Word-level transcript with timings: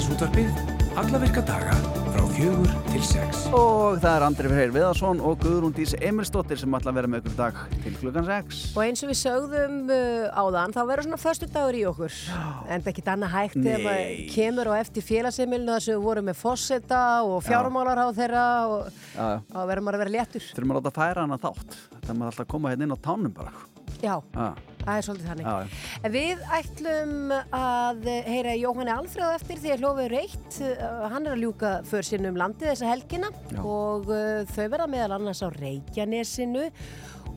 Hádeisútvarpið, 0.00 0.60
alla 0.96 1.18
virka 1.20 1.42
daga 1.44 1.74
frá 2.08 2.22
fjögur 2.32 2.70
til 2.86 3.00
sex. 3.04 3.42
Og 3.52 3.98
það 4.00 4.14
er 4.14 4.24
Andri 4.24 4.48
Freyr 4.48 4.70
Viðarsson 4.72 5.18
og 5.20 5.34
Guðrún 5.42 5.74
Dís 5.76 5.92
Emilsdóttir 5.92 6.56
sem 6.56 6.72
ætla 6.78 6.88
að 6.88 6.96
vera 6.96 7.10
með 7.12 7.20
ykkur 7.20 7.34
í 7.34 7.36
dag 7.36 7.58
til 7.82 7.92
klukkan 7.98 8.24
6. 8.30 8.62
Og 8.72 8.80
eins 8.86 9.04
og 9.04 9.12
við 9.12 9.18
sögðum 9.20 9.92
uh, 9.92 10.40
áðan, 10.40 10.72
þá 10.72 10.80
verður 10.88 11.08
svona 11.10 11.20
förstu 11.20 11.50
dagur 11.52 11.76
í 11.76 11.84
okkur. 11.90 12.16
En 12.32 12.80
það 12.80 12.88
er 12.88 12.94
ekki 12.94 13.06
annað 13.12 13.34
hægt 13.36 13.60
ef 13.60 13.84
Nei. 13.90 14.24
kemur 14.32 14.72
og 14.72 14.78
eftir 14.78 15.08
félagseimilinu 15.10 15.76
þess 15.76 15.92
að 15.92 15.98
við 15.98 16.08
vorum 16.08 16.28
með 16.32 16.40
fosseta 16.46 17.04
og 17.28 17.44
fjármálar 17.44 18.00
á 18.00 18.08
þeirra 18.16 18.48
og 18.72 19.04
þá 19.12 19.60
verður 19.60 19.84
maður 19.84 20.00
að 20.00 20.04
vera 20.06 20.16
léttur. 20.16 20.48
Þurfum 20.56 20.72
að 20.78 20.80
láta 20.80 20.96
færa 20.96 21.28
hana 21.28 21.42
þátt. 21.44 21.80
Þetta 21.98 22.14
er 22.16 22.20
maður 22.24 22.32
alltaf 22.32 22.48
að 22.48 22.52
koma 22.56 22.72
hérna 22.72 22.88
inn 22.88 22.96
á 22.96 23.04
tánum 23.04 23.36
bara. 23.36 23.52
Já, 24.00 24.14
Já, 24.32 24.54
það 24.84 24.96
er 24.96 25.06
svolítið 25.06 25.28
þannig. 25.30 25.46
já, 25.46 26.08
Við 26.16 26.42
ætlum 26.58 27.14
að 27.60 28.08
heyra 28.30 28.54
Jóhanni 28.60 28.94
Alfreð 28.94 29.34
eftir 29.36 29.60
því 29.62 29.72
að 29.74 29.84
hlofið 29.84 30.10
reitt. 30.14 30.58
Uh, 30.60 31.06
Hann 31.12 31.26
er 31.26 31.36
að 31.36 31.44
ljúka 31.44 31.72
för 31.90 32.02
sinn 32.06 32.26
um 32.30 32.36
landið 32.40 32.72
þessa 32.72 32.90
helgina 32.94 33.30
Já. 33.52 33.60
og 33.62 34.10
uh, 34.10 34.42
þau 34.54 34.66
verða 34.72 34.88
meðal 34.90 35.16
annars 35.18 35.42
á 35.44 35.48
Reykjanesinu 35.52 36.70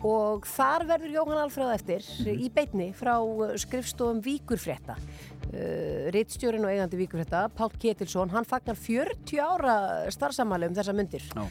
og 0.03 0.43
þar 0.51 0.83
verður 0.89 1.13
Jóhann 1.15 1.43
Alfreð 1.45 1.69
eftir 1.77 2.01
Mhm. 2.23 2.41
í 2.43 2.49
beinni 2.51 2.89
frá 2.93 3.15
uh, 3.23 3.53
skrifstofum 3.55 4.19
Víkurfrétta. 4.25 4.97
Uh, 5.53 6.09
Rittstjórin 6.11 6.63
og 6.65 6.71
eigandi 6.73 6.97
Víkurfrétta, 6.97 7.45
Pál 7.55 7.69
Ketilsson, 7.79 8.29
hann 8.33 8.43
fagnar 8.47 8.75
40 8.75 9.37
ára 9.39 9.75
starfsamali 10.11 10.67
um 10.67 10.73
þessa 10.75 10.95
myndir 10.97 11.21
Já. 11.29 11.45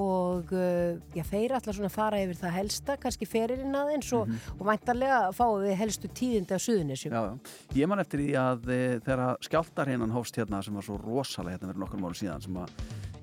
Og 0.00 0.52
uh, 0.56 0.96
já, 1.12 1.22
þeir 1.28 1.52
ætla 1.58 1.74
svona 1.76 1.90
fara 1.92 2.20
yfir 2.22 2.38
það 2.40 2.54
helsta, 2.56 2.96
kannski 3.02 3.26
feririnn 3.28 3.74
aðeins 3.76 4.08
og, 4.16 4.28
Mhm. 4.30 4.54
og 4.60 4.66
væntarlega 4.70 5.18
fáum 5.36 5.60
við 5.64 5.76
helstu 5.80 6.08
tíðindi 6.08 6.56
af 6.56 6.62
suðunisjum. 6.64 7.12
Já, 7.12 7.20
já. 7.20 7.38
Ég 7.82 7.88
man 7.90 8.00
eftir 8.00 8.22
því 8.22 8.30
að 8.40 8.68
e, 8.70 8.80
þegar 9.04 9.36
skjáltarhinnan 9.44 10.14
hófst 10.14 10.36
hérna 10.40 10.62
sem 10.64 10.74
var 10.74 10.86
svo 10.86 10.96
rosalega 11.00 11.58
hérna 11.58 11.70
fyrir 11.72 11.82
nokkur 11.84 12.00
mánu 12.00 12.16
síðan 12.16 12.42
sem 12.44 12.56
að 12.56 12.70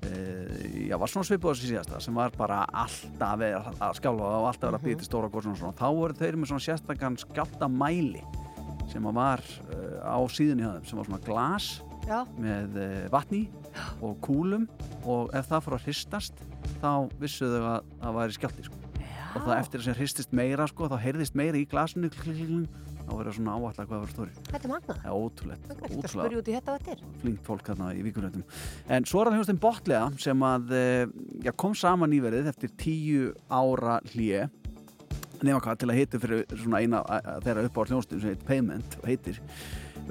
e, 0.06 0.88
já, 0.88 0.96
var 1.00 1.08
svona 1.10 1.26
svipuð 1.26 1.56
þessi 1.56 1.72
síðasta 1.72 2.00
sem 2.04 2.14
var 2.14 2.30
bara 2.36 2.60
alltaf 2.70 3.42
að, 3.42 3.96
skjálfa 3.98 4.28
og 4.38 4.46
alltaf 4.52 4.68
verið 4.70 4.78
að 4.78 4.86
býta 4.86 5.02
til 5.02 5.08
stóra 5.10 5.30
góðsum 5.32 5.56
og 5.56 5.58
svona. 5.62 5.78
Þá 5.80 5.88
voru 5.98 6.14
þeir 6.20 6.36
með 6.38 6.52
svona 6.52 6.66
sérstakann 6.68 7.18
skjáltamæli 7.24 8.22
sem 8.92 9.04
að 9.10 9.18
var 9.18 9.42
e, 9.74 9.76
á 10.04 10.18
síðunni 10.32 10.64
hjá 10.64 10.72
þeim 10.78 10.86
sem 10.88 10.98
var 11.02 11.08
svona 11.10 11.24
glas 11.26 11.68
Já, 12.08 12.22
með 12.40 12.76
e, 12.80 12.88
vatni 13.12 13.42
og 14.00 14.14
kúlum 14.24 14.64
og 15.04 15.28
ef 15.36 15.48
það 15.50 15.64
fór 15.66 15.76
að 15.78 15.86
hristast 15.88 16.40
þá 16.80 16.90
vissuðu 17.20 17.58
þau 17.60 17.70
að 17.76 17.88
það 18.02 18.16
væri 18.18 18.36
skjálti 18.38 18.64
sko. 18.68 18.78
og 19.36 19.42
það 19.44 19.56
eftir 19.58 19.80
að 19.82 19.84
sem 19.90 19.96
hristist 19.98 20.32
meira 20.34 20.66
sko, 20.70 20.88
þá 20.88 20.96
heyrðist 21.04 21.36
meira 21.36 21.60
í 21.60 21.66
glasinu 21.68 22.08
þá 23.08 23.12
verður 23.16 23.36
svona 23.38 23.54
áallega 23.56 23.84
hvað 23.88 24.00
verður 24.02 24.12
stóri 24.14 24.32
þetta 24.48 24.58
er 24.68 24.72
magnað. 24.72 25.04
Ótrúlegt, 25.16 25.66
Það 25.68 25.70
er 25.70 25.78
ekki 25.78 25.88
að 25.88 25.98
ótrúlega 25.98 26.12
spyrja 26.14 26.40
út 26.42 26.48
í 26.48 26.54
þetta 26.56 26.72
hvað 26.72 26.80
þetta 26.82 26.94
er. 26.96 27.20
flinkt 27.22 27.46
fólk 27.48 27.68
hérna 27.70 27.90
í 27.96 28.02
vikurhættum 28.04 28.42
en 28.96 29.06
svo 29.08 29.20
er 29.22 29.28
það 29.30 29.36
hljóðstinn 29.38 29.60
Botlega 29.62 30.08
sem 30.24 30.44
að 30.48 30.74
eh, 30.76 31.04
já, 31.46 31.52
kom 31.64 31.76
saman 31.76 32.12
nýverið 32.12 32.50
eftir 32.52 32.72
tíu 32.80 33.30
ára 33.48 33.98
hlje 34.12 34.48
nema 35.44 35.60
hvað 35.62 35.78
til 35.84 35.88
að 35.92 36.00
hitu 36.02 36.20
fyrir 36.24 36.44
svona 36.58 36.80
eina 36.84 37.00
a- 37.06 37.38
þeirra 37.44 37.64
upp 37.68 37.76
á 37.80 37.82
hljóðstinn 37.88 38.20
sem 38.24 38.32
heit 38.34 38.44
Payment 38.48 38.98
heitir 39.06 39.40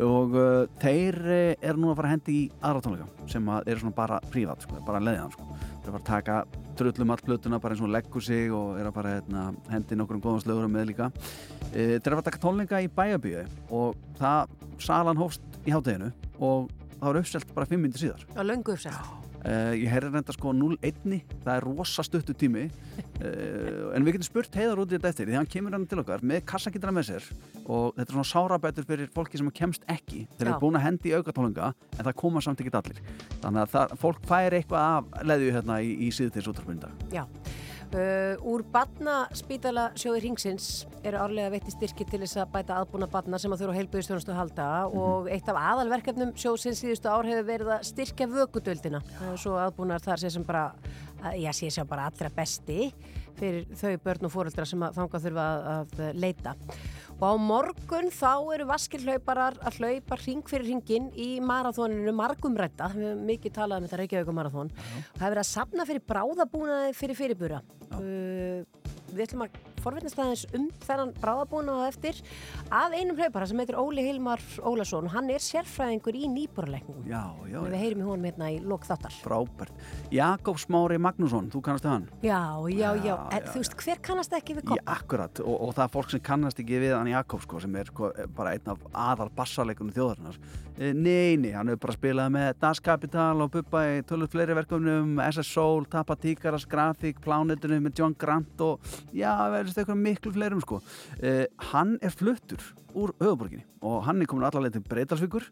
og 0.03 0.35
uh, 0.37 0.67
þeir 0.81 1.17
uh, 1.23 1.65
eru 1.65 1.81
nú 1.81 1.91
að 1.91 1.99
fara 1.99 2.09
að 2.09 2.15
hendi 2.15 2.35
í 2.35 2.45
aðra 2.61 2.83
tónleika 2.85 3.27
sem 3.31 3.51
að 3.53 3.69
eru 3.71 3.83
svona 3.83 3.97
bara 3.97 4.19
prívat 4.31 4.65
sko, 4.65 4.79
bara 4.87 5.01
leiðan 5.03 5.33
sko. 5.33 5.47
þeir 5.57 5.89
eru 5.89 5.91
að 5.91 5.93
fara 5.93 6.01
að 6.01 6.09
taka 6.11 6.39
trullum 6.77 7.13
all 7.15 7.23
plötuna 7.25 7.61
bara 7.63 7.75
eins 7.75 7.83
og 7.85 7.93
leggur 7.93 8.23
sig 8.23 8.51
og 8.53 8.77
eru 8.77 8.91
að 8.91 8.97
fara 8.99 9.13
hérna, 9.17 9.45
hendi 9.73 9.97
nokkur 9.97 10.19
um 10.19 10.23
góðan 10.27 10.43
slögur 10.45 10.71
með 10.71 10.91
líka 10.91 11.11
uh, 11.11 11.71
þeir 11.71 11.95
eru 11.97 12.01
að 12.01 12.09
fara 12.09 12.23
að 12.23 12.27
taka 12.31 12.43
tónleika 12.45 12.83
í 12.83 12.91
bæjabíu 12.99 13.45
og 13.81 13.95
það 14.21 14.57
salan 14.87 15.21
hófst 15.21 15.61
í 15.65 15.73
hátteginu 15.73 16.11
og 16.37 16.69
það 16.97 17.07
var 17.09 17.23
uppselt 17.23 17.55
bara 17.55 17.69
fimm 17.69 17.87
myndir 17.87 18.05
síðar 18.07 18.27
Á 18.37 18.41
löngu 18.45 18.77
uppsett. 18.77 19.26
Uh, 19.47 19.73
ég 19.73 19.87
herri 19.91 20.11
reynda 20.11 20.35
sko 20.35 20.53
0-1 20.53 21.21
það 21.43 21.53
er 21.55 21.65
rosa 21.65 22.05
stuttu 22.05 22.35
tími. 22.37 22.67
Uh, 23.17 23.93
en 23.95 24.05
við 24.05 24.17
getum 24.17 24.29
spurt 24.29 24.57
heiðar 24.59 24.83
út 24.83 24.91
í 24.91 24.97
þetta 24.97 25.11
eftir 25.13 25.29
því 25.29 25.39
hann 25.39 25.49
kemur 25.49 25.77
hann 25.77 25.87
til 25.89 26.01
okkar 26.03 26.25
með 26.25 26.43
kassakindra 26.51 26.93
með 26.95 27.09
sér. 27.11 27.29
Og 27.65 27.95
þetta 27.97 28.07
er 28.07 28.17
svona 28.17 28.31
sárabætur 28.31 28.87
fyrir 28.87 29.11
fólki 29.15 29.41
sem 29.41 29.51
kemst 29.55 29.87
ekki. 29.91 30.25
Þeir 30.37 30.51
eru 30.51 30.59
búin 30.63 30.79
að 30.79 30.87
hendi 30.87 31.11
í 31.11 31.15
aukatónunga 31.17 31.71
en 31.97 32.03
það 32.03 32.19
koma 32.23 32.43
samt 32.43 32.63
ekki 32.63 32.75
allir. 32.77 33.01
Þannig 33.41 33.63
að 33.63 33.73
það, 33.75 33.95
fólk 34.03 34.27
fær 34.27 34.57
eitthvað 34.59 34.91
af 34.97 35.23
leðju 35.31 35.55
hérna 35.57 35.81
í, 35.83 35.95
í 36.07 36.11
síðutins 36.13 36.51
útrafbyrnda 36.51 36.91
Já. 37.13 37.25
Uh, 37.87 38.35
úr 38.43 38.65
badnaspítala 38.67 39.85
sjóði 39.95 40.25
ringsins 40.25 40.65
eru 41.07 41.21
árlega 41.23 41.53
veitti 41.53 41.71
styrki 41.71 42.03
til 42.09 42.19
þess 42.19 42.41
að 42.41 42.49
bæta 42.57 42.81
aðbúna 42.81 43.07
badna 43.07 43.39
sem 43.39 43.53
að 43.55 43.61
þurfa 43.61 43.77
heilbúðistjónustu 43.77 44.33
að 44.33 44.39
halda 44.41 44.65
og 44.91 45.29
eitt 45.31 45.47
af 45.47 45.59
aðalverkefnum 45.61 46.33
sjóðsins 46.35 46.81
síðustu 46.83 47.07
ár 47.07 47.29
hefur 47.29 47.47
verið 47.47 47.71
að 47.77 47.85
styrkja 47.87 48.27
vökudöldina 48.33 48.99
og 49.29 49.39
svo 49.39 49.55
aðbúnar 49.61 50.03
þar 50.03 50.19
sé 50.19 50.33
sem 50.35 50.43
bara 50.43 50.65
já, 51.39 51.53
sé 51.55 51.71
sem 51.71 51.87
bara 51.87 52.09
allra 52.11 52.33
besti 52.35 52.89
fyrir 53.39 53.63
þau 53.79 53.95
börn 54.03 54.27
og 54.27 54.35
fóreldra 54.35 54.67
sem 54.67 54.83
að 54.83 54.99
þangað 54.99 55.27
þurfa 55.29 55.47
að, 55.47 55.95
að 56.01 56.21
leita 56.25 56.55
og 57.17 57.25
á 57.25 57.33
morgun 57.41 58.11
þá 58.13 58.33
eru 58.53 58.67
vaskirhlauparar 58.69 59.57
að 59.65 59.79
hlaupa 59.81 60.17
ring 60.21 60.43
fyrir 60.45 60.69
ringin 60.69 61.07
í 61.17 61.29
marathóninu 61.41 62.13
margumrætta 62.13 62.91
við 62.93 63.07
höfum 63.09 63.23
mikið 63.31 63.55
talað 63.55 63.81
um 63.81 63.87
þetta 63.87 64.01
Reykjavík 64.03 64.35
marathón 64.37 64.69
og 64.69 65.17
það 65.17 65.25
er 65.25 65.33
verið 65.33 65.43
að 65.43 65.49
sapna 65.49 65.87
fyrir 65.89 66.05
bráðabúnaði 66.13 66.93
fyrir 66.97 67.19
fyrirbura 67.21 67.63
uh, 67.97 68.61
við 69.13 69.25
ætlum 69.25 69.47
að 69.47 69.57
forvittnast 69.87 70.19
aðeins 70.19 70.45
um 70.57 70.67
þennan 70.83 71.13
bráðabúnaði 71.23 71.87
á 71.87 71.89
eftir. 71.89 72.21
Að 72.67 72.97
einum 72.99 73.17
hlaupara 73.21 73.47
sem 73.47 73.61
heitir 73.63 73.79
Óli 73.79 74.03
Hilmar 74.03 74.43
Ólason 74.67 75.07
hann 75.13 75.31
er 75.31 75.43
sérfræðingur 75.43 76.17
í 76.17 76.27
nýbúralegnum 76.33 77.05
já, 77.07 77.21
já, 77.47 77.59
við 77.63 77.77
heyrim 77.79 78.03
í 78.03 78.07
honum 78.07 78.27
hérna 78.27 78.51
í 78.51 78.59
lok 78.63 78.85
þáttar. 78.87 79.15
Frábært. 79.23 79.85
Jakob 80.11 80.59
Smári 80.59 80.99
Magnússon, 81.01 81.47
þú 81.53 81.63
kannast 81.63 81.87
það 81.87 81.95
hann? 81.95 82.07
Já, 82.21 82.41
já, 82.67 82.89
já, 82.97 83.07
Já, 83.07 83.15
já, 83.31 83.41
þú 83.47 83.61
veist 83.61 83.75
hver 83.83 84.01
kannast 84.03 84.33
ekki 84.35 84.57
við 84.57 84.65
Já, 84.65 84.69
koppa 84.73 84.95
akkurat, 84.97 85.41
og, 85.43 85.55
og 85.67 85.75
það 85.77 85.83
er 85.85 85.91
fólk 85.95 86.11
sem 86.13 86.23
kannast 86.27 86.59
ekki 86.63 86.81
við 86.83 86.95
hann 86.97 87.11
Jakob 87.11 87.43
sko, 87.45 87.61
sem 87.63 87.75
er 87.79 87.91
sko, 87.91 88.11
bara 88.35 88.55
einn 88.57 88.71
af 88.73 88.83
aðal 88.91 89.29
bassarleikunum 89.37 89.93
þjóðarinnar. 89.95 90.39
E, 90.77 90.91
Nei, 90.93 91.37
nei, 91.41 91.51
hann 91.55 91.71
hefur 91.71 91.87
bara 91.87 91.95
spilað 91.95 92.33
með 92.35 92.49
Das 92.61 92.81
Kapital 92.83 93.41
og 93.41 93.51
Bubba 93.55 93.83
í 93.95 94.01
tölvöld 94.07 94.33
fleiri 94.33 94.57
verkefnum 94.57 95.17
SS 95.23 95.53
Soul, 95.55 95.87
Tappa 95.89 96.17
Tíkaras, 96.19 96.67
Grafík 96.69 97.21
Plánetunum 97.23 97.87
með 97.87 98.01
John 98.01 98.13
Grant 98.19 98.61
og 98.65 98.91
já, 99.15 99.31
verðist 99.77 99.85
eitthvað 99.85 100.03
miklu 100.03 100.33
fleirum 100.33 100.61
sko. 100.61 100.79
E, 101.21 101.47
Hann 101.71 101.97
er 102.01 102.13
fluttur 102.13 102.61
úr 102.97 103.13
höfuborginni 103.19 103.63
og 103.85 104.01
hann 104.07 104.21
er 104.21 104.29
komin 104.29 104.45
allavega 104.47 104.73
til 104.73 104.85
Breitalsvíkur 104.89 105.43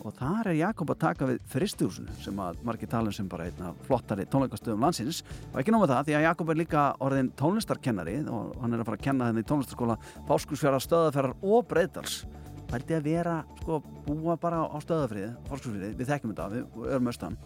og 0.00 0.14
þar 0.16 0.48
er 0.48 0.56
Jakob 0.62 0.90
að 0.94 1.00
taka 1.02 1.28
við 1.28 1.42
fristihúsinu 1.52 2.14
sem 2.22 2.38
að 2.40 2.62
margir 2.64 2.88
talum 2.88 3.12
sem 3.12 3.28
bara 3.28 3.50
einn 3.50 3.66
af 3.68 3.76
flottari 3.84 4.24
tónleikastöðum 4.32 4.86
landsins. 4.86 5.22
Og 5.52 5.60
ekki 5.60 5.74
nóma 5.74 5.90
það 5.90 6.08
því 6.08 6.16
að 6.16 6.26
Jakob 6.30 6.50
er 6.50 6.60
líka 6.62 6.86
orðin 7.04 7.30
tónlistarkennari 7.36 8.16
og 8.32 8.56
hann 8.62 8.72
er 8.72 8.80
að 8.80 8.88
fara 8.88 9.00
að 9.00 9.06
kenna 9.10 9.28
þenni 9.28 9.44
í 9.44 9.50
tónlistarskóla 9.50 9.98
Fáskursfjara, 10.30 10.80
Stöðaferðar 10.80 11.36
og 11.44 11.68
Breitals 11.68 12.24
Það 12.66 12.74
er 12.74 12.82
þetta 12.82 12.96
að 12.96 13.04
vera, 13.06 13.34
sko, 13.60 13.76
búa 14.08 14.34
bara 14.42 14.64
á 14.66 14.76
Stöðafriði, 14.82 15.28
Fáskursfjari, 15.46 15.92
við 16.00 16.08
þekkjum 16.08 16.32
þetta, 16.32 16.46
við 16.50 16.88
erum 16.96 17.10
austan 17.12 17.36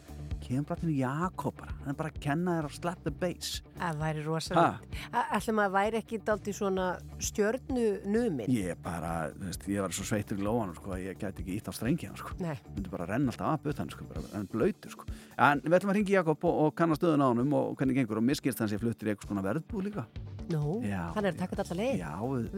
kemur 0.50 0.68
bara 0.70 0.82
til 0.82 0.94
Jakob 0.98 1.56
bara, 1.60 1.74
hann 1.80 1.92
er 1.94 1.98
bara 1.98 2.12
að 2.12 2.20
kenna 2.26 2.56
þér 2.58 2.68
að 2.70 2.78
slap 2.78 3.04
the 3.06 3.14
bass 3.22 3.60
Það 3.80 4.00
væri 4.02 4.22
rosalegt. 4.26 4.96
Ætlum 5.16 5.60
að 5.62 5.70
væri 5.76 5.98
ekki 6.02 6.18
daldi 6.24 6.52
svona 6.52 6.88
stjörnu 7.22 7.86
numin. 8.12 8.50
Ég 8.52 8.80
bara, 8.84 9.30
þú 9.32 9.46
veist, 9.46 9.64
ég 9.72 9.84
var 9.86 9.94
svo 9.96 10.04
sveittur 10.10 10.40
í 10.40 10.44
lóanum 10.44 10.76
sko, 10.76 10.98
ég 11.00 11.16
gæti 11.20 11.44
ekki 11.44 11.56
ítt 11.56 11.70
á 11.70 11.72
strengi 11.72 12.10
hann 12.10 12.18
sko 12.20 12.34
myndi 12.36 12.92
bara 12.92 13.06
renna 13.08 13.32
alltaf 13.32 13.54
af 13.54 13.70
utan 13.72 13.88
sko, 13.92 14.04
en 14.36 14.48
blöytur 14.52 14.92
sko. 14.92 15.08
En 15.40 15.62
við 15.64 15.78
ætlum 15.78 15.94
að 15.94 16.00
ringi 16.00 16.16
Jakob 16.18 16.44
og, 16.44 16.60
og 16.66 16.74
kanna 16.76 16.98
stöðun 16.98 17.24
á 17.24 17.28
honum 17.30 17.56
og 17.56 17.72
hvernig 17.80 17.96
gengur 18.02 18.20
og 18.20 18.26
miskist 18.28 18.60
hann 18.60 18.68
sé 18.70 18.80
fluttir 18.80 19.08
í 19.08 19.14
eitthvað 19.14 19.32
svona 19.32 19.46
verðbú 19.46 19.84
líka. 19.86 20.04
nú, 20.50 20.80
Já. 20.82 21.12
hann 21.14 21.24
er 21.24 21.34
að 21.34 21.40
taka 21.40 21.54
þetta 21.54 21.64
alltaf 21.64 21.78
leið. 21.78 22.00
Já, 22.00 22.12
við? 22.26 22.48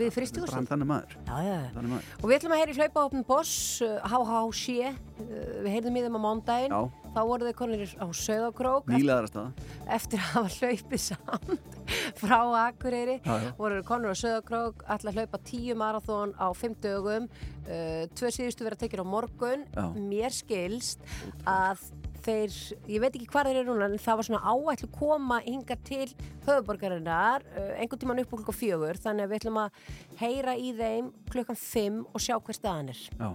Hann 1.76 1.88
maður. 1.92 2.10
Og 2.22 2.30
við 2.30 2.36
ætlum 2.38 2.54
að 2.56 2.62
heyra 2.62 2.72
í 2.72 2.78
hlaupahopnum 2.78 3.26
Boss, 3.28 3.52
uh, 3.84 3.98
HHC, 4.08 4.76
uh, 4.88 5.26
við 5.66 5.70
heyrðum 5.74 5.98
í 5.98 6.04
þeim 6.06 6.16
á 6.16 6.20
mándaginn, 6.24 6.72
Já. 6.72 7.01
Þá 7.12 7.20
voru 7.28 7.48
þeir 7.48 7.56
konir 7.58 7.82
á 8.00 8.06
Söðakrók 8.16 8.88
eftir 9.96 10.18
að 10.22 10.30
hafa 10.34 10.52
hlaupið 10.58 11.02
samt 11.04 11.80
frá 12.22 12.38
Akureyri, 12.66 13.18
Já, 13.24 13.34
já. 13.46 13.50
voru 13.58 13.78
þeir 13.80 13.88
konir 13.88 14.14
á 14.14 14.16
Söðakrók, 14.22 14.84
ætla 14.88 15.12
að 15.12 15.18
hlaupa 15.20 15.42
tíu 15.48 15.74
marathón 15.78 16.32
á 16.40 16.46
fimm 16.56 16.76
dögum, 16.80 17.26
uh, 17.66 18.04
tvö 18.16 18.30
síðustu 18.32 18.64
vera 18.68 18.78
tekið 18.80 19.04
á 19.04 19.06
morgun, 19.06 19.66
Já. 19.74 19.84
mér 19.98 20.32
skilst 20.32 21.02
að 21.48 21.82
þeir, 22.22 22.54
ég 22.86 23.02
veit 23.02 23.16
ekki 23.18 23.26
hvað 23.32 23.48
þeir 23.50 23.56
eru 23.64 23.72
núna 23.74 23.88
en 23.90 23.98
það 23.98 24.18
var 24.20 24.26
svona 24.28 24.52
áætlu 24.54 24.88
koma 24.94 25.40
hinga 25.42 25.74
til 25.82 26.06
höfuborgarinnar 26.46 27.42
uh, 27.50 27.72
einhvern 27.82 27.98
tíman 28.04 28.22
upp 28.22 28.30
á 28.30 28.36
klukkan 28.38 28.54
fjögur 28.60 29.00
þannig 29.02 29.26
að 29.26 29.32
við 29.32 29.40
ætlum 29.40 29.58
að 29.64 29.80
heyra 30.20 30.54
í 30.54 30.70
þeim 30.78 31.08
klukkan 31.32 31.58
fimm 31.58 32.04
og 32.12 32.22
sjá 32.22 32.36
hver 32.38 32.54
staðan 32.60 32.92
er 32.94 33.00
Já. 33.18 33.32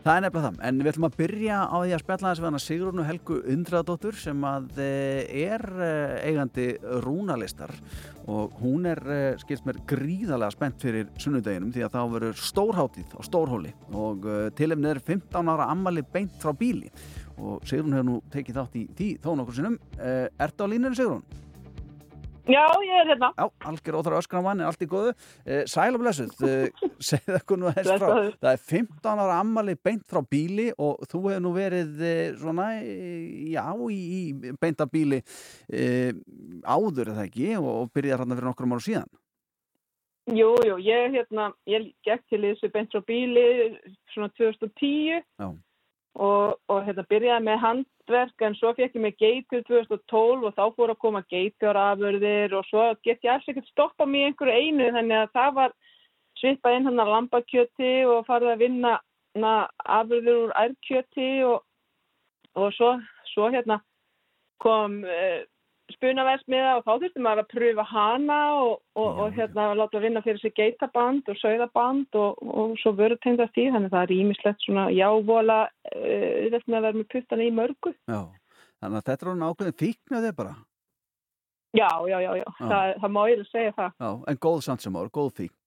Það 0.00 0.14
er 0.16 0.22
nefnilega 0.24 0.48
það, 0.48 0.60
en 0.64 0.78
við 0.80 0.88
ætlum 0.90 1.04
að 1.10 1.16
byrja 1.18 1.56
á 1.60 1.76
því 1.76 1.90
að 1.92 2.00
spjalla 2.00 2.30
þess 2.30 2.40
við 2.40 2.46
hana 2.48 2.60
Sigrúnu 2.64 3.02
Helgu 3.04 3.34
Undraðdóttur 3.52 4.16
sem 4.16 4.46
að 4.48 4.78
eh, 4.80 5.42
er 5.42 5.64
eh, 5.84 6.14
eigandi 6.30 6.64
rúnalistar 7.04 7.74
og 8.24 8.54
hún 8.62 8.88
er, 8.88 9.02
eh, 9.12 9.34
skilst 9.42 9.66
mér, 9.68 9.82
gríðarlega 9.90 10.54
spennt 10.54 10.80
fyrir 10.80 11.10
sunnudeginum 11.20 11.74
því 11.74 11.84
að 11.84 11.98
þá 11.98 12.00
verður 12.14 12.40
stórháttíð 12.48 13.12
á 13.12 13.20
Stórhóli 13.28 13.74
og 13.92 14.24
tilefnið 14.56 14.94
er 14.94 15.02
15 15.04 15.52
ára 15.52 15.68
ammali 15.68 16.06
beint 16.16 16.40
frá 16.40 16.56
bíli 16.56 16.88
og 17.36 17.60
Sigrún 17.68 17.98
hefur 17.98 18.08
nú 18.08 18.18
tekið 18.32 18.56
þátt 18.62 18.80
í 18.80 18.88
því 18.96 19.12
þó 19.20 19.30
nokkur 19.36 19.60
sinnum. 19.60 19.78
Ertu 20.00 20.64
á 20.64 20.72
línunum 20.72 20.96
Sigrún? 20.96 21.24
Já, 22.48 22.64
ég 22.80 22.94
er 23.02 23.08
hérna. 23.12 23.30
Já, 23.36 23.46
algjör 23.68 23.98
óþara 24.00 24.20
öskra 24.20 24.40
manni, 24.44 24.64
allt 24.64 24.80
í 24.80 24.88
góðu. 24.88 25.12
Eh, 25.44 25.62
Sæl 25.68 25.94
og 25.94 26.02
blessuð, 26.02 26.32
eh, 26.48 26.84
segð 27.10 27.36
ekkur 27.36 27.60
nú 27.60 27.72
þess 27.76 27.92
frá. 28.00 28.12
Það 28.40 28.50
er 28.52 28.62
15 28.72 29.22
ára 29.24 29.38
ammali 29.42 29.76
beint 29.76 30.04
frá 30.08 30.22
bíli 30.24 30.70
og 30.78 31.04
þú 31.10 31.22
hefur 31.26 31.44
nú 31.44 31.52
verið 31.56 32.04
eh, 32.06 32.34
svona, 32.40 32.68
já, 32.80 33.64
í, 33.92 34.00
í 34.20 34.54
beinta 34.60 34.88
bíli 34.90 35.20
eh, 35.68 36.12
áður 36.64 37.12
eða 37.14 37.26
ekki 37.28 37.56
og 37.60 37.90
byrjaði 37.94 38.22
hérna 38.22 38.38
fyrir 38.38 38.50
nokkur 38.50 38.70
ára 38.70 38.86
síðan. 38.86 39.10
Jú, 40.30 40.52
jú, 40.62 40.76
ég, 40.84 41.16
hérna, 41.16 41.50
ég 41.68 41.90
gekk 42.06 42.22
til 42.30 42.44
þessu 42.44 42.70
beint 42.72 42.92
frá 42.94 43.02
bíli 43.04 43.44
svona 44.14 44.30
2010 44.38 45.20
Já. 45.20 45.50
Og, 46.14 46.58
og 46.68 46.84
hérna 46.86 47.06
byrjaði 47.10 47.46
með 47.46 47.58
hand 47.64 47.86
handverk 48.10 48.42
en 48.42 48.54
svo 48.54 48.72
fekk 48.74 48.96
ég 48.96 49.02
mig 49.02 49.16
geitur 49.18 49.62
2012 49.68 50.46
og 50.48 50.54
þá 50.54 50.64
fór 50.76 50.90
að 50.90 51.00
koma 51.00 51.22
geitjárafurðir 51.30 52.54
og 52.54 52.64
svo 52.66 52.94
get 53.04 53.22
ég 53.22 53.32
alls 53.32 53.48
ekkert 53.48 53.68
stoppa 53.70 54.06
mér 54.06 54.30
einhverju 54.30 54.52
einu 54.52 54.90
þannig 54.90 55.16
að 55.16 55.32
það 55.34 55.54
var 55.54 55.72
svipað 56.40 56.76
inn 56.76 56.88
hann 56.88 57.00
að 57.00 57.12
lambakjöti 57.14 57.92
og 58.06 58.26
farið 58.26 58.52
að 58.54 58.62
vinna 58.64 58.98
na, 59.38 59.68
afurður 59.84 60.46
úr 60.46 60.54
ærkjöti 60.58 61.30
og, 61.46 61.62
og 62.56 62.72
svo, 62.74 62.96
svo 63.32 63.50
hérna 63.50 63.80
kom 64.60 65.04
eh, 65.04 65.46
spunaversmiða 65.96 66.72
og 66.78 66.86
þá 66.86 66.90
þurftum 66.92 67.26
maður 67.26 67.42
að 67.42 67.50
pröfa 67.52 67.84
hana 67.90 68.38
og, 68.60 68.72
og, 68.98 69.20
og 69.24 69.36
hérna 69.36 69.66
láta 69.78 70.02
vinna 70.02 70.22
fyrir 70.24 70.40
sig 70.42 70.54
geitaband 70.56 71.28
og 71.30 71.38
sögðaband 71.40 72.18
og, 72.20 72.40
og 72.40 72.74
svo 72.82 72.94
vörðu 72.98 73.20
tengdast 73.24 73.60
í 73.60 73.68
þannig 73.68 73.90
að 73.90 73.96
það 73.96 74.06
er 74.06 74.16
ímislegt 74.16 74.66
svona 74.66 74.88
jávola 74.94 75.60
auðvitað 75.90 76.58
uh, 76.60 76.66
með 76.66 76.80
að 76.80 76.88
vera 76.88 77.00
með 77.00 77.08
puttana 77.14 77.46
í 77.46 77.54
mörgu. 77.60 77.94
Já, 78.10 78.20
þannig 78.80 78.98
að 79.00 79.06
þetta 79.12 79.16
er 79.16 79.30
svona 79.30 79.52
ákveðin 79.52 79.80
fíknaðið 79.84 80.36
bara. 80.42 80.58
Já, 81.70 81.90
já, 82.10 82.18
já, 82.18 82.30
já. 82.40 82.46
Það, 82.58 82.92
það 82.98 83.14
má 83.14 83.22
ég 83.30 83.40
að 83.44 83.50
segja 83.52 83.74
það. 83.76 83.96
Já, 84.02 84.10
en 84.32 84.44
góð 84.48 84.60
samt 84.66 84.82
sem 84.84 84.96
ára, 84.98 85.14
góð 85.14 85.34
fíkn 85.38 85.59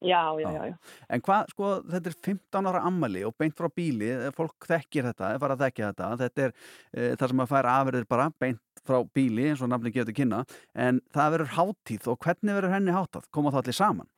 Já, 0.00 0.22
já, 0.40 0.48
já, 0.56 0.62
já. 0.70 0.76
En 1.12 1.22
hvað, 1.24 1.52
sko, 1.54 1.72
þetta 1.92 2.10
er 2.10 2.18
15 2.28 2.70
ára 2.70 2.82
ammali 2.88 3.24
og 3.28 3.36
beint 3.38 3.56
frá 3.58 3.68
bíli, 3.72 4.10
fólk 4.36 4.68
þekkir 4.70 5.10
þetta, 5.10 5.34
fara 5.42 5.58
að 5.58 5.64
þekkja 5.66 5.90
þetta, 5.92 6.10
þetta 6.22 6.46
er 6.46 6.54
e, 6.54 7.10
það 7.20 7.34
sem 7.34 7.44
að 7.44 7.52
færa 7.52 7.76
afverðir 7.80 8.08
bara 8.10 8.30
beint 8.42 8.82
frá 8.86 8.98
bíli 9.14 9.50
eins 9.50 9.62
og 9.62 9.70
nafni 9.70 9.92
getur 9.94 10.16
kynna, 10.16 10.42
en 10.74 10.98
það 11.14 11.36
verður 11.36 11.54
háttíð 11.58 12.10
og 12.12 12.18
hvernig 12.24 12.58
verður 12.58 12.76
henni 12.76 12.96
háttað? 12.96 13.30
Koma 13.34 13.54
það 13.54 13.64
allir 13.64 13.78
saman? 13.78 14.10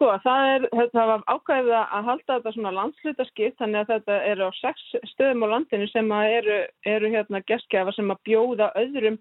Sko, 0.00 0.14
það 0.24 0.46
er, 0.54 0.62
þetta 0.72 1.02
var 1.10 1.24
ákvæðið 1.28 1.74
að 1.76 2.06
halda 2.06 2.36
þetta 2.36 2.52
svona 2.54 2.70
landslutaskipt, 2.72 3.58
þannig 3.60 3.82
að 3.82 3.90
þetta 3.90 4.20
eru 4.30 4.46
á 4.48 4.52
sex 4.56 4.86
stöðum 5.10 5.44
á 5.44 5.48
landinu 5.52 5.88
sem 5.90 6.14
eru, 6.16 6.56
eru 6.88 7.10
hérna 7.12 7.42
geskjafa 7.50 7.92
sem 7.92 8.14
að 8.14 8.22
bjóða 8.30 8.70
öðrum 8.80 9.18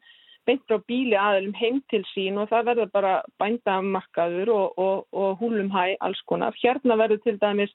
beint 0.50 0.66
frá 0.66 0.80
bíli 0.90 1.18
aðeilum 1.18 1.54
heim 1.60 1.78
til 1.92 2.02
sín 2.14 2.40
og 2.42 2.50
það 2.50 2.72
verður 2.72 2.92
bara 2.96 3.14
bændamarkaður 3.42 4.52
og, 4.56 4.82
og, 4.82 5.06
og 5.14 5.38
húlum 5.42 5.70
hæ 5.74 5.96
alls 6.06 6.22
konar. 6.30 6.58
Hérna 6.64 6.98
verður 7.00 7.22
til 7.26 7.38
dæmis 7.42 7.74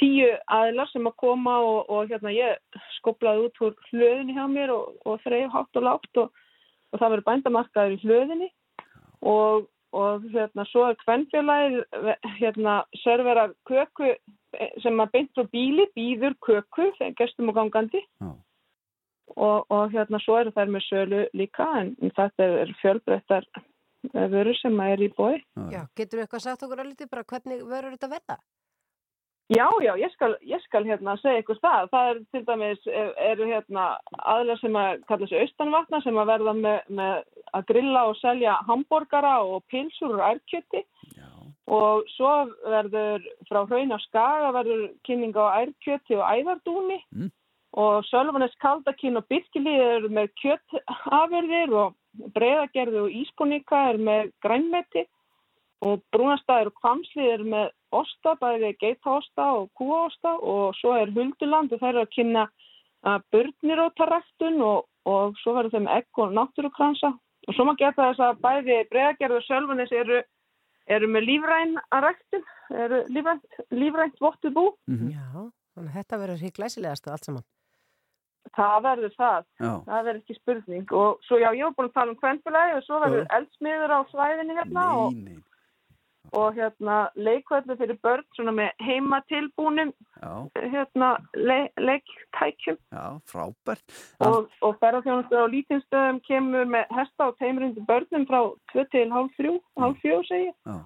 tíu 0.00 0.28
aðilar 0.52 0.90
sem 0.92 1.08
að 1.08 1.16
koma 1.22 1.56
og, 1.64 1.90
og 1.90 2.12
hérna 2.12 2.34
ég 2.34 2.82
skoplaði 2.98 3.48
út 3.48 3.62
úr 3.66 3.74
hlöðinni 3.90 4.36
hjá 4.36 4.44
mér 4.52 4.74
og 4.76 5.18
þreif 5.24 5.50
hátt 5.54 5.80
og 5.80 5.88
látt 5.88 6.22
og 6.22 6.30
það 7.00 7.08
verður 7.08 7.26
bændamarkaður 7.30 7.96
í 7.96 8.00
hlöðinni 8.04 8.50
og 9.26 10.26
hérna 10.30 10.66
svo 10.68 10.90
er 10.90 10.98
kvennfjölaðið 11.02 12.10
hérna 12.38 12.80
serverar 13.02 13.54
köku 13.68 14.14
sem 14.84 15.00
að 15.02 15.12
beint 15.14 15.32
frá 15.36 15.48
bíli 15.52 15.86
býður 15.96 16.36
köku, 16.44 16.90
gestum 17.18 17.50
og 17.50 17.58
gangandi. 17.58 18.04
Já 18.20 18.36
og, 19.34 19.66
og 19.70 19.94
hérna 19.94 20.20
svo 20.22 20.40
eru 20.40 20.52
þær 20.54 20.72
með 20.72 20.84
sölu 20.86 21.22
líka 21.36 21.66
en, 21.80 21.94
en 22.02 22.12
þetta 22.16 22.50
er 22.62 22.74
fjölbreyttar 22.82 23.46
eh, 23.56 24.28
vörur 24.32 24.58
sem 24.60 24.76
er 24.86 25.02
í 25.02 25.10
bói. 25.16 25.40
Já, 25.72 25.82
getur 25.98 26.20
þú 26.20 26.26
eitthvað 26.26 26.44
sagt 26.44 26.66
okkur 26.66 26.84
að 26.84 26.92
liti 26.92 27.10
bara 27.10 27.26
hvernig 27.26 27.64
vörur 27.66 27.96
þetta 27.96 28.12
verða? 28.12 28.38
Já, 29.46 29.66
já, 29.78 29.92
ég 29.94 30.10
skal, 30.10 30.32
ég 30.42 30.62
skal 30.64 30.82
hérna 30.88 31.14
segja 31.20 31.44
ykkur 31.44 31.60
það. 31.62 31.84
Það 31.92 32.08
er 32.10 32.16
til 32.34 32.40
dæmis, 32.48 32.88
eru 33.28 33.46
hérna 33.46 33.84
aðlar 34.26 34.58
sem 34.58 34.78
að 34.78 35.04
kalla 35.06 35.28
sig 35.30 35.44
austanvatna 35.44 36.00
sem 36.02 36.18
að 36.18 36.32
verða 36.32 36.54
með, 36.58 36.80
með 36.98 37.20
að 37.54 37.68
grilla 37.68 38.02
og 38.10 38.18
selja 38.18 38.56
hambúrgara 38.66 39.36
og 39.46 39.62
pilsur 39.70 40.18
og 40.18 40.24
ærkjöti 40.32 40.82
og 41.66 42.06
svo 42.14 42.32
verður 42.62 43.24
frá 43.48 43.64
hraun 43.66 43.94
á 43.94 43.98
skaga 44.04 44.52
verður 44.54 44.84
kynning 45.06 45.34
á 45.34 45.62
ærkjöti 45.62 46.14
og 46.14 46.26
æðardúni 46.26 47.00
mm 47.10 47.30
og 47.76 48.04
Sölvanes 48.08 48.54
Kaldakín 48.62 49.18
og 49.20 49.26
Birkilíð 49.28 49.82
eru 49.84 50.08
með 50.08 50.30
kjöttafurðir 50.40 51.74
og 51.76 51.96
Breiðagerði 52.34 53.02
og 53.02 53.16
Ískonika 53.20 53.82
eru 53.90 54.04
með 54.08 54.30
grænmeti 54.44 55.04
og 55.84 56.00
Brúnastæður 56.14 56.70
og 56.70 56.78
Kvamslið 56.80 57.32
eru 57.34 57.48
með 57.52 57.66
osta, 57.96 58.32
bæði 58.40 58.72
geitaosta 58.80 59.48
og 59.58 59.68
kúaosta 59.76 60.32
og 60.40 60.76
svo 60.80 60.94
er 60.96 61.12
Hulduland 61.12 61.74
og 61.74 61.82
þær 61.82 61.92
eru 61.92 62.04
að 62.06 62.14
kynna 62.16 62.46
börnirótaræktun 63.32 64.62
og, 64.64 64.86
og 65.04 65.36
svo 65.42 65.54
verður 65.58 65.76
þeim 65.76 65.90
egg 65.98 66.22
og 66.22 66.32
náttúrukransa 66.38 67.12
og 67.12 67.54
svo 67.54 67.66
maður 67.66 67.82
geta 67.84 68.08
þess 68.08 68.24
að 68.24 68.40
bæði 68.46 68.78
Breiðagerði 68.90 69.36
og 69.36 69.46
Sölvanes 69.46 69.92
eru, 69.94 70.22
eru 70.96 71.10
með 71.12 71.28
lífræn 71.28 71.76
að 71.92 72.08
ræktun, 72.08 72.48
eru 72.86 73.02
lífrænt, 73.12 73.60
lífrænt 73.70 74.24
vottu 74.24 74.50
bú. 74.50 74.72
Mm 74.88 74.96
-hmm. 74.96 75.12
Já, 75.12 75.52
þannig 75.76 75.90
að 75.90 75.98
þetta 76.00 76.20
verður 76.24 76.42
hér 76.42 76.56
glæsilegast 76.58 77.08
allt 77.08 77.28
saman. 77.28 77.46
Það 78.56 78.76
verður 78.86 79.16
það, 79.16 79.42
já. 79.58 79.72
það 79.88 80.06
verður 80.08 80.22
ekki 80.22 80.38
spurning. 80.38 80.94
Og 81.00 81.26
svo 81.26 81.40
já, 81.40 81.50
ég 81.56 81.66
hef 81.66 81.76
búin 81.76 81.90
að 81.90 81.98
tala 81.98 82.14
um 82.14 82.20
kvennfélagi 82.20 82.78
og 82.78 82.86
svo 82.86 83.02
verður 83.02 83.28
eldsmiður 83.38 83.94
á 83.96 84.00
svæðinni 84.12 84.56
hérna 84.58 84.86
og, 85.00 85.20
og 86.40 86.58
hérna 86.58 86.96
leikvöldu 87.28 87.76
fyrir 87.80 88.00
börn 88.06 88.26
svona 88.38 88.56
með 88.56 88.86
heimatilbúnum 88.86 89.92
hérna 90.56 91.12
le, 91.34 91.60
leiktækjum. 91.80 92.80
Já, 92.94 93.06
frábært. 93.30 93.86
Og, 94.24 94.50
og 94.62 94.76
ferðarþjónustu 94.82 95.40
á 95.40 95.46
lítinstöðum 95.54 96.20
kemur 96.28 96.68
með 96.70 96.92
hesta 96.98 97.30
og 97.30 97.40
teimurindu 97.42 97.86
börnum 97.88 98.28
frá 98.28 98.42
2 98.74 98.90
til 98.94 99.08
halv 99.14 99.32
3, 99.40 99.56
halv 99.82 100.04
4 100.04 100.28
segi 100.30 100.52
Já 100.52 100.78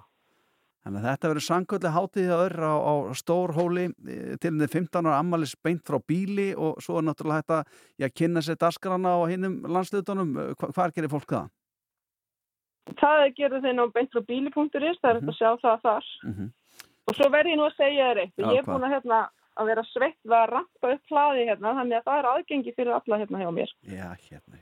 Þannig 0.81 1.03
að 1.03 1.07
þetta 1.11 1.31
verður 1.31 1.45
sangkvöldi 1.45 1.91
hátíð 1.93 2.31
að 2.33 2.43
örra 2.47 2.69
á, 2.73 2.81
á 2.89 2.95
Stórhóli 3.21 3.83
e, 3.91 4.37
til 4.41 4.53
þið 4.57 4.71
15 4.73 5.09
ára 5.11 5.19
ammalis 5.21 5.53
beint 5.61 5.83
frá 5.85 5.99
bíli 6.01 6.47
og 6.57 6.79
svo 6.81 6.97
er 7.01 7.05
náttúrulega 7.05 7.43
hægt 7.43 7.53
að 7.53 7.75
já, 8.01 8.07
kynna 8.17 8.43
sér 8.45 8.57
dasgrana 8.61 9.13
á 9.13 9.21
hinnum 9.29 9.59
landslutunum. 9.69 10.33
Hva, 10.57 10.71
hvað 10.73 10.95
gerir 10.97 11.13
fólk 11.13 11.35
það? 11.35 11.51
Það 12.97 13.27
gerir 13.37 13.63
þeir 13.67 13.77
ná 13.77 13.85
beint 13.93 14.17
frá 14.17 14.25
bíli.is, 14.33 15.03
það 15.03 15.11
er 15.11 15.21
-hmm. 15.21 15.29
að 15.29 15.37
sjá 15.37 15.51
það 15.61 15.85
þar. 15.85 16.09
Mm 16.25 16.35
-hmm. 16.39 16.49
Og 17.11 17.17
svo 17.19 17.29
verður 17.29 17.53
ég 17.53 17.61
nú 17.61 17.69
að 17.69 17.77
segja 17.77 18.09
þér 18.09 18.23
eitt. 18.25 18.35
Ég 18.39 18.59
er 18.59 18.65
búin 18.65 18.89
að, 18.89 18.93
hérna, 18.95 19.21
að 19.61 19.71
vera 19.71 19.85
sveitt 19.85 20.33
að 20.41 20.49
rampa 20.55 20.93
upp 20.95 21.05
hlaði 21.13 21.47
hérna, 21.51 21.77
þannig 21.77 21.97
að 21.99 22.05
það 22.09 22.19
er 22.19 22.31
aðgengi 22.33 22.75
fyrir 22.77 22.93
alla 22.97 23.21
hérna 23.21 23.43
hjá 23.43 23.51
mér. 23.53 23.71
Já, 23.85 24.09
hérna. 24.31 24.61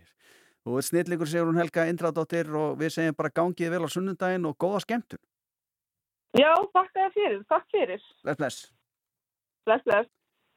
Þú 0.65 0.77
er 0.77 0.85
snillíkur, 0.85 1.29
segur 1.31 1.49
hún 1.49 1.61
Helga 1.63 1.87
Indradóttir 1.87 2.49
og 2.53 2.79
við 2.81 2.91
segjum 2.93 3.15
bara 3.17 3.31
gangið 3.31 3.71
vel 3.71 3.87
á 3.87 3.89
sunnundaginn 3.89 4.49
og 4.49 4.57
góða 4.59 4.83
skemmtun. 4.83 5.23
Já, 6.37 6.53
takk 6.75 6.93
fyrir, 7.15 7.41
takk 7.49 7.67
fyrir. 7.73 8.05
Bless, 8.25 8.37
bless. 8.37 8.59
Bless, 9.65 9.85
bless. 9.85 10.09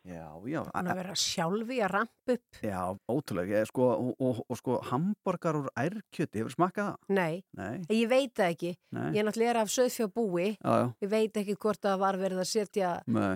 Já, 0.01 0.33
já. 0.49 0.63
Þannig 0.65 0.91
að 0.91 0.97
vera 0.97 1.15
sjálfi 1.21 1.75
að 1.85 1.91
ramp 1.93 2.31
upp. 2.33 2.59
Já, 2.65 2.79
ótrúlega. 3.13 3.59
Sko, 3.69 3.89
og, 3.93 4.15
og, 4.17 4.39
og 4.49 4.57
sko, 4.57 4.77
hamburgar 4.89 5.59
úr 5.59 5.67
ærkjöti, 5.77 6.41
hefur 6.41 6.55
smakað 6.55 6.87
það? 6.89 7.11
Nei, 7.19 7.43
Nei. 7.59 7.75
ég 7.93 8.09
veit 8.09 8.33
það 8.39 8.55
ekki. 8.55 8.71
Nei. 8.97 9.05
Ég 9.13 9.21
er 9.21 9.27
náttúrulega 9.27 9.61
af 9.61 9.73
söðfjárbúi. 9.75 10.47
Já, 10.57 10.73
já. 10.81 10.87
Ég 11.05 11.13
veit 11.13 11.39
ekki 11.43 11.57
hvort 11.61 11.85
það 11.85 12.01
var 12.01 12.19
verið 12.23 12.41
að 12.41 12.49
setja 12.49 12.91
uh, 13.05 13.31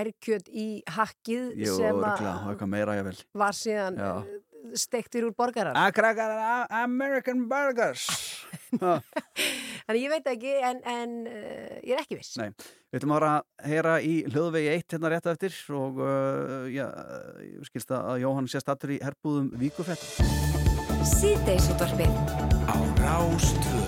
ærkjöt 0.00 0.50
í 0.50 0.68
hakkið 0.98 1.48
Jú, 1.62 1.78
sem 1.78 2.04
að 2.10 3.16
var 3.44 3.60
síðan 3.60 4.02
uh, 4.02 4.22
stektir 4.74 5.30
úr 5.30 5.36
borgarar. 5.38 5.78
American 6.82 7.46
Burgers. 7.48 8.08
Þannig 9.90 10.04
ég 10.04 10.12
veit 10.12 10.28
ekki 10.30 10.50
en, 10.62 10.76
en 10.86 11.14
uh, 11.26 11.78
ég 11.82 11.96
er 11.96 12.00
ekki 12.04 12.14
viss. 12.20 12.36
Nei, 12.38 12.52
við 12.94 13.00
ætlum 13.00 13.14
að 13.16 13.24
heyra 13.66 13.94
í 14.06 14.12
hljóðvegi 14.28 14.68
1 14.70 14.94
hérna 14.94 15.10
rétt 15.10 15.26
eftir 15.32 15.56
og 15.74 15.98
uh, 15.98 16.68
já, 16.70 16.84
ég 17.42 17.64
skilst 17.66 17.90
að 17.98 18.20
Jóhann 18.22 18.46
sést 18.52 18.70
aftur 18.70 18.92
í 18.94 19.00
herbúðum 19.02 19.48
Víkufett 19.58 20.06
Sýteisútvarfið 21.10 22.14
Á 22.70 22.78
Rástvö. 23.02 23.82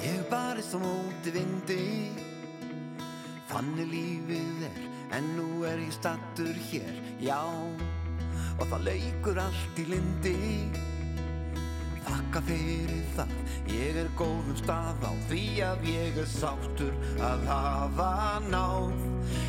Ég 0.00 0.24
barist 0.32 0.72
á 0.72 0.80
móti 0.80 1.36
vindi. 1.36 1.80
Þannig 3.52 3.92
lífið 3.92 4.66
er, 4.72 4.82
en 5.20 5.32
nú 5.36 5.60
er 5.68 5.76
ég 5.84 5.92
stattur 5.92 6.56
hér, 6.72 7.04
já. 7.20 7.42
Og 8.56 8.64
það 8.64 8.88
leikur 8.94 9.44
allt 9.44 9.84
í 9.84 9.90
lindi 9.92 10.38
Þakka 12.06 12.42
fyrir 12.46 13.02
það, 13.16 13.34
ég 13.72 13.98
er 14.04 14.12
góðum 14.18 14.60
stað 14.60 15.02
á 15.02 15.12
því 15.30 15.42
að 15.66 15.88
ég 15.90 16.20
er 16.22 16.30
sáttur 16.30 16.94
að 17.18 17.48
hafa 17.50 18.12
náð. 18.46 19.04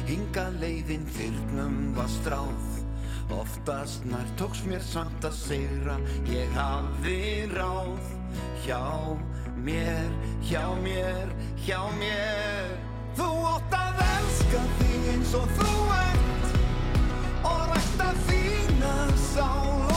Hinga 0.09 0.49
leiðin 0.57 1.05
fyrnum 1.13 1.79
var 1.97 2.09
stráð 2.17 2.77
Oftast 3.29 4.05
nær 4.07 4.27
tóks 4.39 4.61
mér 4.63 4.79
samt 4.79 5.25
að 5.27 5.35
segra, 5.35 5.97
ég 6.31 6.53
hafði 6.55 7.47
ráð. 7.51 8.13
Hjá 8.63 8.79
mér, 9.59 10.07
hjá 10.47 10.63
mér, 10.83 11.35
hjá 11.65 11.81
mér. 11.99 12.71
Þú 13.17 13.29
átt 13.51 13.75
að 13.75 14.01
elska 14.07 14.63
þig 14.79 15.11
eins 15.15 15.35
og 15.35 15.53
þú 15.57 15.75
ert 15.97 16.51
Og 17.49 17.63
rækta 17.71 18.11
þína 18.27 18.95
sál 19.31 19.96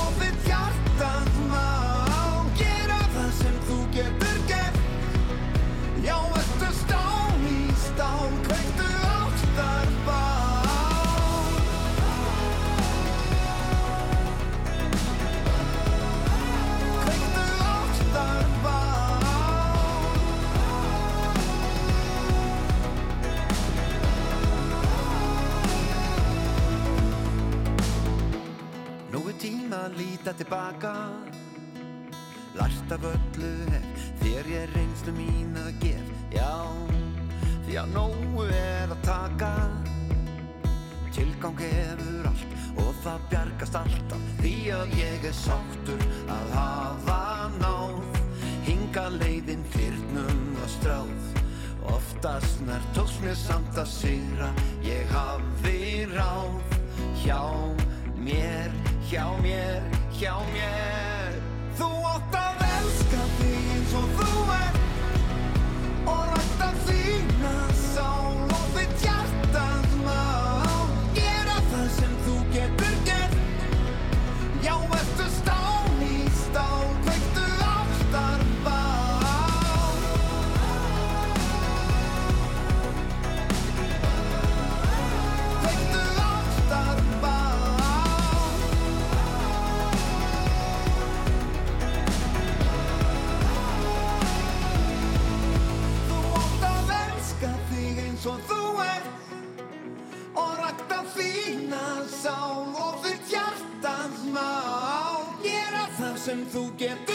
að 29.91 29.99
líta 29.99 30.33
tilbaka. 30.39 30.95
Lært 32.55 32.93
af 32.95 33.05
öllu 33.07 33.51
hef 33.71 34.07
Þér 34.21 34.49
ég 34.53 34.73
reynslu 34.75 35.13
mín 35.17 35.55
að 35.59 35.71
gef. 35.81 36.11
Já, 36.35 36.53
því 37.67 37.79
að 37.81 37.95
nógu 37.95 38.45
er 38.55 38.93
að 38.93 39.01
taka. 39.07 39.53
Tilgang 41.11 41.59
hefur 41.59 42.29
allt 42.31 42.53
Og 42.79 42.93
það 43.03 43.25
bjargast 43.33 43.79
alltaf. 43.81 44.29
Því 44.39 44.55
að 44.77 44.95
ég 45.01 45.27
er 45.27 45.37
sáttur 45.37 46.05
að 46.31 46.55
hafa 46.55 47.21
náð. 47.59 48.21
Hinga 48.69 49.09
leiðin 49.17 49.65
fyrnum 49.75 50.45
að 50.61 50.71
stráð. 50.77 51.29
Oftast 51.91 52.61
nær 52.69 52.85
tóks 52.95 53.19
mér 53.25 53.39
samt 53.41 53.81
að 53.81 53.91
sigra. 53.91 54.53
Ég 54.87 55.09
hafði 55.11 56.07
ráð 56.15 56.79
Hjá 57.25 57.41
mér, 58.21 58.71
hjá 59.11 59.27
mér, 59.43 59.83
hjá 60.13 60.35
mér 60.53 61.20
þú 106.51 106.63
getur 106.79 107.10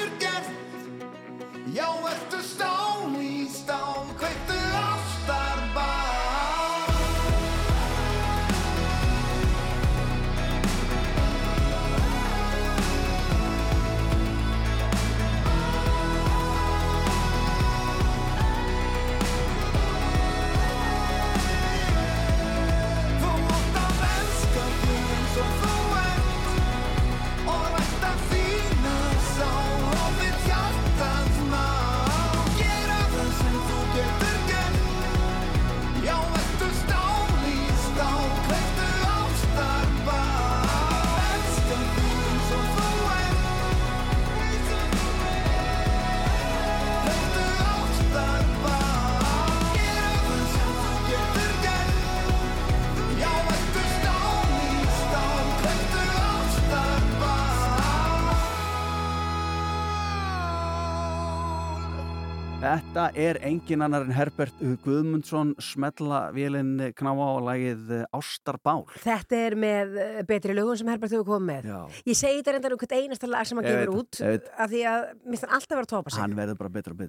Þetta 62.66 63.12
er 63.14 63.38
engin 63.46 63.84
annar 63.86 64.08
en 64.08 64.14
Herbert 64.16 64.62
Guðmundsson 64.82 65.52
smetla 65.62 66.32
vélinn 66.34 66.80
knáa 66.98 67.26
á 67.30 67.38
lagið 67.46 67.92
Ástarbál. 68.10 68.88
Þetta 69.04 69.38
er 69.38 69.56
með 69.62 69.98
eh, 70.02 70.16
betri 70.26 70.56
lögum 70.58 70.74
sem 70.80 70.90
Herbert 70.90 71.14
hefur 71.14 71.28
komið 71.28 71.46
með. 71.46 71.68
Já. 71.70 72.00
Ég 72.10 72.18
segi 72.18 72.40
þetta 72.40 72.56
reyndar 72.56 72.74
um 72.74 72.80
hvert 72.82 72.96
einasta 72.98 73.30
lag 73.30 73.46
sem 73.46 73.62
hann 73.62 73.68
gefur 73.70 73.92
út 74.00 74.18
það, 74.18 74.32
veit. 74.34 74.48
af 74.58 74.72
því 74.72 74.82
að 74.90 75.06
minnst 75.30 75.46
hann 75.46 75.54
alltaf 75.60 75.76
vera 75.76 75.86
að 75.86 75.92
topa 75.92 76.14
sig. 76.16 76.22
Hann 76.24 76.34
verður 76.40 76.58
bara 76.64 76.74
betur 76.80 76.96
og 76.96 77.04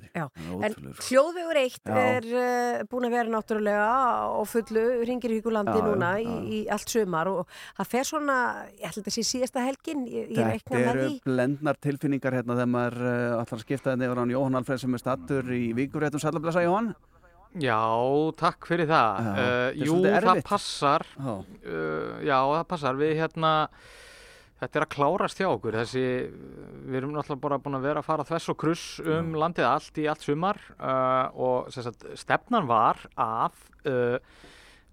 er 0.67 0.77
en 0.77 0.91
hljóðvegur 1.07 1.61
eitt 1.63 1.89
Já. 1.89 1.97
er 2.03 2.29
uh, 2.29 2.85
búin 2.93 3.09
að 3.09 3.17
vera 3.17 3.33
náttúrulega 3.33 3.89
á 3.89 4.41
fullu, 4.53 4.85
ringir 5.09 5.33
í 5.33 5.41
ykkur 5.41 5.57
landi 5.57 5.79
Já, 5.81 5.87
núna 5.89 6.13
í, 6.21 6.37
í 6.53 6.61
allt 6.77 6.93
sumar 6.93 7.33
og 7.33 7.57
það 7.79 7.91
fer 7.95 8.11
svona, 8.11 8.37
ég 8.77 8.85
þetta 9.01 9.15
að 9.15 9.17
sé 9.17 9.27
síðasta 9.33 9.65
helgin, 9.65 10.05
ég, 10.05 10.29
ég 10.29 10.37
Þetta 10.37 10.53
reikna 10.53 10.77
með 10.77 10.93
eru 10.93 11.09
því. 11.09 11.17
blendnar 11.31 11.81
tilfinningar 11.81 12.39
hérna 12.43 12.61
þegar 12.61 12.73
maður 12.77 13.01
uh, 13.07 13.41
ætlar 13.41 13.57
að 13.57 13.65
skipta 13.65 13.97
í 15.57 15.69
vikuréttum 15.77 16.23
Sællablessa 16.23 16.65
Jóhann. 16.65 16.95
Já, 17.57 17.81
takk 18.37 18.67
fyrir 18.69 18.89
það. 18.91 19.29
Já, 19.29 19.37
uh, 19.41 19.85
jú, 19.89 20.01
það 20.05 20.41
passar. 20.45 21.07
Uh, 21.17 22.19
já, 22.21 22.37
það 22.37 22.67
passar. 22.73 22.99
Við 23.01 23.15
hérna, 23.17 23.53
þetta 24.61 24.81
er 24.81 24.87
að 24.87 24.93
klárast 24.93 25.41
hjá 25.41 25.49
okkur. 25.49 25.79
Þessi, 25.81 26.05
við 26.85 26.99
erum 27.01 27.15
náttúrulega 27.17 27.45
bara 27.47 27.61
búin 27.65 27.79
að 27.79 27.89
vera 27.89 28.03
að 28.05 28.11
fara 28.11 28.29
þvess 28.29 28.53
og 28.53 28.59
kruss 28.61 28.85
um 29.01 29.33
landið 29.41 29.71
allt 29.71 30.03
í 30.03 30.09
allt 30.13 30.27
sumar 30.27 30.61
uh, 30.77 31.33
og 31.33 31.73
sagt, 31.73 32.05
stefnan 32.21 32.69
var 32.69 33.01
að 33.15 33.65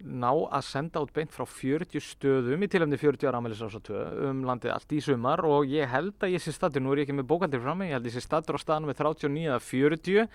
ná 0.03 0.29
að 0.31 0.65
senda 0.67 1.01
út 1.03 1.13
beint 1.15 1.31
frá 1.31 1.45
40 1.47 2.03
stöðum 2.03 2.65
í 2.65 2.69
tilhemni 2.71 2.99
40 2.99 3.29
ára 3.29 3.39
amelis 3.39 3.61
um 3.63 4.43
landið 4.47 4.73
allt 4.75 4.95
í 4.95 5.01
sumar 5.03 5.43
og 5.47 5.69
ég 5.71 5.87
held 5.89 6.17
að 6.19 6.35
ég 6.35 6.43
sé 6.43 6.53
statur, 6.55 6.83
nú 6.83 6.91
er 6.91 7.03
ég 7.03 7.07
ekki 7.07 7.17
með 7.17 7.29
bókaldir 7.31 7.63
fram 7.63 7.83
ég 7.85 7.95
held 7.95 8.03
að 8.03 8.11
ég 8.11 8.17
sé 8.17 8.23
statur 8.25 8.59
á 8.59 8.63
staðan 8.63 8.89
með 8.89 8.99
39 8.99 9.47
eða 9.47 9.59
40 9.63 10.27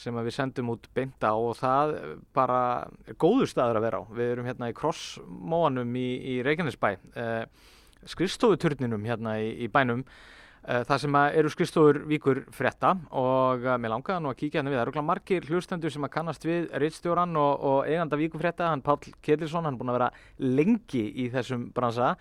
sem 0.00 0.16
að 0.18 0.28
við 0.28 0.36
sendum 0.36 0.72
út 0.74 0.88
beint 0.96 1.22
á 1.22 1.32
og 1.32 1.54
það 1.58 1.94
bara 2.34 2.60
er 3.06 3.18
góður 3.20 3.50
staður 3.50 3.78
að 3.78 3.86
vera 3.86 4.00
á. 4.02 4.04
Við 4.10 4.32
erum 4.32 4.48
hérna 4.48 4.70
í 4.70 4.76
Krossmóanum 4.76 5.98
í, 5.98 6.08
í 6.34 6.34
Reykjanesbæ, 6.46 6.88
eh, 7.14 7.44
skrifstofuturninum 8.10 9.06
hérna 9.06 9.36
í, 9.42 9.52
í 9.64 9.70
bænum, 9.70 10.02
það 10.64 11.00
sem 11.02 11.16
eru 11.20 11.50
skrifstofur 11.52 11.98
víkur 12.08 12.40
frétta 12.54 12.94
og 13.12 13.66
eh, 13.66 13.76
mér 13.80 13.92
langaði 13.92 14.24
nú 14.24 14.30
að 14.30 14.38
kíkja 14.40 14.60
hérna 14.60 14.72
við. 14.72 14.78
Það 14.78 14.82
eru 14.82 14.88
örugglega 14.88 15.08
margir 15.10 15.48
hlustendur 15.50 15.92
sem 15.92 16.06
að 16.06 16.12
kannast 16.14 16.46
við 16.48 16.70
rittstjóran 16.80 17.36
og, 17.36 17.52
og 17.68 17.90
eiganda 17.90 18.18
víkur 18.20 18.40
frétta, 18.40 18.70
hann 18.72 18.84
Páll 18.84 19.12
Ketilsson, 19.24 19.68
hann 19.68 19.76
er 19.76 19.80
búin 19.82 19.92
að 19.92 19.98
vera 19.98 20.10
lengi 20.40 21.04
í 21.20 21.28
þessum 21.34 21.68
bransa. 21.76 22.14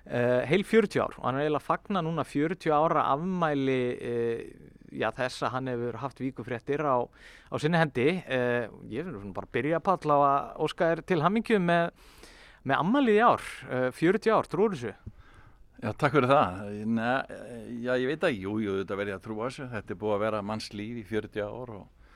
Uh, 0.00 0.40
heil 0.48 0.64
40 0.64 0.96
ár 1.04 1.12
og 1.18 1.26
hann 1.26 1.36
er 1.36 1.44
eiginlega 1.44 1.60
að 1.60 1.66
fagna 1.66 2.00
núna 2.02 2.22
40 2.24 2.72
ára 2.72 3.02
afmæli 3.12 3.76
uh, 4.00 4.70
já, 4.96 5.10
þess 5.12 5.44
að 5.44 5.52
hann 5.58 5.68
hefur 5.68 5.98
haft 6.00 6.22
víkufréttir 6.24 6.80
á, 6.88 7.04
á 7.04 7.54
sinni 7.60 7.78
hendi. 7.78 8.08
Uh, 8.24 8.72
ég 8.88 9.04
er 9.04 9.12
svona 9.12 9.36
bara 9.36 9.50
að 9.50 9.54
byrja 9.58 9.84
Páll 9.84 10.16
á 10.16 10.18
að 10.18 10.64
óska 10.64 10.88
þér 10.94 11.04
til 11.12 11.20
hammingju 11.20 11.60
með, 11.68 11.92
með 12.64 12.80
ammalið 12.80 13.20
í 13.20 13.24
ár, 13.28 13.48
uh, 13.68 13.88
40 14.00 14.38
ár, 14.40 14.48
trúur 14.48 14.72
þessu? 14.72 14.96
Já, 15.80 15.94
takk 15.96 16.12
fyrir 16.12 16.28
það. 16.28 16.58
Nei, 16.92 17.36
já, 17.80 17.94
ég 17.96 18.10
veit 18.10 18.24
ekki, 18.28 18.42
jú, 18.44 18.58
jú, 18.60 18.74
þetta 18.82 18.96
verði 19.00 19.14
að 19.14 19.22
trúa 19.24 19.46
þessu. 19.46 19.68
Þetta 19.72 19.94
er 19.94 19.98
búið 20.02 20.14
að 20.16 20.24
vera 20.26 20.42
manns 20.44 20.66
líf 20.76 20.98
í 21.00 21.04
40 21.08 21.46
ár 21.46 21.72
og 21.78 22.10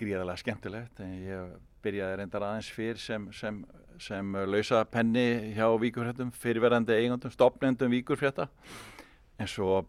gríðarlega 0.00 0.40
skemmtilegt. 0.40 1.02
Ég 1.22 1.52
byrjaði 1.84 2.16
reyndar 2.18 2.46
aðeins 2.48 2.70
fyrr 2.74 2.98
sem, 2.98 3.28
sem, 3.38 3.60
sem 4.02 4.34
lausa 4.50 4.82
penni 4.90 5.54
hjá 5.54 5.68
víkurfréttum, 5.78 6.32
fyrirverandi 6.42 6.96
eigandum, 6.98 7.30
stopnendum 7.30 7.94
víkurfrétta. 7.94 8.48
En 9.38 9.50
svo 9.50 9.84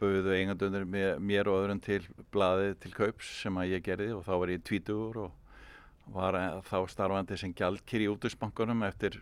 buðu 0.00 0.32
eigandunir 0.32 0.88
mér, 0.88 1.50
og 1.52 1.60
öðrum 1.60 1.82
til 1.84 2.00
blaðið 2.32 2.78
til 2.82 2.94
kaups 2.96 3.28
sem 3.42 3.60
að 3.60 3.74
ég 3.76 3.84
gerði 3.86 4.08
og 4.16 4.24
þá 4.24 4.32
var 4.40 4.54
ég 4.54 4.64
tvítugur 4.66 5.20
og 5.26 6.14
var 6.16 6.38
þá 6.66 6.78
starfandi 6.90 7.36
sem 7.38 7.52
gjaldkýr 7.54 8.06
í 8.06 8.08
útusbankunum 8.10 8.82
eftir 8.88 9.20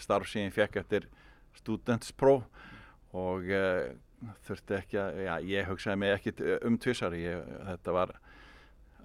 starf 0.00 0.32
sem 0.32 0.48
ég 0.48 0.56
fekk 0.56 0.80
eftir 0.80 1.06
studentspróf 1.60 2.44
og 3.12 3.48
uh, 3.52 3.92
þurfti 4.46 4.78
ekki 4.78 5.00
að, 5.02 5.22
já, 5.26 5.32
ég 5.52 5.70
hugsaði 5.70 6.00
mig 6.02 6.14
ekkit 6.16 6.44
um 6.62 6.78
tvissar, 6.80 7.16
þetta 7.72 7.96
var 7.96 8.14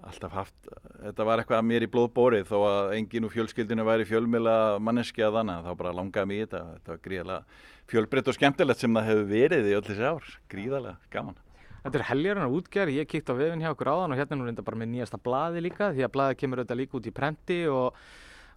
alltaf 0.06 0.34
haft, 0.34 0.68
þetta 1.02 1.26
var 1.26 1.42
eitthvað 1.42 1.64
mér 1.66 1.84
í 1.84 1.90
blóðbórið 1.90 2.46
þó 2.48 2.56
að 2.68 2.92
enginn 2.98 3.26
úr 3.26 3.34
fjölskyldinu 3.34 3.86
væri 3.86 4.06
fjölmila 4.08 4.54
manneski 4.82 5.24
að 5.26 5.40
þannig, 5.40 5.66
þá 5.66 5.72
bara 5.80 5.96
langaði 5.96 6.30
mér 6.30 6.38
í 6.38 6.44
þetta, 6.44 6.62
þetta 6.76 6.92
var 6.92 7.02
gríðalega 7.08 7.66
fjölbreytt 7.90 8.30
og 8.30 8.38
skemmtilegt 8.38 8.84
sem 8.84 8.98
það 8.98 9.10
hefur 9.10 9.28
verið 9.32 9.68
í 9.68 9.74
öll 9.78 9.84
þessi 9.88 10.06
ár, 10.06 10.32
gríðalega 10.52 11.12
gaman. 11.14 11.42
Þetta 11.82 11.98
er 12.00 12.06
helgjarnar 12.10 12.54
útgerð, 12.54 12.96
ég 12.98 13.10
kíkt 13.10 13.30
á 13.30 13.34
vefin 13.38 13.62
hjá 13.62 13.72
okkur 13.72 13.90
áðan 13.94 14.14
og 14.14 14.20
hérna 14.20 14.34
er 14.34 14.40
nú 14.40 14.48
reynda 14.48 14.64
bara 14.66 14.80
með 14.80 14.90
nýjasta 14.92 15.20
blaði 15.22 15.62
líka 15.64 15.92
því 15.94 16.06
að 16.06 16.14
blaði 16.14 16.38
kemur 16.40 16.62
auðvitað 16.62 16.80
líka 16.82 16.98
út 16.98 17.06
í 17.08 17.14
prenti 17.14 17.58
og 17.70 18.00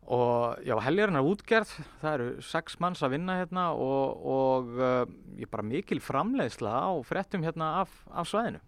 og 0.10 0.58
já, 0.65 0.74
helgarinnar 0.81 1.25
útgerð, 1.25 1.72
það 2.01 2.15
eru 2.15 2.27
sex 2.43 2.79
manns 2.81 3.03
að 3.05 3.13
vinna 3.15 3.38
hérna 3.38 3.70
og, 3.77 4.25
og 4.25 4.74
uh, 4.81 5.05
ég 5.38 5.50
bara 5.51 5.65
mikil 5.65 6.01
framleiðsla 6.01 6.74
á 6.74 6.91
frettum 7.05 7.46
hérna 7.46 7.77
af, 7.84 7.93
af 8.10 8.29
svæðinu. 8.31 8.62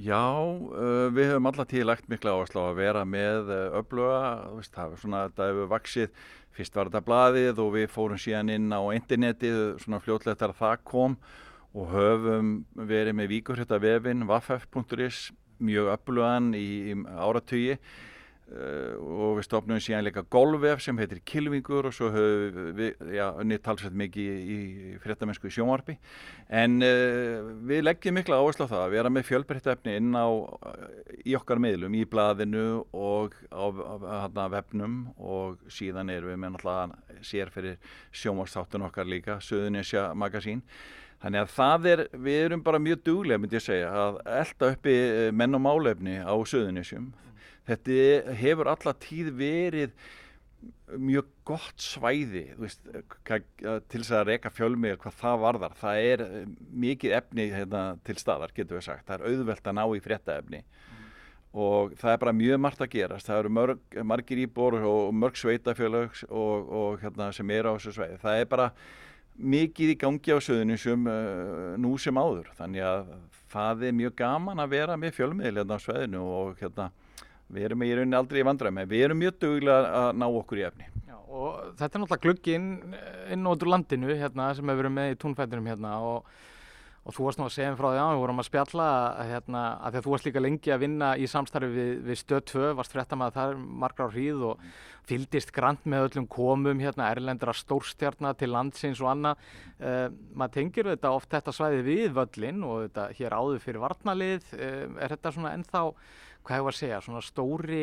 Já, 0.00 0.20
uh, 0.20 1.08
við 1.12 1.32
höfum 1.32 1.48
alltaf 1.48 1.68
tíð 1.70 1.86
lagt 1.88 2.08
mikla 2.08 2.34
áherslu 2.36 2.64
á 2.64 2.66
að 2.70 2.80
vera 2.80 3.04
með 3.08 3.52
uh, 3.52 3.78
öfluga, 3.80 4.22
veist, 4.56 4.72
það 4.74 4.96
er 4.96 5.02
svona, 5.04 5.22
þetta 5.28 5.50
hefur 5.50 5.70
vaksið, 5.74 6.26
fyrst 6.58 6.78
var 6.78 6.90
þetta 6.90 7.06
blaðið 7.06 7.62
og 7.64 7.72
við 7.76 7.88
fórum 7.92 8.20
síðan 8.20 8.54
inn 8.56 8.72
á 8.72 8.80
internetið, 8.96 9.62
svona 9.84 10.02
fljótlegt 10.04 10.42
þar 10.42 10.56
það 10.58 10.84
kom 10.88 11.18
og 11.76 11.92
höfum 11.92 12.52
verið 12.88 13.16
með 13.16 13.34
víkurhjötta 13.36 13.78
vefin, 13.80 14.26
waff.is, 14.28 15.28
mjög 15.58 15.92
öflugan 15.92 16.52
í, 16.56 16.68
í 16.92 17.00
áratögi 17.18 17.76
og 18.48 19.38
við 19.38 19.44
stopnum 19.44 19.80
síðan 19.82 20.06
líka 20.06 20.22
golvef 20.32 20.80
sem 20.80 20.98
heitir 21.00 21.20
Kilvingur 21.28 21.88
og 21.90 21.94
svo 21.96 22.08
höfum 22.14 22.70
við, 22.78 22.94
já, 23.12 23.26
nýtt 23.44 23.64
talsveit 23.66 23.96
mikið 24.00 24.28
í, 24.28 24.56
í 24.56 24.92
fréttamennsku 25.02 25.50
í 25.50 25.54
sjónvarpi. 25.54 25.98
En 26.48 26.78
uh, 26.84 27.50
við 27.68 27.84
leggjum 27.84 28.16
mikla 28.18 28.40
áherslu 28.40 28.68
á 28.68 28.72
það 28.72 28.84
að 28.84 28.94
vera 28.96 29.12
með 29.12 29.28
fjölbreyttefni 29.28 29.96
inn 30.00 30.16
á 30.16 30.28
í 31.24 31.36
okkar 31.38 31.60
meðlum, 31.62 31.98
í 31.98 32.06
blaðinu 32.08 32.66
og 32.96 33.36
á, 33.52 33.64
á, 33.68 34.28
á 34.32 34.46
vefnum 34.54 35.00
og 35.16 35.60
síðan 35.72 36.14
erum 36.14 36.32
við 36.32 36.40
með 36.40 36.56
náttúrulega 36.56 37.26
sér 37.26 37.52
fyrir 37.52 37.76
sjónvarstáttun 38.16 38.88
okkar 38.88 39.08
líka, 39.08 39.42
Söðunisja 39.44 40.10
magasín 40.16 40.64
Þannig 41.18 41.40
að 41.42 41.48
það 41.50 41.86
er, 41.90 42.00
við 42.14 42.36
erum 42.44 42.60
bara 42.62 42.78
mjög 42.78 43.00
duglega 43.08 43.42
myndi 43.42 43.58
ég 43.58 43.64
segja 43.64 43.88
að 43.90 44.20
elda 44.38 44.68
uppi 44.70 44.92
eh, 44.94 45.30
menn 45.34 45.58
og 45.58 45.64
málefni 45.64 46.20
á 46.22 46.34
Söðunisjum 46.46 47.08
þetta 47.68 48.34
hefur 48.40 48.72
alla 48.72 48.96
tíð 49.02 49.30
verið 49.38 49.94
mjög 50.98 51.26
gott 51.46 51.82
svæði 51.82 52.44
veist, 52.58 52.82
til 53.28 54.00
þess 54.00 54.14
að 54.16 54.30
reyka 54.32 54.52
fjölmið 54.52 54.96
hvað 55.02 55.16
það 55.20 55.42
varðar, 55.44 55.74
það 55.78 56.04
er 56.10 56.22
eh, 56.24 56.36
mikið 56.84 57.16
efni 57.18 57.48
hérna, 57.52 57.82
til 58.06 58.16
staðar 58.18 58.54
getur 58.56 58.78
við 58.78 58.86
sagt, 58.88 59.06
það 59.08 59.18
er 59.18 59.32
auðvelt 59.32 59.68
að 59.68 59.76
ná 59.78 59.84
í 59.84 60.02
fréttaefni. 60.04 60.62
Mm. 60.64 61.10
og 61.64 61.92
það 62.00 62.12
er 62.12 62.22
bara 62.24 62.36
mjög 62.40 62.62
margt 62.64 62.84
að 62.84 62.92
gerast, 62.96 63.28
það 63.28 63.42
eru 63.42 63.52
mörg, 63.58 63.98
margir 64.12 64.42
íbor 64.44 64.78
og 64.80 65.12
mörg 65.14 65.38
sveitafjölög 65.38 66.24
og, 66.28 66.72
og 66.80 67.04
hérna, 67.04 67.30
sem 67.36 67.54
er 67.54 67.68
á 67.68 67.72
þessu 67.76 67.94
svæði, 67.98 68.18
það 68.24 68.42
er 68.42 68.50
bara 68.50 68.70
mikið 69.38 69.92
í 69.94 69.98
gangi 70.00 70.34
á 70.34 70.38
söðunum 70.42 70.80
sem 70.82 71.04
uh, 71.06 71.74
nú 71.78 71.92
sem 72.02 72.16
áður, 72.18 72.50
þannig 72.58 72.82
að 72.82 73.12
það 73.52 73.84
er 73.86 74.00
mjög 74.00 74.16
gaman 74.18 74.64
að 74.64 74.72
vera 74.74 74.96
með 74.98 75.14
fjölmiðlega 75.20 75.62
hérna 75.62 75.78
á 75.78 75.84
svæðinu 75.84 76.24
og 76.26 76.58
hérna 76.58 76.88
við 77.54 77.68
erum 77.68 77.84
í 77.86 77.92
rauninni 77.94 78.18
aldrei 78.18 78.42
í 78.42 78.48
vandræmi 78.48 78.84
við 78.88 79.06
erum 79.06 79.22
mjög 79.22 79.38
duglega 79.44 79.94
að 80.02 80.10
ná 80.20 80.26
okkur 80.28 80.60
í 80.60 80.66
efni. 80.68 80.90
Já, 81.08 81.16
og 81.16 81.56
þetta 81.78 81.88
er 81.88 82.04
náttúrulega 82.04 82.26
glugginn 82.26 82.68
inn 83.34 83.48
út 83.48 83.64
úr 83.64 83.72
landinu 83.72 84.12
hérna, 84.12 84.52
sem 84.54 84.68
hefur 84.68 84.84
verið 84.84 84.96
með 84.98 85.14
í 85.14 85.18
túnfættinum 85.22 85.70
hérna, 85.70 85.94
og, 86.04 86.28
og 87.08 87.16
þú 87.16 87.28
varst 87.28 87.40
nú 87.40 87.46
að 87.48 87.54
segja 87.56 87.78
frá 87.78 87.88
því 87.88 88.02
að 88.02 88.12
við 88.12 88.22
vorum 88.24 88.42
að 88.42 88.48
spjalla 88.50 88.90
hérna, 89.30 89.64
að 89.78 89.94
því 89.96 90.00
að 90.02 90.06
þú 90.06 90.14
varst 90.14 90.28
líka 90.28 90.44
lengi 90.44 90.74
að 90.74 90.84
vinna 90.84 91.10
í 91.16 91.30
samstarfi 91.32 91.72
við, 91.72 91.90
við 92.10 92.22
stöð 92.22 92.44
2, 92.52 92.68
varst 92.82 92.96
frétta 92.96 93.18
með 93.18 93.34
það 93.40 93.56
margra 93.84 94.08
á 94.08 94.12
hríð 94.12 94.46
og 94.52 94.68
fyldist 95.08 95.54
grant 95.56 95.88
með 95.88 96.10
öllum 96.10 96.28
komum 96.28 96.84
hérna, 96.84 97.08
erlendra 97.14 97.54
stórstjarnar 97.56 98.36
til 98.36 98.50
landsins 98.52 99.00
og 99.00 99.08
annað. 99.14 99.44
Uh, 99.80 100.08
maður 100.36 100.58
tengir 100.58 100.90
þetta 100.92 101.14
oft 101.16 101.32
þetta 101.32 101.54
svæði 101.56 101.84
við 101.86 102.08
völlin 102.18 102.64
og 102.66 102.82
þetta 102.84 103.06
hér 103.16 103.36
áður 103.40 103.62
fyrir 103.64 103.84
varnalið 103.86 104.50
uh, 104.58 104.82
er 105.00 105.14
þetta 105.14 105.32
svona 105.32 105.54
ennþá 105.56 105.84
hvað 106.44 106.60
hefur 106.60 106.72
að 106.72 106.78
segja, 106.78 107.00
svona 107.04 107.24
stóri 107.24 107.82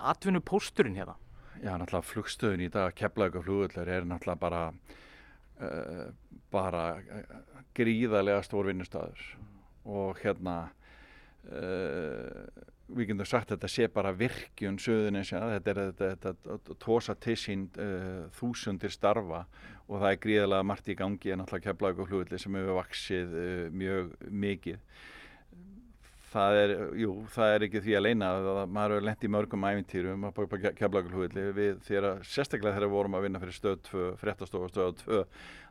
atvinnupósturinn 0.00 0.96
hérna? 0.98 1.16
Já, 1.60 1.74
náttúrulega 1.76 2.08
flugstöðun 2.08 2.64
í 2.64 2.70
dag, 2.72 2.94
keflaugar 2.96 3.44
flugullar 3.44 3.88
er 3.92 4.06
náttúrulega 4.08 4.40
bara, 4.40 4.62
uh, 5.60 6.06
bara 6.52 6.84
uh, 6.96 7.38
gríðarlega 7.76 8.44
stór 8.46 8.70
vinnustæður 8.70 9.24
og 9.84 10.20
hérna 10.22 10.56
uh, 11.50 12.46
við 12.90 13.12
getum 13.12 13.28
sagt 13.28 13.52
að 13.52 13.58
þetta 13.58 13.70
sé 13.70 13.90
bara 13.92 14.14
virkjun 14.16 14.80
söðunis, 14.82 15.34
ja, 15.34 15.44
þetta 15.52 15.70
er 15.74 15.82
þetta, 16.00 16.32
þetta 16.48 16.78
tósa 16.82 17.14
til 17.14 17.36
sín 17.38 17.68
þúsundir 18.34 18.90
starfa 18.90 19.44
og 19.86 20.00
það 20.00 20.08
er 20.08 20.18
gríðarlega 20.24 20.66
margt 20.66 20.90
í 20.90 20.96
gangi 20.98 21.30
en 21.30 21.42
náttúrulega 21.44 21.68
keflaugar 21.68 22.08
flugullir 22.08 22.42
sem 22.42 22.56
hefur 22.58 22.80
vaksið 22.80 23.36
mjög 23.76 24.10
mikið 24.26 24.80
það 26.30 26.56
er, 26.60 26.72
jú, 27.00 27.14
það 27.34 27.54
er 27.54 27.64
ekki 27.66 27.82
því 27.84 27.94
að 27.98 28.04
leina 28.04 28.28
að 28.38 28.60
maður 28.70 28.94
hefur 28.94 29.06
lendt 29.08 29.24
í 29.26 29.30
mörgum 29.34 29.66
æfintýrum 29.66 30.26
að 30.28 30.42
baka 30.52 30.72
keflaglhúðli 30.78 31.46
við 31.56 31.80
þegar, 31.86 32.20
sérstaklega 32.26 32.76
þegar 32.76 32.86
við 32.86 32.94
vorum 32.94 33.16
að 33.18 33.24
vinna 33.26 33.42
fyrir 33.42 33.56
stöð 33.56 33.80
2, 33.88 34.04
fréttastofa 34.20 34.70
stöð 34.70 34.92
2 35.04 35.22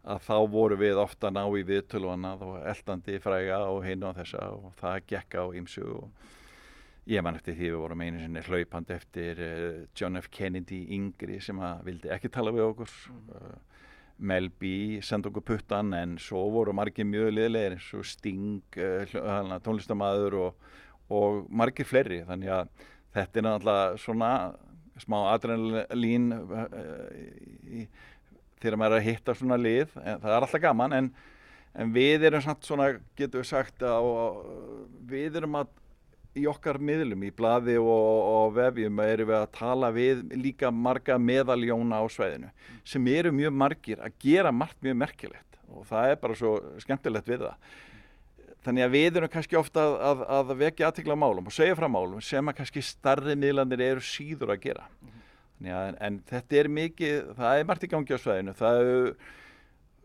að 0.09 0.25
þá 0.25 0.35
voru 0.55 0.79
við 0.79 0.99
ofta 0.99 1.31
ná 1.31 1.43
í 1.47 1.63
viðtöluana 1.67 2.33
og 2.43 2.59
eldandi 2.71 3.19
fræga 3.23 3.61
og 3.69 3.85
hinn 3.87 4.03
á 4.03 4.11
þessa 4.19 4.49
og 4.55 4.75
það 4.79 4.99
gekk 5.13 5.39
á 5.39 5.45
ímsu 5.61 5.85
og 5.99 6.27
ég 7.09 7.23
man 7.25 7.39
eftir 7.39 7.57
því 7.57 7.71
við 7.71 7.81
vorum 7.81 8.03
einu 8.05 8.21
sinni 8.21 8.43
hlaupand 8.45 8.91
eftir 8.93 9.39
uh, 9.41 9.81
John 9.97 10.19
F. 10.19 10.29
Kennedy 10.33 10.83
yngri 10.95 11.39
sem 11.41 11.59
að 11.63 11.87
vildi 11.87 12.11
ekki 12.13 12.31
tala 12.33 12.53
við 12.55 12.67
okkur 12.67 12.95
mm. 13.15 13.68
Mel 14.19 14.49
B 14.51 14.99
senda 15.05 15.29
okkur 15.29 15.45
puttan 15.53 15.93
en 15.95 16.17
svo 16.19 16.41
voru 16.51 16.73
margir 16.75 17.07
mjög 17.07 17.31
liðlegir 17.31 17.77
eins 17.77 17.89
og 17.95 18.05
Sting 18.07 18.61
uh, 18.75 19.53
tónlistamæður 19.63 20.37
og, 20.43 20.69
og 21.09 21.45
margir 21.49 21.87
fleiri. 21.87 22.21
Þannig 22.27 22.51
að 22.51 22.71
þetta 23.15 23.39
er 23.39 23.47
náttúrulega 23.47 23.97
svona 24.03 24.31
smá 24.99 25.17
adrenalín 25.31 26.31
uh, 26.35 27.83
þegar 28.59 28.79
maður 28.79 28.97
er 28.97 28.99
að 28.99 29.07
hitta 29.07 29.35
svona 29.39 29.59
lið 29.59 29.95
en 30.03 30.19
það 30.19 30.31
er 30.33 30.39
alltaf 30.39 30.63
gaman. 30.67 30.97
En, 30.99 31.11
en 31.79 31.93
við 31.95 32.27
erum 32.27 32.43
svona 32.43 32.91
getur 33.19 33.43
við 33.43 33.51
sagt 33.53 33.85
að 33.87 34.09
við 35.07 35.39
erum 35.39 35.61
að 35.61 35.71
í 36.37 36.45
okkar 36.49 36.77
miðlum, 36.81 37.23
í 37.25 37.31
bladi 37.33 37.75
og, 37.81 37.89
og 37.89 38.55
vefjum 38.57 39.01
erum 39.03 39.29
við 39.31 39.37
að 39.39 39.51
tala 39.57 39.89
við 39.93 40.23
líka 40.37 40.71
marga 40.71 41.17
meðaljóna 41.17 42.01
á 42.01 42.05
sveiðinu 42.11 42.51
sem 42.87 43.07
eru 43.11 43.33
mjög 43.35 43.55
margir 43.63 44.03
að 44.05 44.17
gera 44.21 44.53
margt 44.53 44.77
mjög 44.85 44.99
merkilegt 45.03 45.59
og 45.69 45.85
það 45.89 46.11
er 46.11 46.19
bara 46.21 46.37
svo 46.37 46.55
skemmtilegt 46.81 47.29
við 47.29 47.45
það. 47.45 47.69
Þannig 48.65 48.85
að 48.85 48.95
við 48.95 49.17
erum 49.19 49.31
kannski 49.31 49.57
ofta 49.57 49.85
að, 49.85 49.93
að, 50.09 50.23
að 50.35 50.55
vekja 50.59 50.89
aðtikla 50.89 51.15
málum 51.17 51.47
og 51.47 51.55
segja 51.55 51.77
frá 51.79 51.87
málum 51.91 52.23
sem 52.25 52.51
að 52.51 52.57
kannski 52.57 52.83
starri 52.83 53.35
miðlandir 53.39 53.83
eru 53.85 54.03
síður 54.03 54.53
að 54.55 54.63
gera. 54.65 54.87
Að, 55.59 55.95
en 56.05 56.17
þetta 56.27 56.59
er 56.59 56.71
mikið, 56.71 57.29
það 57.37 57.61
er 57.61 57.69
margt 57.69 57.85
í 57.85 57.91
gangi 57.91 58.15
á 58.15 58.19
sveiðinu, 58.19 58.55
það 58.59 58.81
eru 58.83 58.99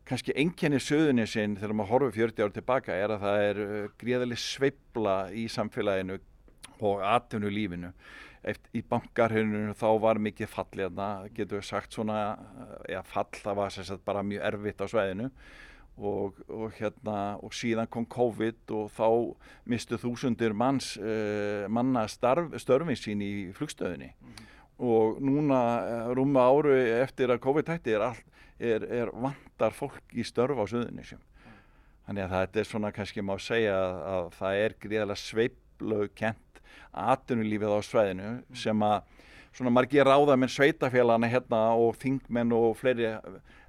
kannski 0.09 0.37
enkenni 0.41 0.81
söðunni 0.83 1.27
sinn 1.31 1.57
þegar 1.61 1.77
maður 1.79 1.95
horfið 1.95 2.21
40 2.21 2.45
ár 2.45 2.55
tilbaka 2.59 2.99
er 2.99 3.15
að 3.15 3.25
það 3.25 3.49
er 3.49 3.63
uh, 3.65 3.75
gríðarlega 4.01 4.45
sveibla 4.45 5.17
í 5.33 5.49
samfélaginu 5.53 6.21
og 6.85 7.05
atvinnu 7.09 7.53
lífinu 7.53 7.95
Eftir, 8.45 8.69
í 8.77 8.83
bankarhörnunu 8.85 9.73
þá 9.73 9.87
var 10.05 10.19
mikið 10.21 10.51
fallið 10.53 10.91
þarna, 10.91 11.31
getur 11.33 11.63
við 11.63 11.69
sagt 11.71 11.95
svona 11.97 12.19
uh, 12.37 12.75
ja, 12.93 13.01
fall, 13.09 13.31
það 13.39 13.61
var 13.63 13.73
sagt, 13.73 14.03
bara 14.05 14.25
mjög 14.27 14.45
erfitt 14.51 14.85
á 14.85 14.87
sveðinu 14.93 15.31
og, 15.97 16.41
og 16.51 16.75
hérna 16.77 17.39
og 17.41 17.55
síðan 17.55 17.89
kom 17.91 18.07
COVID 18.11 18.75
og 18.75 18.91
þá 18.95 19.09
mistu 19.71 19.99
þúsundir 20.01 20.55
manns 20.57 20.95
uh, 20.99 21.65
manna 21.71 22.05
starf, 22.11 22.53
störfin 22.61 22.99
sín 22.99 23.23
í 23.25 23.33
flugstöðinni. 23.57 24.13
Og 24.85 25.21
núna 25.23 25.59
eh, 25.87 26.09
rúma 26.19 26.49
áru 26.51 26.73
eftir 26.75 27.31
að 27.31 27.39
COVID 27.45 27.69
hætti 27.71 27.93
er, 27.95 28.03
all, 28.09 28.19
er, 28.65 28.89
er 29.03 29.13
vantar 29.13 29.77
fólk 29.77 30.17
í 30.17 30.25
störf 30.27 30.59
á 30.61 30.65
Suðunisjum 30.71 31.23
þannig 32.07 32.25
að 32.27 32.35
þetta 32.37 32.61
er 32.61 32.69
svona 32.69 32.93
kannski 32.95 33.25
má 33.25 33.35
segja 33.41 33.75
að, 33.77 34.01
að 34.15 34.31
það 34.39 34.63
er 34.63 34.79
gríðarlega 34.85 35.23
sveiflugkent 35.23 36.63
atvinnulífið 36.95 37.75
á 37.75 37.81
svæðinu 37.85 38.33
sem 38.59 38.87
að 38.87 39.13
svona 39.55 39.73
margir 39.75 40.07
ráðamenn 40.09 40.51
sveitafélagana 40.51 41.31
hérna 41.31 41.61
og 41.79 41.95
þingmenn 42.03 42.55
og 42.57 42.75
fleiri 42.79 43.15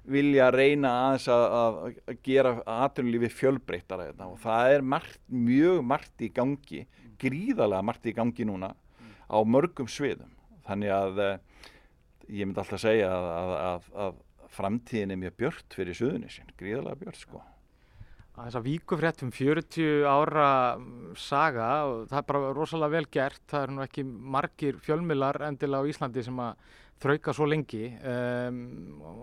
vilja 0.06 0.50
reyna 0.54 0.92
aðeins 1.06 1.28
að, 1.32 1.44
að, 1.58 2.18
gera 2.26 2.52
atvinnulífið 2.86 3.34
fjölbreyttara 3.40 4.08
hérna 4.08 4.30
og 4.32 4.40
það 4.42 4.74
er 4.74 4.86
margt, 4.94 5.20
mjög 5.30 5.82
margt 5.86 6.22
í 6.26 6.30
gangi, 6.34 6.84
gríðarlega 7.22 7.86
margt 7.86 8.06
í 8.06 8.14
gangi 8.16 8.46
núna 8.46 8.72
á 9.26 9.38
mörgum 9.42 9.88
sviðum. 9.90 10.30
Þannig 10.66 10.92
að 10.94 11.22
eh, 11.22 11.34
ég 12.38 12.46
myndi 12.46 12.62
alltaf 12.62 12.82
segja 12.82 13.10
að, 13.10 13.88
að 14.06 14.22
framtíðin 14.56 15.12
er 15.14 15.20
mjög 15.20 15.36
björt 15.42 15.76
fyrir 15.76 15.98
suðunisinn, 15.98 16.50
gríðarlega 16.58 17.02
björt 17.04 17.20
sko. 17.20 17.42
Þess 18.36 18.58
að 18.58 18.66
víkufrétt 18.66 19.22
um 19.24 19.30
40 19.32 20.02
ára 20.04 20.48
saga 21.16 21.68
og 21.88 22.02
það 22.10 22.18
er 22.18 22.26
bara 22.28 22.50
rosalega 22.52 22.92
vel 22.92 23.06
gert. 23.08 23.40
Það 23.48 23.62
er 23.62 23.72
nú 23.72 23.84
ekki 23.86 24.04
margir 24.04 24.80
fjölmilar 24.84 25.38
endilega 25.46 25.80
á 25.80 25.88
Íslandi 25.88 26.24
sem 26.26 26.42
að 26.44 26.66
þrauka 27.00 27.32
svo 27.36 27.48
lengi 27.48 27.86
um, 27.96 28.60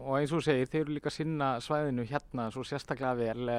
og 0.05 0.17
eins 0.17 0.33
og 0.33 0.43
segir, 0.45 0.69
þeir 0.69 0.83
eru 0.83 0.97
líka 0.97 1.13
sinna 1.13 1.55
svæðinu 1.61 2.05
hérna 2.09 2.49
svo 2.53 2.65
sérstaklega 2.65 3.13
vel 3.17 3.53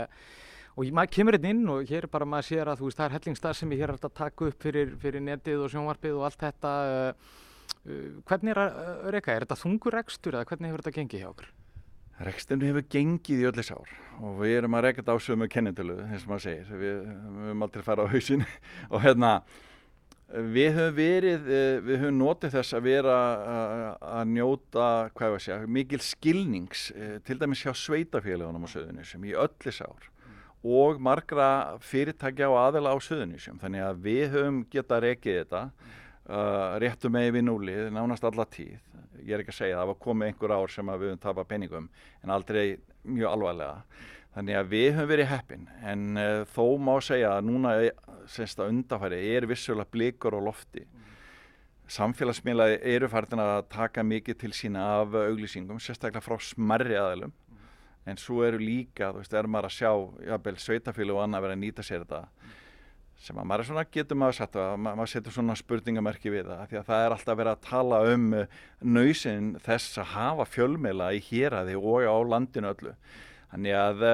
og 0.75 0.91
maður 0.95 1.15
kemur 1.17 1.39
hérna 1.39 1.51
inn 1.55 1.65
og 1.71 1.89
hér 1.91 2.07
er 2.07 2.13
bara 2.13 2.29
maður 2.29 2.51
sér 2.51 2.71
að 2.71 2.81
þú 2.83 2.91
veist 2.91 3.01
það 3.01 3.09
er 3.09 3.17
hellingsstað 3.19 3.59
sem 3.59 3.75
ég 3.75 3.83
hér 3.83 3.95
er 3.95 3.99
að 3.99 4.15
taka 4.21 4.51
upp 4.51 4.63
fyrir, 4.67 4.95
fyrir 5.03 5.23
netið 5.23 5.67
og 5.67 5.75
sjónvarpið 5.75 6.19
og 6.19 6.29
allt 6.29 6.47
þetta. 6.47 6.73
Uh, 6.91 8.23
hvernig 8.27 8.55
er 8.55 8.63
að 8.65 9.11
reyka? 9.15 9.35
Er 9.35 9.47
þetta 9.47 9.61
þungur 9.61 10.03
ekstur 10.03 10.39
eða 10.39 10.49
hvernig 10.51 10.73
hefur 10.73 10.83
þetta 10.83 10.99
gengið 10.99 11.23
hjá 11.23 11.31
okkur? 11.31 11.53
Rekstinu 12.23 12.69
hefur 12.69 12.85
gengið 12.95 13.43
í 13.43 13.47
öllis 13.49 13.73
ár 13.75 13.91
og 14.23 14.37
við 14.39 14.61
erum 14.61 14.77
að 14.79 14.85
reyka 14.87 15.03
þetta 15.03 15.15
á 15.19 15.25
sömu 15.25 15.49
kennintölu, 15.51 15.97
eins 16.07 16.23
og 16.23 16.31
maður 16.31 16.45
segir. 16.45 16.69
Við, 16.71 16.99
við 17.03 17.47
höfum 17.49 17.65
aldrei 17.67 17.83
farið 17.83 18.07
á 18.07 18.13
hausin 18.13 18.45
og 18.93 19.03
hérna, 19.03 19.31
við 20.55 20.71
höfum 20.77 20.97
verið, 21.01 21.51
við 21.89 22.01
höfum 22.05 22.21
notið 22.21 22.55
þess 22.55 22.79
að 22.79 22.87
vera 22.87 23.17
að 23.99 24.31
njóta, 24.31 24.89
hvað 25.11 25.27
ég 25.27 25.35
var 25.35 25.41
að 25.41 25.47
segja, 25.49 25.73
mikil 25.79 26.03
skilnings, 26.07 26.87
til 27.27 27.39
dæmis 27.43 27.65
hjá 27.67 27.75
sveitafélagunum 27.83 28.69
á 28.71 28.75
söðunisum 28.77 29.27
í 29.27 29.35
öllis 29.35 29.83
ár 29.83 30.11
og 30.65 31.03
margra 31.03 31.49
fyrirtækja 31.85 32.47
og 32.49 32.57
aðela 32.63 32.95
á 32.95 32.99
söðunisum. 33.03 33.59
Þannig 33.61 33.85
að 33.85 33.99
við 34.07 34.25
höfum 34.33 34.63
getað 34.73 35.09
reykið 35.09 35.43
þetta 35.43 35.67
uh, 36.29 36.75
réttu 36.83 37.11
með 37.13 37.31
við 37.39 37.47
núlið, 37.49 37.87
nánast 37.95 38.25
alla 38.29 38.47
tíð 38.49 38.81
ég 39.25 39.37
er 39.37 39.43
ekki 39.43 39.55
að 39.55 39.61
segja, 39.61 39.79
það 39.79 39.91
var 39.91 40.01
komið 40.05 40.31
einhver 40.31 40.55
ár 40.55 40.73
sem 40.73 40.91
við 40.91 41.07
höfum 41.09 41.23
tapað 41.23 41.49
peningum 41.53 41.87
en 42.23 42.35
aldrei 42.35 42.65
mjög 43.05 43.31
alvarlega. 43.31 43.85
Þannig 44.35 44.59
að 44.59 44.73
við 44.73 44.89
höfum 44.97 45.11
verið 45.13 45.31
heppin 45.31 45.69
en 45.93 46.03
uh, 46.19 46.43
þó 46.55 46.65
má 46.83 46.93
segja 47.05 47.37
að 47.37 47.49
núna 47.49 47.77
semst 48.31 48.61
að 48.61 48.73
undarfæri 48.73 49.21
er 49.37 49.47
vissulega 49.49 49.93
blikur 49.95 50.37
á 50.37 50.41
lofti. 50.43 50.85
Samfélagsmiðlaði 51.95 52.79
eru 52.95 53.09
færðin 53.13 53.45
að 53.45 53.69
taka 53.73 54.05
mikið 54.07 54.39
til 54.41 54.53
sína 54.57 54.85
af 55.03 55.17
auglýsingum, 55.21 55.81
sérstaklega 55.83 56.25
frá 56.25 56.39
smerri 56.41 56.97
aðilum 56.97 57.35
en 58.09 58.19
svo 58.21 58.43
eru 58.45 58.59
líka, 58.61 59.13
þú 59.13 59.23
veist, 59.23 59.33
er 59.33 59.47
maður 59.49 59.71
að 59.71 59.77
sjá 59.79 59.91
jafnvel 60.29 60.59
sveitafílu 60.61 61.15
og 61.15 61.23
annað 61.25 61.47
verið 61.47 61.57
að 61.57 61.63
nýta 61.63 61.85
sér 61.85 62.03
þetta 62.03 62.19
sem 63.25 63.39
að 63.41 63.47
maður 63.49 63.63
er 63.63 63.69
svona, 63.71 63.85
getur 63.97 64.19
maður 64.21 64.37
sett 64.39 64.57
að 64.61 64.73
maður 64.85 65.11
setur 65.15 65.35
svona 65.35 65.55
spurningamerki 65.57 66.33
við 66.33 66.51
það 66.51 66.65
því 66.71 66.81
að 66.81 66.89
það 66.91 67.05
er 67.05 67.15
alltaf 67.15 67.39
verið 67.41 67.53
að 67.55 67.69
tala 67.69 68.01
um 68.13 68.27
nöysin 68.97 69.53
þess 69.65 70.01
að 70.03 70.11
hafa 70.13 70.49
fjölmeila 70.51 71.13
í 71.17 71.23
héræði 71.31 71.79
og 71.81 72.05
á 72.05 72.17
landinu 72.35 72.75
öllu. 72.75 72.93
Þannig 73.55 73.79
að, 73.79 74.05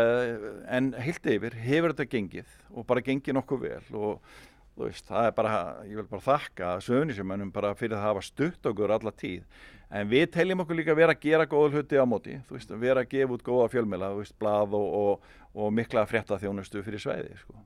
en 0.69 0.93
heilt 1.01 1.27
yfir 1.33 1.57
hefur 1.65 1.95
þetta 1.95 2.13
gengið 2.13 2.55
og 2.77 2.87
bara 2.87 3.03
gengið 3.05 3.39
nokkuð 3.39 3.63
vel 3.65 3.99
og 3.99 4.39
þú 4.77 4.87
veist, 4.87 5.09
það 5.09 5.27
er 5.27 5.35
bara, 5.39 5.57
ég 5.89 5.99
vil 5.99 6.07
bara 6.13 6.27
þakka 6.29 6.71
sögnisjumönnum 6.85 7.51
bara 7.55 7.73
fyrir 7.79 7.97
að 7.99 8.07
hafa 8.07 8.25
stutt 8.25 8.71
okkur 8.71 8.95
alla 8.95 9.13
tíð, 9.17 9.43
en 9.91 10.13
við 10.13 10.29
teljum 10.37 10.63
okkur 10.63 10.79
líka 10.79 10.97
vera 10.97 11.17
að 11.17 11.25
gera 11.25 11.49
góða 11.51 11.81
hluti 11.81 11.99
á 11.99 12.07
móti 12.09 12.39
þú 12.47 12.57
veist, 12.57 12.73
vera 12.85 13.05
að 13.05 13.11
gefa 13.17 13.37
út 13.37 13.45
góða 13.49 13.69
fjölmeila, 13.75 14.13
þú 14.15 14.23
veist, 14.23 14.39
blað 14.41 14.79
og, 14.79 14.89
og, 15.01 15.37
og 15.57 15.77
mikla 15.77 16.07
fréttaþjónustu 16.09 16.85
fyrir 16.87 17.03
sveiði, 17.03 17.37
sko 17.43 17.59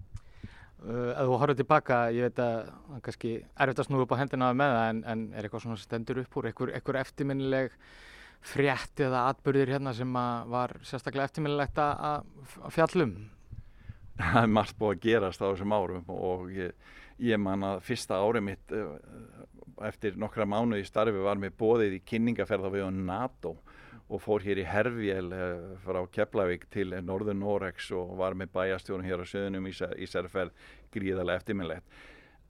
Uh, 0.84 1.12
ef 1.14 1.28
þú 1.28 1.36
horfður 1.40 1.56
tilbaka, 1.62 1.98
ég 2.12 2.26
veit 2.26 2.40
að 2.44 2.56
það 2.68 2.96
er 2.96 3.04
kannski 3.06 3.30
erfitt 3.64 3.78
að 3.80 3.86
snúða 3.88 4.04
upp 4.04 4.10
á 4.12 4.20
hendina 4.20 4.48
með 4.52 4.72
það 4.74 4.88
en, 4.88 4.98
en 5.12 5.22
er 5.32 5.46
eitthvað 5.46 5.62
svona 5.64 5.80
stendur 5.80 6.20
upp 6.20 6.36
úr, 6.36 6.48
eitthvað, 6.50 6.72
eitthvað 6.76 6.98
eftirminnileg 7.00 7.78
frétt 8.44 9.00
eða 9.00 9.22
atbyrðir 9.30 9.72
hérna 9.72 9.94
sem 9.96 10.18
var 10.52 10.74
sérstaklega 10.84 11.30
eftirminnilegt 11.30 11.80
að 11.80 12.26
fjallum? 12.74 13.14
Það 14.20 14.40
er 14.42 14.52
margt 14.58 14.76
búið 14.78 14.92
að 14.92 15.00
gerast 15.06 15.40
á 15.40 15.48
þessum 15.48 15.72
árum 15.74 16.12
og 16.12 16.44
ég, 16.52 16.76
ég 17.32 17.40
man 17.40 17.64
að 17.64 17.80
fyrsta 17.88 18.20
árið 18.20 18.46
mitt 18.50 18.76
eftir 19.88 20.20
nokkra 20.20 20.44
mánu 20.46 20.78
í 20.78 20.84
starfi 20.86 21.24
var 21.24 21.40
mér 21.40 21.56
bóðið 21.56 21.96
í 21.96 22.02
kynningaferða 22.12 22.74
við 22.76 22.90
NATO 23.00 23.56
og 24.08 24.20
fór 24.20 24.44
hér 24.44 24.60
í 24.60 24.66
Herfjell 24.68 25.30
frá 25.84 26.00
Keflavík 26.12 26.66
til 26.72 26.92
Norður 27.04 27.38
Norex 27.38 27.88
og 27.96 28.16
var 28.20 28.36
með 28.36 28.52
bæjastjónu 28.56 29.06
hér 29.06 29.24
á 29.24 29.26
söðunum 29.26 29.70
í 29.70 30.08
Særferð 30.10 30.52
gríðarlega 30.94 31.40
eftirminnlegt. 31.40 32.02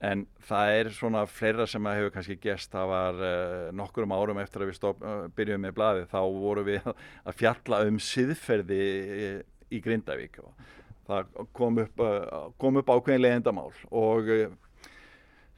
En 0.04 0.26
það 0.48 0.70
er 0.78 0.90
svona 0.92 1.22
fleira 1.30 1.66
sem 1.70 1.86
að 1.86 1.98
hefur 2.00 2.14
kannski 2.16 2.36
gest, 2.42 2.72
það 2.72 2.90
var 2.90 3.20
uh, 3.22 3.68
nokkurum 3.78 4.12
árum 4.12 4.40
eftir 4.42 4.64
að 4.64 4.72
við 4.72 4.78
stopp, 4.80 5.04
uh, 5.06 5.26
byrjum 5.36 5.62
með 5.64 5.76
blaði, 5.78 6.06
þá 6.10 6.20
voru 6.34 6.64
við 6.66 6.88
að 7.28 7.38
fjalla 7.38 7.80
um 7.88 8.00
siðferði 8.02 8.80
í 9.72 9.80
Grindavík 9.84 10.40
og 10.42 10.66
það 11.08 11.32
kom 11.56 11.80
upp, 11.84 12.04
uh, 12.04 12.50
kom 12.60 12.80
upp 12.82 12.92
ákveðin 12.92 13.24
leiðendamál 13.24 13.70
og 13.94 14.30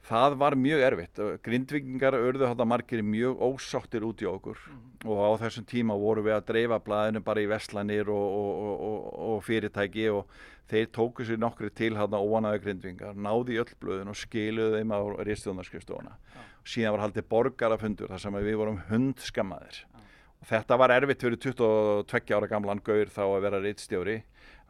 Það 0.07 0.35
var 0.39 0.55
mjög 0.55 0.83
erfitt. 0.87 1.21
Grindvikingar 1.43 2.15
örðu 2.15 2.45
þetta 2.47 2.67
margir 2.69 3.01
mjög 3.03 3.41
ósáttir 3.43 4.05
út 4.07 4.21
í 4.23 4.27
okkur 4.29 4.59
mm. 4.71 4.83
og 5.03 5.19
á 5.19 5.29
þessum 5.41 5.65
tíma 5.67 5.97
voru 5.99 6.23
við 6.23 6.37
að 6.37 6.45
dreifa 6.51 6.77
blæðinu 6.85 7.21
bara 7.25 7.43
í 7.43 7.49
veslanir 7.51 8.11
og, 8.13 8.37
og, 8.37 8.85
og, 8.87 9.09
og 9.27 9.41
fyrirtæki 9.43 10.07
og 10.13 10.31
þeir 10.71 10.87
tóku 10.95 11.27
sér 11.27 11.41
nokkri 11.43 11.71
til 11.75 11.93
hérna 11.99 12.21
óanaði 12.23 12.63
grindvingar, 12.63 13.19
náði 13.19 13.59
öll 13.59 13.75
blöðun 13.81 14.13
og 14.13 14.19
skiluði 14.19 14.79
þeim 14.79 14.95
á 14.95 14.99
ristjóðnarskrifstofuna. 15.27 16.15
Ja. 16.35 16.47
Síðan 16.67 16.95
var 16.95 17.05
haldið 17.07 17.29
borgarafundur 17.31 18.11
þar 18.11 18.23
sem 18.23 18.39
við 18.39 18.59
vorum 18.61 18.81
hundskammaðir. 18.87 19.83
Ja. 19.83 20.07
Þetta 20.47 20.79
var 20.79 20.95
erfitt 20.95 21.23
fyrir 21.27 21.39
22 21.43 22.35
ára 22.37 22.51
gamlan 22.51 22.83
gaur 22.83 23.11
þá 23.11 23.23
að 23.25 23.43
vera 23.43 23.63
rittstjóri 23.63 24.17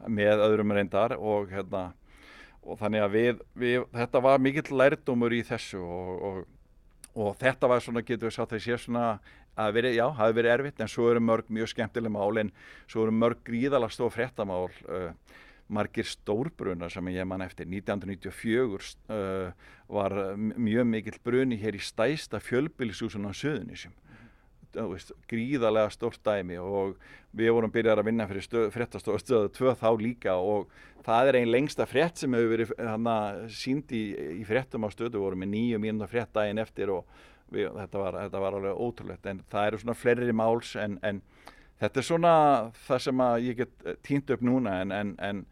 með 0.06 0.42
öðrum 0.46 0.74
reyndar 0.74 1.14
og 1.18 1.50
hérna 1.54 1.90
og 2.68 2.78
þannig 2.80 3.04
að 3.04 3.16
við, 3.16 3.42
við, 3.58 3.82
þetta 3.96 4.22
var 4.24 4.40
mikill 4.44 4.78
lærdómur 4.80 5.34
í 5.34 5.42
þessu 5.46 5.80
og, 5.82 6.10
og, 6.28 6.40
og 7.18 7.36
þetta 7.40 7.70
var 7.70 7.84
svona, 7.84 8.04
getur 8.06 8.28
við 8.28 8.36
sagt 8.36 8.56
að 8.56 8.64
sé 8.66 8.78
svona 8.82 9.06
að 9.58 9.74
veri, 9.78 9.94
já, 9.96 10.04
það 10.06 10.22
hefur 10.22 10.38
verið 10.38 10.54
erfitt 10.54 10.82
en 10.82 10.92
svo 10.92 11.08
eru 11.10 11.22
mörg 11.24 11.52
mjög 11.54 11.72
skemmtileg 11.72 12.14
mál 12.14 12.42
en 12.44 12.52
svo 12.86 13.06
eru 13.06 13.14
mörg 13.16 13.40
gríðalega 13.46 13.94
stóð 13.96 14.12
fréttamál 14.14 14.68
uh, 14.86 15.08
margir 15.68 16.06
stórbruna 16.08 16.88
sem 16.92 17.10
ég 17.12 17.26
man 17.28 17.42
eftir. 17.44 17.66
1994 17.68 18.92
uh, 19.10 19.72
var 19.90 20.14
mjög 20.38 20.86
mikill 20.88 21.18
bruni 21.24 21.58
hér 21.60 21.76
í 21.76 21.82
stæsta 21.82 22.40
fjölbílisúsun 22.44 23.26
á 23.26 23.32
söðunísum 23.34 23.96
veist, 24.74 25.12
gríðarlega 25.30 25.92
stórt 25.94 26.20
dæmi 26.26 26.58
og 26.60 26.98
við 27.36 27.52
vorum 27.54 27.72
byrjar 27.72 28.00
að 28.00 28.10
vinna 28.10 28.26
fyrir 28.28 28.70
fréttastofu 28.74 29.22
stöðu 29.22 29.50
2 29.56 29.74
þá 29.80 29.88
líka 30.00 30.36
og 30.36 30.68
það 31.06 31.30
er 31.30 31.40
einn 31.40 31.52
lengsta 31.52 31.86
frétt 31.88 32.20
sem 32.20 32.34
hefur 32.36 32.52
verið 32.52 32.74
hana, 32.82 33.16
sínd 33.48 33.92
í, 33.96 34.04
í 34.40 34.44
fréttum 34.48 34.84
á 34.84 34.88
stöðu, 34.92 35.16
við 35.16 35.26
vorum 35.26 35.44
með 35.44 35.52
nýju 35.54 35.82
mínuna 35.82 36.10
frétt 36.10 36.32
daginn 36.36 36.62
eftir 36.62 36.92
og 36.92 37.06
við, 37.52 37.70
þetta, 37.72 38.02
var, 38.02 38.18
þetta 38.24 38.42
var 38.44 38.58
alveg 38.58 38.82
ótrúlegt. 38.86 39.28
En 39.30 39.44
það 39.50 39.70
eru 39.70 39.82
svona 39.82 39.98
fleiri 39.98 40.34
máls 40.36 40.74
en, 40.80 40.98
en 41.06 41.22
þetta 41.80 42.00
er 42.00 42.08
svona 42.08 42.34
það 42.86 43.04
sem 43.06 43.24
ég 43.46 43.62
get 43.62 43.88
týnt 44.06 44.34
upp 44.34 44.44
núna 44.44 44.80
en, 44.82 44.94
en, 44.94 45.14
en 45.22 45.46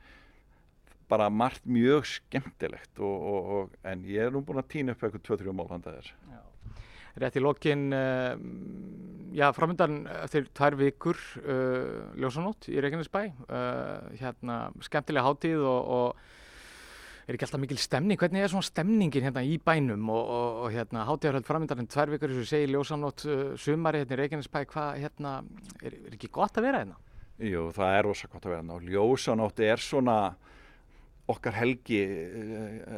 bara 1.11 1.29
margt 1.31 1.66
mjög 1.70 2.07
skemmtilegt 2.11 2.98
og, 2.98 3.26
og, 3.31 3.50
og, 3.57 3.76
en 3.87 4.02
ég 4.09 4.26
er 4.26 4.35
nú 4.35 4.42
búin 4.44 4.59
að 4.61 4.72
týna 4.74 4.96
upp 4.96 5.07
eitthvað 5.07 5.26
2-3 5.29 5.55
mál 5.55 5.68
handað 5.70 6.00
þér 6.00 6.09
rétt 7.20 7.37
í 7.38 7.42
lokin 7.42 7.87
uh, 7.96 8.35
já, 9.37 9.48
framöndan 9.57 10.05
eftir 10.22 10.48
tvær 10.57 10.76
vikur 10.81 11.20
uh, 11.42 12.12
ljósanót 12.18 12.68
í 12.72 12.81
Reykjanesbæ 12.83 13.22
uh, 13.26 14.11
hérna, 14.20 14.59
skemmtilega 14.85 15.26
hátíð 15.26 15.64
og, 15.64 15.92
og 15.96 17.26
er 17.26 17.37
ekki 17.37 17.48
alltaf 17.48 17.62
mikil 17.62 17.81
stemning 17.83 18.20
hvernig 18.20 18.44
er 18.44 18.52
svona 18.52 18.68
stemningin 18.68 19.26
hérna 19.26 19.42
í 19.42 19.57
bænum 19.59 20.12
og, 20.14 20.22
og, 20.37 20.61
og 20.66 20.76
hérna 20.76 21.07
hátíðarhald 21.09 21.48
framöndan 21.48 21.83
en 21.83 21.90
tvær 21.90 22.12
vikur, 22.12 22.31
eins 22.33 22.44
og 22.44 22.50
segi 22.52 22.70
ljósanót 22.70 23.26
sumari 23.61 24.05
hérna 24.05 24.18
í 24.18 24.20
Reykjanesbæ 24.22 24.62
hvað 24.74 25.00
hérna, 25.02 25.38
er, 25.83 25.96
er 26.07 26.18
ekki 26.18 26.33
gott 26.35 26.61
að 26.61 26.68
vera 26.68 26.85
hérna? 26.85 27.00
Jú, 27.37 27.66
það 27.76 27.98
er 27.98 28.11
gott 28.12 28.44
að 28.44 28.52
vera 28.52 28.61
þarna 28.62 28.76
og 28.79 28.87
ljósanótti 28.92 29.66
er 29.68 29.83
svona 29.83 30.18
okkar 31.26 31.56
helgi, 31.58 32.00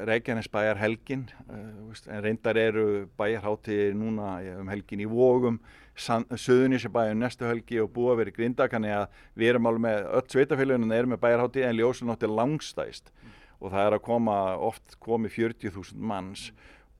Reykjanesbæjar 0.09 0.79
helgin, 0.83 1.27
en 1.49 2.23
reyndar 2.25 2.59
eru 2.61 3.07
bæjarhátti 3.19 3.93
núna 3.97 4.37
um 4.59 4.69
helgin 4.69 5.05
í 5.05 5.09
Vógum, 5.09 5.61
Suðunísabæjun 5.99 7.19
næstu 7.19 7.49
helgi 7.49 7.81
og 7.83 7.91
búa 7.95 8.15
verið 8.21 8.37
grinda, 8.37 8.69
kanni 8.71 8.93
að 8.95 9.09
við 9.35 9.55
erum 9.55 9.71
alveg 9.71 9.85
með 9.87 10.11
öll 10.21 10.27
sveitafélagunum 10.35 10.93
erum 10.95 11.15
með 11.15 11.23
bæjarhátti 11.25 11.65
en 11.67 11.79
ljósanótti 11.81 12.29
er 12.29 12.37
langstæst 12.37 13.11
og 13.59 13.73
það 13.73 13.87
er 13.87 13.97
að 13.97 14.05
koma, 14.07 14.37
oft 14.63 14.99
komi 15.03 15.31
40.000 15.33 15.99
manns. 15.99 16.51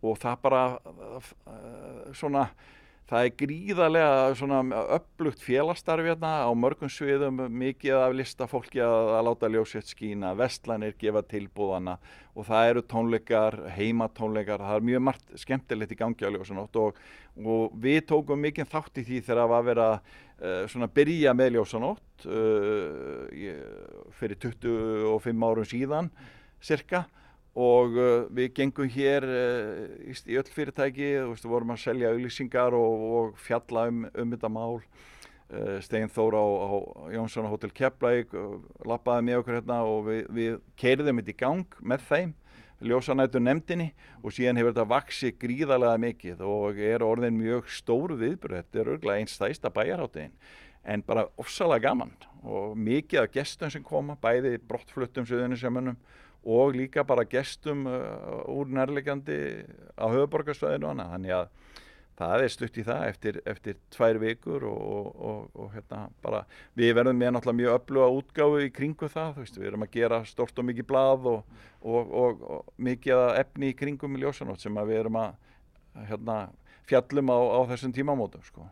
Og 0.03 0.19
það 0.19 0.43
bara 0.43 0.63
svona 2.15 2.49
Það 3.09 3.25
er 3.25 3.37
gríðarlega 3.41 4.73
upplugt 4.99 5.41
félagstarfi 5.41 6.11
hérna 6.11 6.45
á 6.45 6.53
mörgum 6.53 6.91
sviðum, 6.93 7.39
mikið 7.57 7.95
af 7.97 8.17
listafólki 8.19 8.83
að, 8.85 9.13
að 9.17 9.23
láta 9.31 9.49
ljósett 9.55 9.89
skína, 9.89 10.35
vestlanir 10.37 10.93
gefa 11.01 11.23
tilbúðana 11.25 11.95
og 12.37 12.45
það 12.51 12.73
eru 12.75 12.83
tónleikar, 12.93 13.57
heimatónleikar, 13.79 14.61
það 14.61 14.77
er 14.77 14.87
mjög 14.91 15.05
margt 15.09 15.33
skemmtilegt 15.41 15.97
í 15.97 15.99
gangi 16.03 16.29
á 16.29 16.35
ljósanótt 16.37 16.77
og, 16.83 17.01
og 17.41 17.79
við 17.81 18.03
tókum 18.13 18.45
mikið 18.45 18.69
þátt 18.75 19.01
í 19.01 19.07
því 19.09 19.23
þegar 19.25 19.41
það 19.41 19.53
var 19.55 19.63
að 19.63 19.71
vera 19.71 19.89
uh, 19.97 20.63
svona 20.69 20.93
byrja 21.01 21.37
með 21.41 21.53
ljósanótt 21.57 22.29
uh, 22.29 23.25
fyrir 24.21 24.43
25 24.45 25.49
árum 25.49 25.73
síðan 25.73 26.13
cirka 26.61 27.07
og 27.59 27.97
uh, 27.97 28.27
við 28.35 28.51
gengum 28.57 28.91
hér 28.93 29.25
uh, 29.25 29.85
í, 30.05 30.37
öll 30.39 30.51
fyrirtæki, 30.53 31.13
við 31.31 31.47
vorum 31.49 31.75
að 31.75 31.85
selja 31.85 32.13
auðlýsingar 32.13 32.77
og, 32.77 33.07
og 33.19 33.39
fjalla 33.43 33.89
um, 33.93 34.05
um 34.13 34.35
þetta 34.35 34.53
mál. 34.53 34.83
Uh, 35.49 35.79
Steinn 35.81 36.13
Þóra 36.13 36.43
á, 36.45 36.49
á 36.69 36.77
Jónsson 37.15 37.49
Hotel 37.49 37.73
Keflæk 37.73 38.35
lappaði 38.85 39.25
með 39.31 39.41
okkur 39.41 39.57
hérna 39.57 39.81
og 39.89 40.05
við, 40.11 40.21
við 40.37 40.61
keirðum 40.77 41.23
þetta 41.23 41.33
í 41.33 41.39
gang 41.41 41.79
með 41.81 42.05
þeim, 42.11 42.35
ljósanættu 42.85 43.41
nefndinni 43.43 43.89
og 44.21 44.35
síðan 44.37 44.61
hefur 44.61 44.75
þetta 44.75 44.91
vaksið 44.93 45.39
gríðarlega 45.41 46.03
mikið 46.05 46.43
og 46.47 46.79
er 46.85 47.03
orðin 47.03 47.41
mjög 47.41 47.73
stóru 47.75 48.19
viðbröð, 48.21 48.61
þetta 48.61 48.83
er 48.83 48.93
örgulega 48.93 49.25
einn 49.25 49.33
stæsta 49.33 49.73
bæjarháttegin 49.73 50.37
en 50.89 51.03
bara 51.03 51.27
ofsalega 51.41 51.89
gaman 51.89 52.13
og 52.43 52.77
mikið 52.79 53.25
af 53.25 53.33
gestum 53.35 53.73
sem 53.73 53.85
koma, 53.85 54.17
bæði 54.21 54.57
brottfluttum 54.69 55.27
söðunisjömanum 55.29 55.99
og 56.45 56.77
líka 56.77 57.05
bara 57.05 57.27
gestum 57.29 57.87
uh, 57.91 58.45
úr 58.51 58.71
nærlegjandi 58.73 59.39
á 59.99 60.07
höfuborgarsvæðinu 60.07 60.93
annað. 60.93 61.15
Þannig 61.15 61.35
að 61.39 61.49
það 62.19 62.45
er 62.45 62.53
stutt 62.53 62.79
í 62.79 62.85
það 62.87 63.03
eftir, 63.09 63.41
eftir 63.47 63.77
tvær 63.95 64.19
vikur 64.23 64.65
og, 64.67 65.11
og, 65.31 65.43
og 65.55 65.75
hérna 65.75 66.07
bara 66.25 66.43
við 66.79 66.95
verðum 66.99 67.21
með 67.21 67.35
náttúrulega 67.35 67.61
mjög 67.61 67.77
öfluga 67.77 68.09
útgáfu 68.19 68.63
í 68.65 68.73
kringu 68.75 69.11
það, 69.13 69.37
veist, 69.43 69.59
við 69.59 69.71
erum 69.71 69.87
að 69.87 69.93
gera 69.95 70.23
stort 70.27 70.59
og 70.59 70.67
mikið 70.67 70.89
blað 70.89 71.29
og, 71.31 71.61
og 71.85 72.73
mikið 72.89 73.23
efni 73.39 73.71
í 73.71 73.77
kringum 73.79 74.19
í 74.19 74.25
ljósanótt 74.25 74.65
sem 74.65 74.83
við 74.83 75.05
erum 75.05 75.21
að 75.21 75.37
hérna, 76.09 76.41
fjallum 76.91 77.31
á, 77.31 77.39
á 77.39 77.61
þessum 77.71 77.95
tímamótum, 77.95 78.43
sko. 78.47 78.67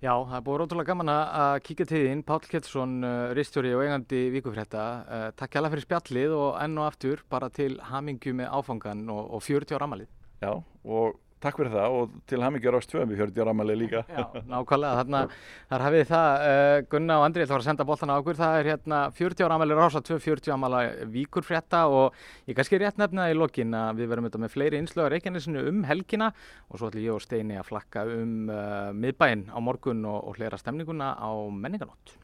Já, 0.00 0.14
það 0.16 0.36
er 0.38 0.44
búin 0.46 0.60
rótulega 0.62 0.88
gaman 0.94 1.10
að 1.12 1.54
kíkja 1.66 1.84
til 1.90 1.98
þín, 2.06 2.20
Pál 2.24 2.38
Kjeldsson, 2.48 2.92
uh, 3.04 3.32
ristjóri 3.36 3.74
og 3.76 3.82
eigandi 3.84 4.20
vikufrétta. 4.32 4.84
Uh, 5.04 5.24
takk 5.36 5.58
hjá 5.58 5.66
fyrir 5.66 5.84
spjallið 5.84 6.36
og 6.38 6.54
enn 6.56 6.78
og 6.80 6.86
aftur 6.86 7.20
bara 7.28 7.50
til 7.52 7.76
hamingju 7.84 8.32
með 8.38 8.48
áfangan 8.48 9.02
og, 9.12 9.20
og 9.36 9.44
40 9.44 9.76
ára 9.76 9.90
amalið. 9.90 10.08
Já, 10.40 10.54
og 10.56 11.18
takk 11.40 11.60
fyrir 11.60 11.72
það 11.72 11.96
og 11.96 12.14
til 12.28 12.40
hamingju 12.44 12.70
ára 12.70 12.80
stöðum 12.84 13.12
við 13.12 13.22
40 13.24 13.42
ára 13.44 13.54
amalið 13.54 13.78
líka. 13.80 14.02
Já, 14.08 14.24
nákvæmlega. 14.50 15.00
Þarna, 15.00 15.22
þar 15.70 15.84
hafið 15.86 16.04
það, 16.10 16.44
uh, 16.50 16.76
Gunna 16.92 17.18
og 17.20 17.26
Andri, 17.26 17.42
ég 17.42 17.48
ætla 17.48 17.58
að 17.60 17.66
senda 17.68 17.86
bóltan 17.88 18.12
á 18.12 18.16
okkur. 18.20 18.38
Það 18.40 18.58
er 18.58 18.70
hérna 18.74 19.00
40 19.16 19.46
ára 19.46 19.58
amalið 19.58 19.80
rása, 19.80 20.04
240 20.10 20.54
amala 20.54 20.82
vikufrétta 21.16 21.82
og 21.88 22.20
ég 22.50 22.58
kannski 22.58 22.80
rétt 22.80 23.00
nefna 23.00 23.26
það 23.26 23.34
í 23.34 23.38
lokin 23.40 23.76
að 23.80 24.02
við 24.02 24.12
verum 24.12 24.28
þetta 24.28 24.42
með 24.44 24.54
fleiri 24.56 24.80
innslögar 24.80 25.14
Reykjanesinu 25.16 25.64
um 25.70 25.82
helgina 25.88 26.32
og 26.68 26.80
svo 26.80 26.90
ætlum 26.90 27.06
ég 27.06 27.16
og 27.16 27.24
Steini 27.24 27.58
að 27.60 27.70
flakka 27.72 28.04
um 28.10 28.52
uh, 28.52 28.90
miðbæinn 28.96 29.48
á 29.48 29.58
morgun 29.64 30.04
og, 30.04 30.20
og 30.28 30.40
hlera 30.40 30.60
stemninguna 30.60 31.14
á 31.16 31.30
menninganótt. 31.48 32.16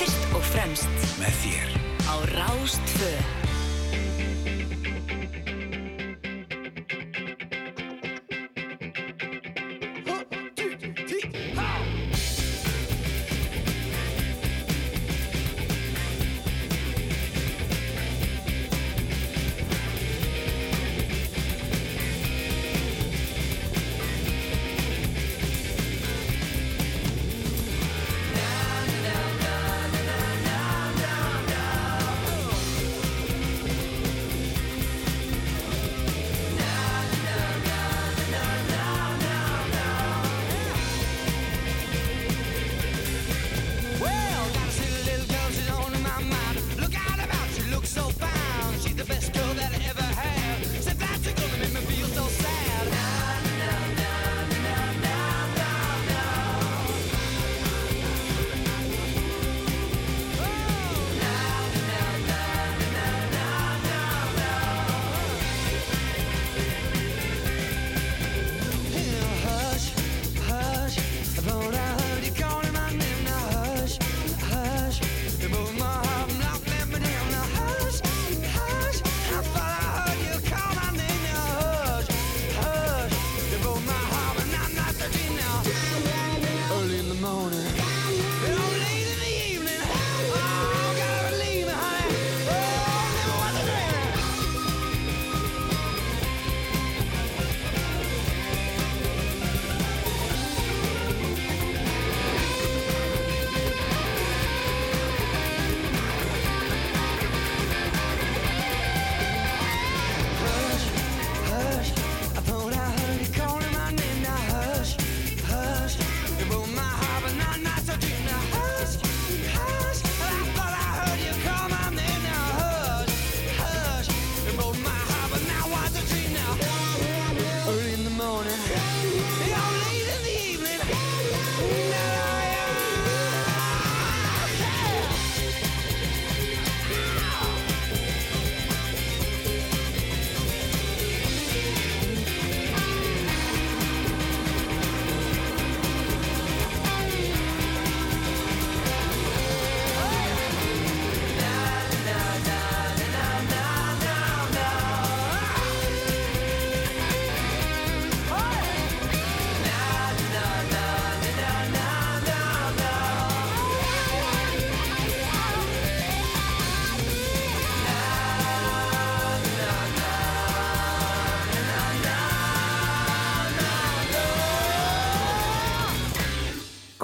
Fyrst 0.00 0.30
og 0.34 0.44
fremst 0.50 1.10
með 1.22 1.42
þér 1.44 1.74
á 2.10 2.14
Rástfö 2.34 3.43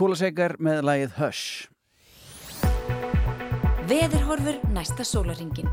Kólasegar 0.01 0.55
með 0.65 0.79
lagið 0.89 1.17
Hush 1.19 1.67
Veðurhorfur 3.91 4.57
næsta 4.73 5.05
sólaringin. 5.05 5.69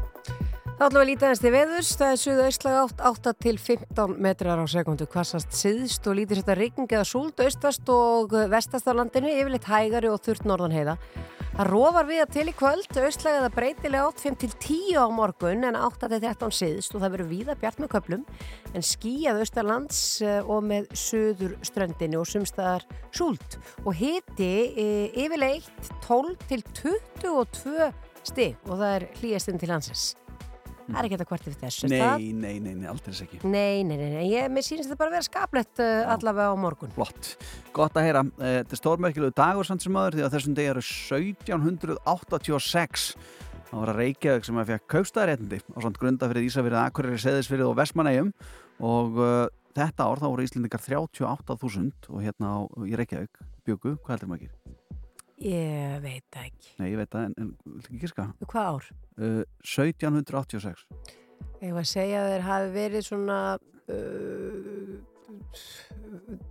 Þá 0.77 0.83
ætlum 0.83 0.97
við 0.97 0.99
að 0.99 1.07
líta 1.07 1.27
aðeins 1.27 1.41
til 1.43 1.51
veðurs, 1.53 1.91
það 1.95 2.11
er 2.11 2.19
suðaustlaga 2.23 2.81
átt 2.81 3.03
8 3.07 3.33
til 3.45 3.53
15 3.61 4.17
metrar 4.25 4.59
á 4.59 4.65
sekundu, 4.67 5.07
hvassast 5.13 5.55
siðst 5.55 6.09
og 6.09 6.17
lítið 6.19 6.41
þetta 6.41 6.57
rigning 6.59 6.91
eða 6.91 7.07
súld 7.07 7.39
austast 7.45 7.93
og 7.93 8.35
vestast 8.51 8.89
á 8.89 8.97
landinu, 8.97 9.31
yfirleitt 9.31 9.69
hægari 9.69 10.11
og 10.11 10.19
þurft 10.25 10.49
norðan 10.49 10.75
heiða. 10.75 10.97
Það 11.57 11.69
rofar 11.71 12.05
við 12.05 12.19
að 12.21 12.33
til 12.35 12.43
í 12.45 12.51
kvöld, 12.53 12.97
austlaga 13.01 13.37
eða 13.39 13.47
breytilega 13.55 14.09
átt 14.11 14.19
5 14.21 14.35
til 14.43 14.49
10 14.61 14.99
á 15.01 15.05
morgun 15.09 15.65
en 15.65 15.77
8 15.79 16.09
til 16.11 16.19
13 16.21 16.53
siðst 16.53 16.93
og 16.93 17.01
það 17.01 17.15
verður 17.15 17.29
víða 17.31 17.55
bjart 17.57 17.81
með 17.81 17.89
köplum 17.95 18.27
en 18.77 18.85
skíjað 18.85 19.41
austalands 19.41 20.01
eh, 20.21 20.37
og 20.45 20.67
með 20.69 20.85
söður 21.01 21.55
ströndinu 21.65 22.21
og 22.21 22.29
sumstaðar 22.29 22.85
súld 23.09 23.57
og 23.87 23.97
hiti 23.97 24.51
e, 24.77 24.87
yfirleitt 25.17 25.89
12 26.05 26.37
til 26.45 26.61
22 26.77 27.89
stig 28.21 28.69
og 28.69 28.77
það 28.77 28.89
er 28.91 29.09
hlýjastinn 29.17 29.57
til 29.57 29.73
landsins. 29.73 30.11
Það 30.87 30.97
er 31.01 31.05
ekki 31.07 31.15
þetta 31.17 31.27
hvort 31.31 31.47
yfir 31.49 31.57
þessu. 31.61 31.85
er 31.87 31.91
það? 31.99 32.17
Nei, 32.17 32.31
nei, 32.31 32.59
nei, 32.63 32.73
nei, 32.79 32.87
aldrei 32.87 33.13
ekki 33.25 33.37
Nei, 33.43 33.77
nei, 33.83 33.97
nei, 33.99 34.09
nei. 34.13 34.25
Ég, 34.31 34.45
mér 34.55 34.63
sýnist 34.63 34.87
þetta 34.87 34.99
bara 35.01 35.09
að 35.11 35.15
vera 35.17 35.27
skaplegt 35.27 35.75
uh, 35.83 36.13
allavega 36.15 36.51
á 36.51 36.55
morgun. 36.63 36.91
Flott, 36.95 37.23
gott 37.75 37.95
að 37.99 38.05
heyra 38.07 38.21
Eh, 38.37 38.55
Þetta 38.61 38.73
er 38.77 38.81
stórmerkilegu 38.81 39.33
dagur 39.35 39.65
samt 39.67 39.83
sem 39.83 39.97
aður 39.99 40.13
því 40.17 40.23
að 40.27 40.33
þessum 40.37 40.55
degi 40.57 40.71
eru 40.71 40.83
1786 40.87 43.03
þá 43.67 43.73
var 43.81 43.89
að 43.91 43.99
Reykjavík 43.99 44.43
sem 44.47 44.59
að 44.61 44.69
fekk 44.71 44.85
kaupstæðaréttindi 44.93 45.59
á 45.75 45.79
samt 45.83 45.97
grunda 45.99 46.29
fyrir 46.31 46.47
Ísafyrið, 46.47 46.79
Akureyri, 46.85 47.19
Seðisfyrið 47.19 47.67
og 47.71 47.75
Vestmannegjum 47.81 48.29
og 48.87 49.09
uh, 49.19 49.47
þetta 49.75 50.01
ár 50.07 50.21
þá 50.23 50.27
voru 50.31 50.45
Íslendingar 50.47 50.79
38.000 50.87 52.07
og 52.13 52.19
hérna 52.23 52.47
á, 52.55 52.59
í 52.87 52.95
Reykjavík 52.95 53.35
bjögu, 53.67 53.97
hvað 54.05 54.13
heldur 54.15 54.29
maður 54.31 54.47
ekki? 54.47 54.76
Ég 55.37 55.99
veit 56.01 56.37
ekki. 56.41 56.71
Nei, 56.81 56.87
ég 56.91 56.97
veit 56.97 57.11
það, 57.13 57.33
en, 57.37 57.51
ekki 57.83 57.99
giska? 58.01 58.23
Hvað 58.49 58.69
ár? 58.71 58.87
Uh, 59.17 59.43
1786 59.61 60.87
Ég 61.61 61.73
var 61.75 61.83
að 61.83 61.89
segja 61.91 62.23
að 62.23 62.31
þeir 62.31 62.45
hafi 62.47 62.71
verið 62.73 63.05
svona 63.05 63.37
uh, 63.57 64.95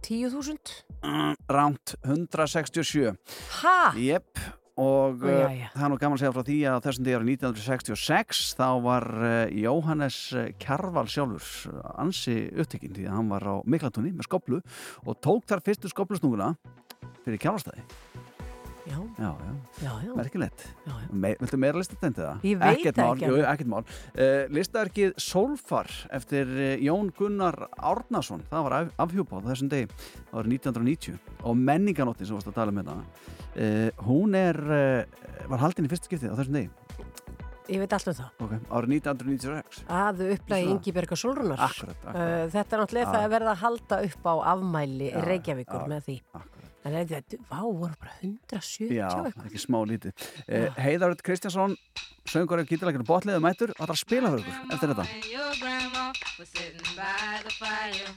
10.000. 0.06 0.84
Mm, 1.02 1.34
Ránt 1.50 1.96
167 2.06 3.10
Ha? 3.62 3.92
Jep, 3.98 4.38
og 4.76 5.18
Ó, 5.18 5.24
uh, 5.24 5.34
jæja. 5.50 5.70
það 5.74 5.84
er 5.86 5.90
nú 5.92 5.98
gaman 6.02 6.16
að 6.18 6.22
segja 6.22 6.34
frá 6.36 6.44
því 6.46 6.56
að 6.70 6.78
þessum 6.86 7.06
degi 7.06 7.16
árið 7.18 7.30
1966 7.34 8.42
þá 8.58 8.66
var 8.86 9.06
uh, 9.16 9.30
Jóhannes 9.64 10.18
uh, 10.36 10.46
Kjarval 10.62 11.06
sjálfur 11.10 11.46
uh, 11.72 11.80
ansi 12.04 12.36
upptekinn 12.54 12.94
því 12.96 13.06
að 13.08 13.16
hann 13.18 13.30
var 13.32 13.46
á 13.50 13.54
Miklatunni 13.66 14.12
með 14.14 14.28
skoplu 14.28 14.60
og 15.06 15.18
tók 15.24 15.46
þar 15.50 15.64
fyrstu 15.66 15.90
skoplusnúguna 15.92 16.52
fyrir 17.24 17.40
Kjarvalstæði. 17.42 17.86
Já, 18.86 18.98
Já, 19.18 19.30
já, 19.82 19.92
já, 20.06 20.12
merkilegt. 20.14 20.62
Me, 21.10 21.32
viltu 21.40 21.58
meira 21.58 21.80
listatendið 21.80 22.22
það? 22.22 22.44
Ég 22.46 22.60
veit 22.60 22.78
ekkert 22.78 23.00
mál, 23.00 23.16
ekki 23.16 23.30
jú, 23.32 23.40
ekkert 23.50 23.70
mál. 23.72 23.82
Uh, 24.14 24.42
listaverkið 24.54 25.16
Sólfar 25.22 25.90
eftir 26.14 26.52
uh, 26.54 26.68
Jón 26.84 27.10
Gunnar 27.18 27.58
Árnason 27.74 28.44
það 28.46 28.66
var 28.68 28.76
af, 28.78 28.92
afhjúpáð 29.06 29.42
á 29.42 29.50
þessum 29.50 29.72
degi 29.72 29.90
var 30.30 30.50
1990 30.52 31.18
og 31.42 31.58
menninganóttin 31.58 32.30
sem 32.30 32.38
varst 32.38 32.52
að 32.52 32.58
tala 32.60 32.74
um 32.74 32.80
þetta 32.82 32.96
uh, 33.02 34.06
hún 34.06 34.38
er 34.38 34.60
uh, 34.62 35.46
var 35.50 35.64
haldin 35.66 35.88
í 35.88 35.90
fyrsta 35.90 36.10
skiptið 36.10 36.36
á 36.36 36.38
þessum 36.38 36.60
degi 36.60 36.74
Ég 37.66 37.80
veit 37.82 37.90
alltaf 37.96 38.14
það. 38.14 38.28
okay. 38.44 38.60
árið 38.70 38.92
1996 39.00 39.80
Að 39.90 40.20
upplægi 40.28 40.66
Svona. 40.68 40.74
Ingi 40.76 40.92
Berga 40.94 41.16
Sólrunar. 41.18 41.62
Akkurat, 41.66 41.96
akkurat. 42.04 42.52
Þetta 42.52 42.76
er 42.76 42.82
náttúrulega 42.84 43.14
það 43.16 43.24
að 43.26 43.32
verða 43.34 43.54
að 43.56 43.64
halda 43.64 43.98
upp 44.06 44.28
á 44.30 44.34
afmæli 44.52 45.08
Reykjavíkur 45.26 45.90
með 45.90 46.06
því. 46.06 46.16
akkurat. 46.30 46.55
En 46.86 46.94
þetta, 47.10 47.38
vá, 47.50 47.60
voru 47.66 47.96
bara 47.98 48.12
170 48.22 48.92
Já, 48.94 49.08
eitthvað. 49.10 49.48
ekki 49.48 49.62
smá 49.62 49.78
lítið 49.90 50.12
uh, 50.14 50.68
Heiðarud 50.78 51.22
Kristjánsson 51.26 51.74
söngur 52.30 52.62
og 52.62 52.70
gítalækjur 52.70 53.04
botliðu 53.06 53.42
mættur 53.42 53.72
og 53.74 53.80
það 53.80 53.88
er 53.88 53.94
að 53.96 54.00
spila 54.02 54.32
fyrir 54.34 54.46
okkur 54.46 54.74
eftir 54.76 54.92
þetta 54.94 55.06
Your 55.32 55.52
grandma 55.58 56.04
was 56.38 56.48
sitting 56.54 56.90
by 56.94 57.42
the 57.42 57.52
fire. 57.58 58.10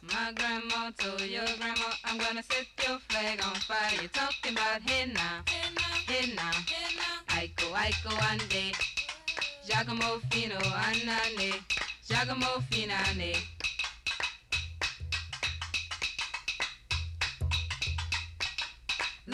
My 0.00 0.32
grandma 0.32 0.88
told 0.96 1.20
your 1.28 1.44
grandma, 1.60 1.90
I'm 2.08 2.16
gonna 2.16 2.42
set 2.42 2.68
your 2.86 2.98
flag 3.10 3.42
on 3.44 3.56
fire. 3.68 4.00
You're 4.00 4.08
talking 4.16 4.56
about 4.56 4.80
hey 4.88 5.12
now, 5.12 5.44
Aiko, 7.36 7.68
Aiko, 7.84 8.12
ande. 8.30 8.72
Giacomo 9.66 10.20
Fino, 10.30 10.58
anane. 10.88 11.52
Giacomo 12.08 12.60
Finane. 12.70 13.59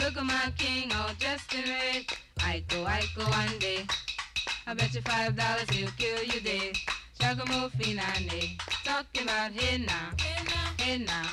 Look 0.07 0.15
at 0.15 0.23
my 0.23 0.53
king 0.57 0.89
all 0.93 1.09
dressed 1.19 1.53
in 1.53 1.63
red. 1.63 2.05
Aiko, 2.39 2.85
Aiko, 2.85 3.27
ande. 3.43 3.85
I 4.65 4.73
bet 4.73 4.93
you 4.93 5.01
five 5.01 5.35
dollars 5.35 5.69
he'll 5.69 5.91
kill 5.97 6.23
you 6.23 6.39
dead. 6.39 6.77
Giacomo 7.19 7.67
Finane, 7.77 8.57
talking 8.85 9.23
about 9.23 9.51
hey 9.51 9.79
now, 9.79 10.11
hey 10.77 10.99
now, 10.99 11.23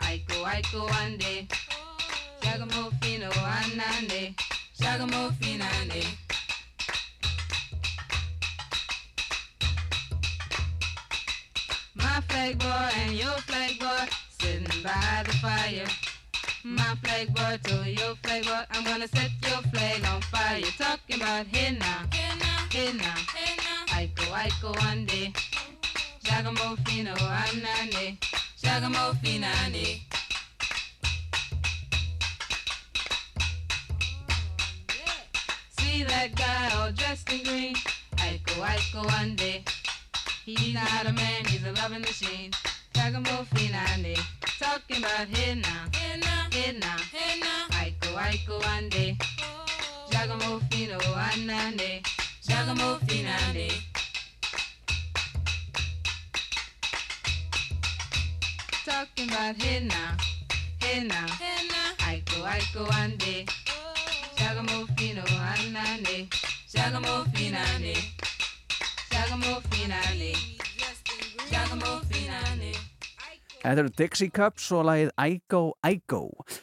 Aiko, 0.00 0.42
Aiko, 0.42 0.90
ande. 1.02 1.46
Giacomo 2.42 2.90
Fino, 3.00 3.30
oh, 3.32 3.60
anane, 3.62 4.34
Giacomo 4.76 5.30
Finane. 5.38 6.04
My 11.94 12.20
flag 12.22 12.58
boy 12.58 12.90
and 13.04 13.12
your 13.12 13.38
flag 13.46 13.78
boy 13.78 14.08
sitting 14.40 14.82
by 14.82 15.22
the 15.24 15.32
fire. 15.34 16.09
My 16.62 16.94
flag 17.02 17.34
boy 17.34 17.58
to 17.64 17.90
your 17.90 18.14
flag 18.16 18.44
boy, 18.44 18.62
I'm 18.72 18.84
gonna 18.84 19.08
set 19.08 19.30
your 19.42 19.62
flag 19.72 20.04
on 20.04 20.20
fire. 20.22 20.58
You're 20.58 20.70
talking 20.72 21.16
about 21.16 21.46
hey 21.46 21.76
now, 21.78 22.06
hey 22.70 22.92
now, 22.92 23.14
Aiko, 23.96 24.24
Aiko, 24.32 24.76
ande. 24.84 25.34
Giacomo 26.22 26.76
Fino, 26.86 27.14
anane, 27.14 28.18
Giacomo 28.62 29.12
Finane. 29.22 30.00
See 35.78 36.02
that 36.04 36.34
guy 36.34 36.70
all 36.76 36.92
dressed 36.92 37.32
in 37.32 37.42
green, 37.42 37.74
Aiko, 38.16 38.62
Aiko, 38.62 39.10
ande. 39.18 39.62
He's 40.44 40.74
not 40.74 41.06
a 41.06 41.12
man, 41.12 41.44
he's 41.46 41.64
a 41.64 41.72
loving 41.72 42.02
machine. 42.02 42.50
Giacomo 42.94 43.44
Finane, 43.54 44.18
talking 44.58 44.98
about 44.98 45.26
hey 45.28 45.54
now, 45.54 45.86
hey 45.92 46.20
now, 46.20 46.39
Aiko, 46.50 48.16
Aiko, 48.18 48.60
ande. 48.66 49.16
Giacomo 50.10 50.60
Fino, 50.70 50.98
anane, 50.98 52.02
Giacomo 52.42 52.98
Finane. 53.06 53.70
Talking 58.84 59.28
about 59.30 59.62
hey 59.62 59.80
now, 59.84 60.16
hey 60.80 61.04
now, 61.06 61.26
Aiko, 62.08 62.42
Aiko, 62.44 62.90
ande. 62.94 63.46
Giacomo 64.36 64.86
Fino, 64.96 65.22
anane, 65.22 66.28
Giacomo 66.68 67.24
Finane, 67.32 67.94
Þetta 73.60 73.82
eru 73.82 73.90
Dixie 73.92 74.32
Cups 74.32 74.70
og 74.72 74.86
lagið 74.88 75.10
Ægó 75.20 75.58
Ægó. 75.84 76.20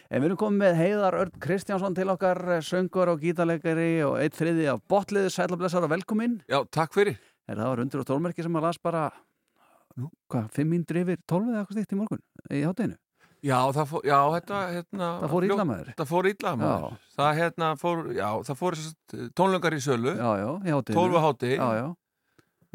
En 0.09 0.23
við 0.23 0.31
erum 0.31 0.39
komið 0.41 0.61
með 0.63 0.77
Heiðar 0.79 1.17
Örn 1.19 1.33
Kristjánsson 1.43 1.95
til 1.97 2.07
okkar, 2.09 2.39
söngur 2.65 3.11
og 3.11 3.21
gítarleikari 3.21 3.89
og 4.07 4.15
eitt 4.23 4.37
þriði 4.37 4.65
af 4.71 4.79
botliðu, 4.89 5.29
sælablessar 5.33 5.85
og 5.85 5.91
velkomin. 5.93 6.39
Já, 6.49 6.63
takk 6.73 6.95
fyrir. 6.97 7.19
Er 7.45 7.59
það 7.59 7.69
var 7.69 7.81
undir 7.83 8.01
og 8.01 8.07
tólmerki 8.09 8.45
sem 8.45 8.57
að 8.57 8.65
las 8.65 8.79
bara, 8.81 9.03
hvað, 10.33 10.47
fimm 10.55 10.73
mindur 10.73 10.99
yfir 11.03 11.19
tólfið 11.29 11.51
eða 11.53 11.61
eitthvað 11.61 11.77
stíkt 11.77 11.93
í 11.93 11.99
morgun 11.99 12.23
í 12.49 12.63
hátteginu? 12.65 12.97
Já, 13.45 13.59
það 13.77 13.85
fór, 13.91 14.01
já, 14.09 14.17
þetta, 14.33 14.61
hérna... 14.73 15.11
Það 15.21 15.31
fór 15.35 15.45
illa 15.45 15.65
þér. 15.69 15.91
Það 15.99 16.09
fór 16.09 16.29
illa 16.31 16.53
með 16.57 16.71
Já. 16.73 16.87
Það, 17.19 17.29
hérna, 17.37 17.69
fór, 17.77 18.01
já, 18.17 18.29
það 18.49 18.59
fór 18.63 18.77
sagt, 18.81 19.15
tónleikar 19.37 19.77
í 19.77 19.83
sölu. 19.85 20.15
Já, 20.17 20.31
já, 20.41 20.49
í 20.65 20.73
hátteginu. 20.73 20.97
12 20.97 21.21
hátti. 21.27 21.53
Já, 21.53 21.67
já, 21.77 21.85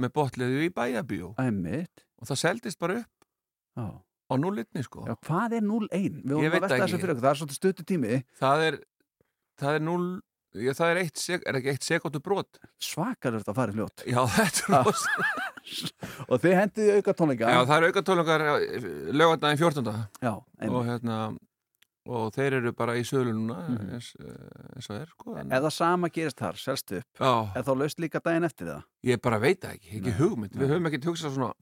Með 0.03 0.14
botliðu 0.14 0.62
í 0.62 0.70
bæjabíó. 0.73 1.33
æmitt. 1.43 2.07
Og 2.23 2.31
það 2.31 2.41
seldist 2.47 2.79
bara 2.79 3.01
upp 3.03 3.11
Já. 3.77 3.87
Á 4.33 4.37
núlitni, 4.41 4.83
sko. 4.87 5.05
Já, 5.09 5.14
hvað 5.28 5.57
er 5.59 5.62
0-1? 5.68 5.89
Við 5.93 6.33
Ég 6.33 6.33
vorum 6.33 6.43
veit 6.43 6.59
að 6.59 6.66
velta 6.66 6.80
þessu 6.87 6.99
fyrir 7.03 7.14
okkur, 7.14 7.22
það 7.22 7.30
er 7.35 7.41
svolítið 7.43 7.59
stuttu 7.61 7.85
tími. 7.93 8.20
Það 8.41 8.64
er, 8.68 8.78
það 9.62 9.78
er 9.80 9.87
0... 9.93 10.09
Já, 10.53 10.72
það 10.76 10.91
er 10.93 10.99
eitt, 11.01 11.20
er 11.49 11.57
ekki 11.57 11.70
eitt 11.72 11.87
sekundu 11.87 12.20
brot. 12.20 12.59
Svakar 12.85 13.39
þetta 13.39 13.53
að 13.55 13.57
fara 13.57 13.72
í 13.72 13.76
fljótt. 13.78 14.03
Já, 14.05 14.20
þetta 14.37 14.66
er 14.80 14.85
rosa. 14.85 15.30
Og 16.33 16.43
þið 16.43 16.57
hendiði 16.59 16.99
auka 16.99 17.14
tónleika. 17.16 17.49
Já, 17.55 17.61
það 17.70 17.78
er 17.78 17.87
auka 17.89 18.03
tónleikar 18.11 18.45
lögandaginn 19.16 19.62
14. 19.62 19.95
Já, 20.20 20.35
einmitt. 20.61 20.76
og 20.76 20.85
hérna 20.91 21.16
og 22.12 22.33
þeir 22.35 22.57
eru 22.59 22.72
bara 22.74 22.97
í 22.99 23.05
sölu 23.07 23.30
núna 23.30 23.61
Mhm. 23.62 23.91
eins, 23.95 24.09
eh, 24.18 24.70
eins 24.74 24.89
og 24.91 24.97
er 24.99 25.07
sko 25.07 25.37
en, 25.39 25.53
Ef 25.55 25.62
það 25.62 25.72
sama 25.76 26.09
gerist 26.11 26.37
þar, 26.41 26.57
selst 26.59 26.91
upp, 26.99 27.05
Já, 27.20 27.30
er 27.55 27.62
þá 27.62 27.72
laust 27.78 28.01
líka 28.03 28.18
daginn 28.20 28.43
eftir 28.49 28.66
það? 28.72 28.83
ég 29.07 29.20
bara 29.22 29.39
veit 29.39 29.61
það 29.62 29.76
ekki, 29.76 29.91
ekki 30.01 30.11
Nei, 30.11 30.16
hugmynd 30.18 30.57
við 30.59 30.72
höfum 30.74 30.89
ekkert 30.91 31.07
hugsað 31.07 31.37
svona 31.37 31.53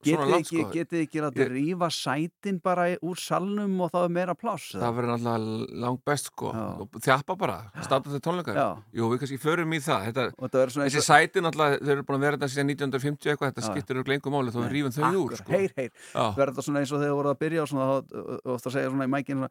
Getið 0.00 0.16
ekki, 0.16 0.30
landskóð 0.32 0.70
getið 0.72 1.00
ekki 1.04 1.20
að 1.20 1.38
rífa 1.50 1.88
sætin 1.92 2.56
bara 2.64 2.86
úr 3.04 3.18
salnum 3.20 3.74
og 3.84 3.90
þá 3.92 3.98
er 4.06 4.12
meira 4.16 4.34
pláss? 4.34 4.70
Það 4.72 4.94
verður 4.96 5.10
náttúrulega 5.12 5.80
langt 5.84 6.02
best 6.08 6.30
sko. 6.30 6.52
Og 6.80 6.88
þjappa 7.04 7.36
bara, 7.36 7.56
státa 7.84 8.08
til 8.08 8.20
tónleikar. 8.24 8.56
Jú, 8.96 9.10
við 9.12 9.18
kannski 9.20 9.38
förum 9.42 9.74
í 9.76 9.80
það. 9.84 10.06
Þetta, 10.08 10.24
Þessi 10.40 10.80
eins 10.86 10.96
og- 10.96 11.04
sæti 11.04 11.42
náttúrulega, 11.44 11.80
þeir 11.84 11.92
eru 11.98 12.04
búin 12.08 12.16
að 12.16 12.24
vera 12.24 12.36
þetta 12.38 12.48
síðan 12.54 12.70
1950 12.72 13.28
eitthvað, 13.34 13.52
þetta 13.52 13.66
skiptir 13.68 13.94
eru 14.00 14.08
lengum 14.08 14.32
máli 14.32 14.50
þó 14.50 14.60
við 14.64 14.72
rífum 14.72 14.94
þau 14.96 15.12
úr 15.20 15.36
sko. 15.36 15.50
Heyr, 15.52 15.72
heyr, 15.76 15.90
Já. 16.14 16.24
verður 16.40 16.52
þetta 16.54 16.64
svona 16.64 16.80
eins 16.80 16.92
og 16.92 17.00
þegar 17.04 17.16
voruð 17.20 17.34
að 17.34 17.40
byrja 17.44 17.60
og 17.60 17.68
svona, 17.68 17.84
þá- 18.00 18.40
og 18.46 18.56
það 18.64 18.72
segja 18.72 18.88
svona 18.90 19.04
í 19.04 19.12
mækinn 19.12 19.36
svona, 19.36 19.50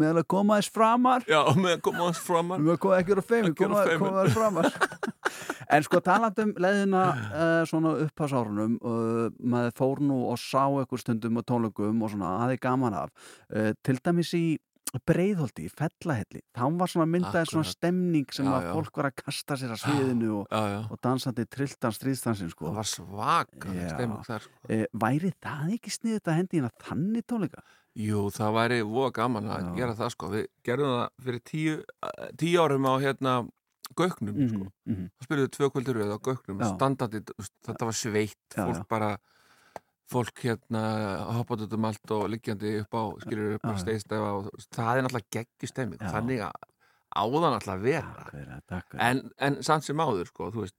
meðal 0.00 0.18
að 0.24 0.28
koma 0.32 0.56
þess 0.60 0.70
framar. 0.72 1.20
Já, 1.28 1.42
með 1.60 1.72
að 1.76 1.82
koma 1.82 2.08
þess 2.08 2.24
framar 2.24 2.58
að 5.66 5.76
en 5.76 5.86
sko 5.86 6.00
talandum 6.04 6.54
leðina 6.60 7.04
uh, 7.10 7.60
svona 7.70 7.96
upphásárunum 8.06 8.78
uh, 8.80 9.28
maður 9.40 9.76
fór 9.78 10.02
nú 10.04 10.22
og 10.30 10.40
sá 10.40 10.64
eitthvað 10.66 11.04
stundum 11.04 11.40
og 11.40 11.46
tónleikum 11.48 12.02
og 12.04 12.12
svona 12.14 12.34
aðeins 12.44 12.64
gaman 12.64 12.98
af 13.04 13.14
uh, 13.54 13.70
til 13.86 13.98
dæmis 14.00 14.34
í 14.38 14.44
breiðholti, 15.06 15.68
í 15.68 15.70
fellahelli 15.70 16.40
þá 16.56 16.62
var 16.80 16.90
svona 16.90 17.06
myndaði 17.10 17.50
svona 17.52 17.68
stemning 17.70 18.32
sem 18.34 18.48
Já, 18.48 18.52
að 18.56 18.64
já. 18.64 18.70
fólk 18.74 18.98
var 18.98 19.08
að 19.10 19.16
kasta 19.20 19.58
sér 19.60 19.74
að 19.74 19.82
sviðinu 19.84 20.30
og, 20.40 20.48
Já, 20.50 20.62
já. 20.72 20.78
og 20.90 21.00
dansandi 21.06 21.46
trilltan 21.46 21.94
stríðstansin 21.94 22.50
sko. 22.50 22.70
Það 22.70 22.80
var 22.80 22.88
svaka 22.90 23.74
Já. 23.76 23.84
stemming 23.94 24.24
þar 24.26 24.46
sko. 24.46 24.62
Eh, 24.68 24.86
væri 25.04 25.30
það 25.38 25.76
ekki 25.76 25.94
sniðið 25.94 26.32
að 26.32 26.40
hendi 26.40 26.58
hérna 26.58 26.72
þannig 26.88 27.28
tónleika? 27.30 27.64
Jú, 28.00 28.24
það 28.34 28.56
væri 28.58 28.80
voða 28.86 29.14
gaman 29.20 29.48
að 29.50 29.70
gera 29.78 29.96
það 29.98 30.12
sko 30.14 30.28
Við 30.34 30.44
gerðum 30.66 30.92
það 30.96 31.24
fyrir 31.26 31.44
tíu, 31.52 31.78
eh, 32.10 32.28
tíu 32.42 32.62
árum 32.64 32.90
á 32.90 32.94
hérna 33.02 33.36
Gauknum 33.96 34.34
Mhm, 34.36 34.48
sko. 34.48 34.66
mhm. 34.86 35.08
Það 35.18 35.26
spyrjuðu 35.26 35.50
tvö 35.56 35.70
kvöldur 35.74 35.98
við 36.00 36.12
á 36.14 36.18
þú 37.26 37.38
veist, 37.38 37.54
þetta 37.66 37.84
var 37.90 37.96
sveitt 38.00 38.56
Já, 38.56 38.64
fólk 38.66 38.76
já. 38.76 38.86
bara 38.88 39.10
fólk 40.10 40.34
hérna 40.42 40.82
hoppað 41.38 41.64
út 41.66 41.72
um 41.74 41.84
allt 41.84 42.10
og 42.10 42.28
liggjandi 42.30 42.80
upp 42.82 42.94
á 42.94 43.02
skilur 43.22 43.54
upp 43.54 43.64
á 43.66 43.72
já. 43.74 43.78
steigstefa 43.84 44.30
og 44.38 44.50
það 44.74 44.96
er 44.96 45.02
náttúrulega 45.06 45.30
geggjustemming 45.38 46.00
þannig 46.02 46.40
að 46.42 46.52
áðan 47.16 47.56
náttúrulega 47.56 47.76
að 47.76 47.86
vera. 47.86 48.28
Vera, 48.34 48.60
takk, 48.70 48.94
en, 49.02 49.24
en 49.42 49.58
samt 49.66 49.86
sem 49.86 50.00
áður 50.02 50.30
sko, 50.30 50.50
þú 50.54 50.64
veist, 50.64 50.76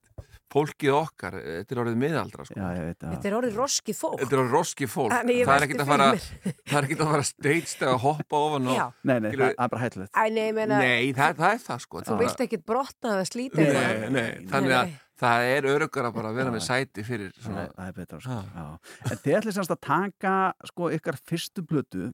fólkið 0.52 0.92
okkar 0.92 1.36
þetta 1.40 1.74
er 1.74 1.80
orðið 1.82 1.98
miðaldra 2.02 2.44
sko. 2.48 2.56
Já, 2.58 2.66
ég 2.76 2.88
veit 2.90 3.04
Þetta 3.06 3.28
er 3.30 3.36
orðið 3.38 3.60
roski 3.60 3.94
fólk. 3.96 4.18
Þetta 4.20 4.36
er 4.36 4.42
orðið 4.42 4.56
roski 4.58 4.88
fólk. 4.92 5.14
Ég 5.32 5.46
það 5.48 5.54
er 5.54 5.66
ekkert 5.66 5.84
að 5.84 5.92
fara 5.92 6.08
það 6.12 6.76
er 6.76 6.88
ekkert 6.88 7.04
að 7.04 7.12
fara 7.12 7.28
steigstega 7.28 7.94
að 7.94 8.02
hoppa 8.04 8.42
ofan 8.48 8.68
og 8.72 8.82
Nei, 9.08 9.14
nei, 9.16 9.30
það 9.32 9.46
er 9.48 9.70
bara 9.72 9.82
hættulegt. 9.86 10.12
Æ, 10.12 10.22
nei, 10.28 10.42
ég 10.50 10.58
meina, 10.58 10.82
Nei, 10.82 11.12
það, 11.16 11.38
það 11.40 11.56
er 11.56 11.62
það 11.68 11.80
sko 11.86 12.02
þú 12.08 12.18
vilt 12.20 12.44
ekkit 12.46 12.66
brotna 12.68 13.14
eða 13.16 13.28
slíta 13.30 13.60
Nei, 13.60 13.70
eitthvað. 13.72 14.10
nei, 14.16 14.28
þannig 14.52 14.76
að 14.80 14.92
það 15.22 15.48
er 15.52 15.68
örugara 15.70 16.10
bara 16.14 16.32
að 16.32 16.38
vera 16.40 16.52
með 16.52 16.64
sæti 16.66 17.04
fyrir 17.06 17.30
það, 17.36 17.44
svona, 17.46 17.66
það 17.76 17.90
er 17.90 17.96
betra 18.00 18.20
sko. 18.24 18.38
Já. 18.42 18.64
en 19.12 19.20
þið 19.22 19.36
ætlið 19.38 19.56
semst 19.58 19.74
að 19.76 19.80
taka 19.86 20.32
sko 20.72 20.88
ykkar 20.96 21.18
fyrstu 21.30 21.64
blötu 21.68 22.08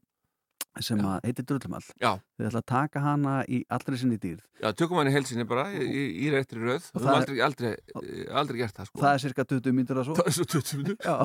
sem 0.85 0.99
að 0.99 1.25
heitir 1.27 1.45
Drullumall 1.49 1.83
þið 1.85 2.47
ætlið 2.47 2.59
að 2.61 2.67
taka 2.71 3.01
hana 3.05 3.35
í 3.49 3.61
allri 3.71 3.99
sinni 4.01 4.19
dýrð. 4.23 4.43
Já, 4.63 4.73
tökum 4.73 4.99
hann 5.01 5.11
í 5.11 5.15
helsinni 5.15 5.45
bara 5.49 5.67
í, 5.75 6.29
réttri 6.35 6.61
röð. 6.63 6.89
Og 6.95 7.01
Við 7.01 7.07
það 7.09 7.19
höfum 7.19 7.37
er- 7.39 7.45
aldrei, 7.49 7.73
aldrei, 7.99 8.27
aldrei 8.43 8.59
gert 8.63 8.77
það 8.79 8.87
sko. 8.91 9.01
það 9.03 9.13
er 9.15 9.23
cirka 9.25 9.45
20 9.45 9.73
mínútur 9.79 10.01
að 10.03 10.09
svo. 10.09 10.15
Það 10.19 10.31
er 10.31 10.37
svo 10.39 10.47
20 10.55 10.81
mínútur. 10.83 11.05
Já. 11.05 11.17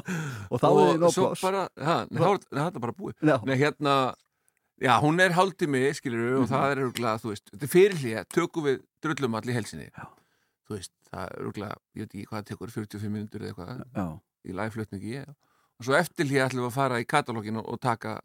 og 0.49 0.64
þá 0.64 0.68
er 0.70 0.89
þið 0.93 0.99
nóg 1.06 1.14
svo 1.18 1.28
pláss. 1.30 1.41
bara, 1.47 1.62
ha, 1.89 1.97
nei, 2.10 2.20
þá 2.20 2.28
er 2.34 2.39
það 2.60 2.76
er 2.76 2.84
bara 2.88 2.97
búið. 2.99 3.16
Já. 3.32 3.38
Nei, 3.45 3.56
hérna, 3.62 3.95
já, 4.84 4.93
hún 5.04 5.20
er 5.24 5.32
hálftími, 5.38 5.84
skilur 5.93 6.26
og 6.41 6.43
Mhm. 6.43 6.51
það 6.54 6.66
er 6.72 6.84
örgulega, 6.88 7.22
þú 7.24 7.30
veist 7.34 7.45
Þetta 7.54 7.64
er 7.64 7.74
fyrirlið, 7.78 8.26
tökum 8.34 8.64
við 8.68 8.82
drullum 9.01 9.36
allir 9.39 9.54
í 9.54 9.58
helsinni 9.60 9.89
Já. 9.93 10.06
Þú 10.68 10.78
veist, 10.78 10.91
það 11.12 11.24
er 11.30 11.41
örgulega, 11.43 11.76
ég 11.95 11.99
veit 12.08 12.14
ekki 12.14 12.26
hvað 12.28 12.39
það 12.41 12.47
tekur 12.54 12.72
45 12.72 13.12
mínútur 13.12 13.41
eða 13.43 13.54
eitthvað 13.54 13.84
Já. 13.95 14.08
í 14.47 14.51
lægflutningi 14.58 15.16
og 15.28 15.84
svo 15.88 15.93
eftirlið 15.97 16.43
ætlum 16.47 16.64
við 16.64 16.70
að 16.72 16.78
fara 16.78 16.99
í 17.01 17.06
katalógin 17.06 17.58
og, 17.60 17.66
og 17.74 17.80
taka 17.82 18.20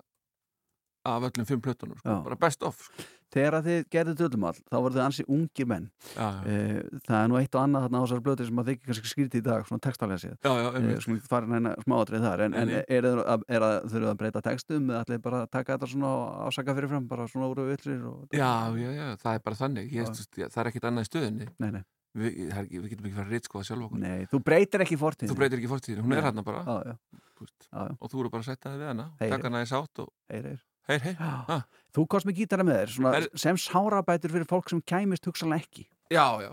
af 1.16 1.28
öllum 1.28 1.46
fimm 1.48 1.62
plötunum, 1.64 1.98
sko, 2.00 2.18
bara 2.26 2.38
best 2.40 2.64
of 2.66 2.78
sko. 2.80 3.06
þegar 3.34 3.56
að 3.58 3.68
þið 3.68 3.82
gerðu 3.94 4.14
Drullumall 4.18 4.54
þá 4.58 4.76
voru 4.76 4.96
þið 4.96 5.02
ansi 5.04 5.24
ungir 5.28 5.68
menn 5.68 5.88
Já, 6.14 6.22
já. 6.22 6.38
Eh, 6.52 7.00
það 7.08 7.18
er 7.18 7.28
nú 7.32 7.38
eitt 7.40 7.58
og 7.58 7.64
annað 7.64 7.84
þarna 7.86 8.00
á 8.00 8.04
þessar 8.04 8.22
blötu 8.28 8.46
sem 8.48 8.62
að 8.62 8.70
þið 8.70 8.76
ekki 8.76 8.88
kannski 8.88 9.12
skrítið 9.12 9.42
í 9.42 9.44
dag 9.48 9.68
svona 9.68 9.84
textalega 9.88 10.22
séð 10.22 10.48
Já. 10.48 10.52
Eh, 10.78 10.88
ekki 10.94 11.18
fara 11.28 11.50
neina 11.52 11.74
smáatrið 11.84 12.26
þar 12.28 12.44
en, 12.46 12.56
en 12.62 12.72
nei. 12.72 12.80
er, 12.80 13.10
er, 13.10 13.20
að, 13.36 13.46
er 13.52 14.08
að 14.08 14.16
breyta 14.22 14.44
textum 14.48 14.88
eða 14.88 15.04
ætlið 15.04 15.22
bara 15.28 15.44
að 15.44 15.52
taka 15.58 15.76
þetta 15.76 15.92
svona 15.92 16.14
ásaka 16.48 16.78
fyrirfram 16.78 17.06
bara 17.10 17.28
svona 17.28 17.52
úr 17.52 17.62
villir 17.68 18.08
og... 18.08 18.26
Já, 18.32 18.50
já, 18.80 18.90
já, 18.96 19.06
það 19.20 19.38
er 19.38 19.46
bara 19.46 19.62
þannig 19.62 19.94
ég, 19.98 20.18
það 20.40 20.60
er 20.64 20.72
ekkit 20.72 20.90
annað 20.90 21.08
í 21.08 21.12
stöðunni 21.12 21.52
Nei, 21.58 21.70
nei. 21.78 21.84
Við, 22.18 22.38
það 22.48 22.58
er 22.58 22.64
ekki, 22.64 22.78
við 22.80 22.92
getum 22.94 23.06
ekki 23.06 23.18
fara 23.18 23.28
að 23.28 23.34
reytskoða 23.36 23.66
sjálf 23.68 23.84
okkur 23.84 24.00
Nei, 24.00 24.28
þú 24.30 24.38
breytir 24.42 24.82
ekki 24.82 24.96
fortíðinni. 24.98 25.30
Þú 25.30 25.38
breytir 25.38 25.60
ekki 25.60 25.70
fortíðinni, 25.70 26.04
hún 26.06 26.14
er 26.16 26.22
Nei. 26.22 26.24
hérna 26.24 26.44
og 28.00 28.10
þú 28.10 28.24
eru 28.24 28.32
bara 28.32 28.42
að 28.42 28.48
setja 28.48 28.72
þig 28.72 28.80
við 28.80 28.90
hana 28.90 29.06
Heyri. 29.20 29.30
taka 29.34 29.50
hana 29.50 29.62
í 29.62 29.68
sátt 29.70 30.02
og 30.02 30.10
Heyr, 30.88 31.02
heyr 31.04 31.18
ha. 31.20 31.58
Þú 31.96 32.06
komst 32.08 32.28
með 32.28 32.38
gítara 32.42 32.64
með 32.64 32.80
þér 32.82 32.94
svona, 32.94 33.12
Er- 33.18 33.28
sem 33.36 33.58
sárabætur 33.60 34.32
fyrir 34.32 34.48
fólk 34.48 34.70
sem 34.72 34.80
kæmist 34.80 35.26
hugsanlega 35.28 35.64
ekki. 35.66 35.84
Já, 36.08 36.24
já, 36.40 36.50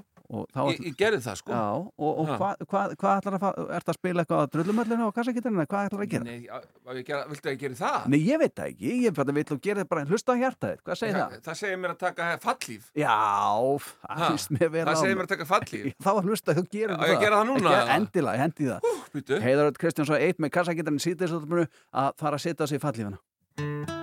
þá 0.51 0.59
ég, 0.73 0.79
ég 0.89 0.95
gerði 0.99 1.19
það 1.23 1.36
sko. 1.39 1.51
Já, 1.53 1.61
og, 1.86 2.17
og 2.19 2.31
hvað 2.31 2.63
hva, 2.65 2.81
hva 2.99 3.11
ætlar 3.19 3.36
að 3.38 3.43
fara, 3.45 3.65
ert 3.77 3.91
að 3.91 3.97
spila 3.99 4.23
eitthvað 4.25 4.41
á 4.43 4.45
drullumöllinu 4.55 5.05
og 5.07 5.13
kassagítarinu, 5.15 5.65
hvað 5.69 5.88
ætlar 5.88 6.03
að 6.03 6.11
gera? 6.11 6.25
Nei, 6.25 6.49
ég 6.99 7.07
gera, 7.07 7.21
viltu 7.29 7.47
að 7.47 7.55
ég 7.55 7.61
geri 7.61 7.77
það? 7.79 8.07
Nei, 8.11 8.17
ég 8.25 8.41
veit 8.41 8.55
það 8.57 8.71
ekki, 8.73 8.91
ég 9.05 9.15
bara 9.15 9.36
vill 9.38 9.45
og 9.55 9.61
gera 9.63 9.79
þetta 9.83 9.91
bara 9.95 10.05
hlusta 10.09 10.36
á 10.36 10.39
hjartaðið, 10.41 10.83
hvað 10.83 10.99
segir 11.01 11.19
það? 11.21 11.36
Það 11.47 11.59
segir 11.61 11.81
mér 11.86 11.95
að 11.95 11.99
taka 12.03 12.29
fallíf 12.43 12.89
Já, 12.99 13.17
það 14.03 14.23
það 14.25 15.01
segir 15.03 15.19
mér 15.19 15.27
að 15.27 15.33
taka 15.36 15.49
fallíf 15.53 15.89
Þá 16.05 16.11
var 16.19 16.27
hlusta, 16.31 16.55
þú 16.59 16.65
gerir 16.73 16.95
Á 16.99 17.03
ég 17.05 17.15
að 17.15 17.23
gera 17.23 17.39
það 17.39 17.51
núna, 17.53 17.75
endilega, 17.95 18.43
hendi 18.43 18.71
það. 18.73 18.89
Býtu 19.15 19.43
Heiðar 19.45 19.75
Kristján 19.79 20.09
svo 20.09 20.19
eitt 20.19 20.41
með 20.43 20.55
kassagítarinu 20.57 21.05
síðdeisúttumunu 21.05 21.69
að 21.95 22.15
fara 22.19 22.41
að 22.41 22.47
setja 22.49 22.67
sig 22.67 22.81
í 22.81 22.83
fallífana 22.83 23.95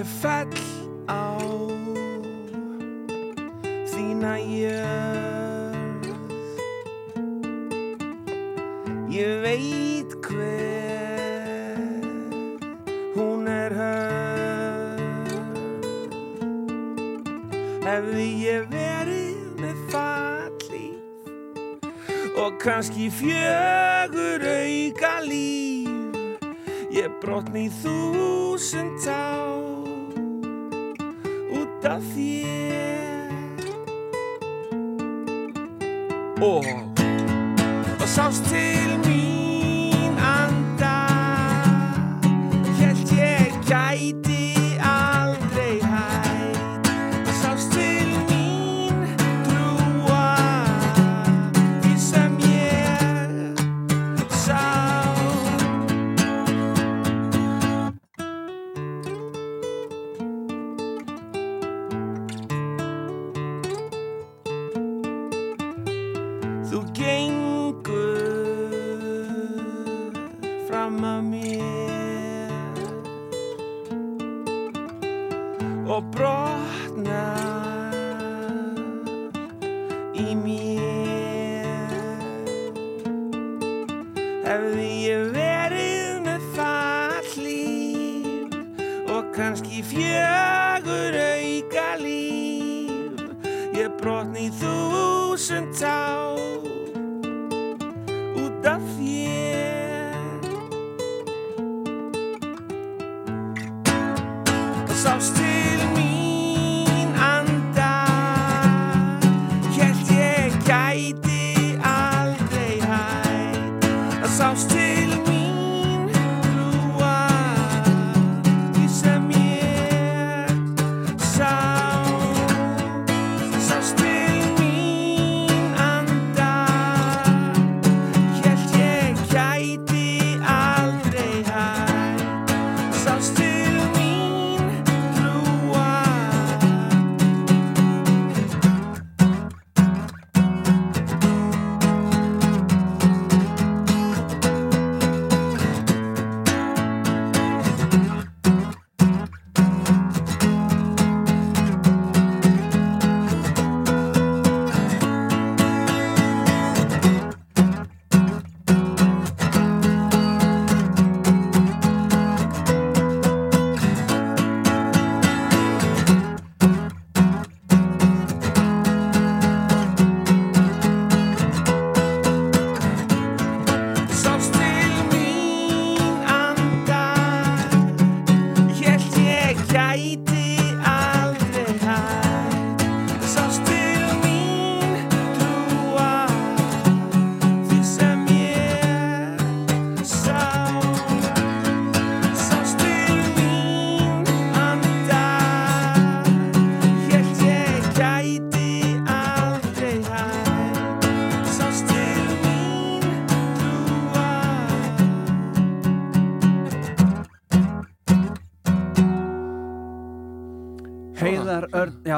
Ég 0.00 0.06
fell 0.06 0.48
á 1.12 1.36
þína 3.90 4.34
jörð. 4.40 6.06
Ég 9.12 9.42
veit 9.44 10.14
hver 10.24 11.76
hún 13.12 13.44
er 13.52 13.76
höfð 13.76 15.36
Hefði 17.84 18.28
ég 18.46 18.72
verið 18.72 19.60
með 19.60 19.76
fallíf 19.92 21.28
og 22.40 22.56
kannski 22.64 23.12
fjögur 23.20 24.48
auka 24.48 25.20
líf 25.28 26.40
Ég 26.88 27.12
brotni 27.20 27.68
þúsund 27.82 28.96
tá 29.04 29.69
út 31.80 31.86
af 31.86 32.00
þér. 32.14 33.30
Og, 36.42 36.64
og 38.00 38.08
sást 38.08 38.44
til 38.44 38.98
mín 39.04 39.29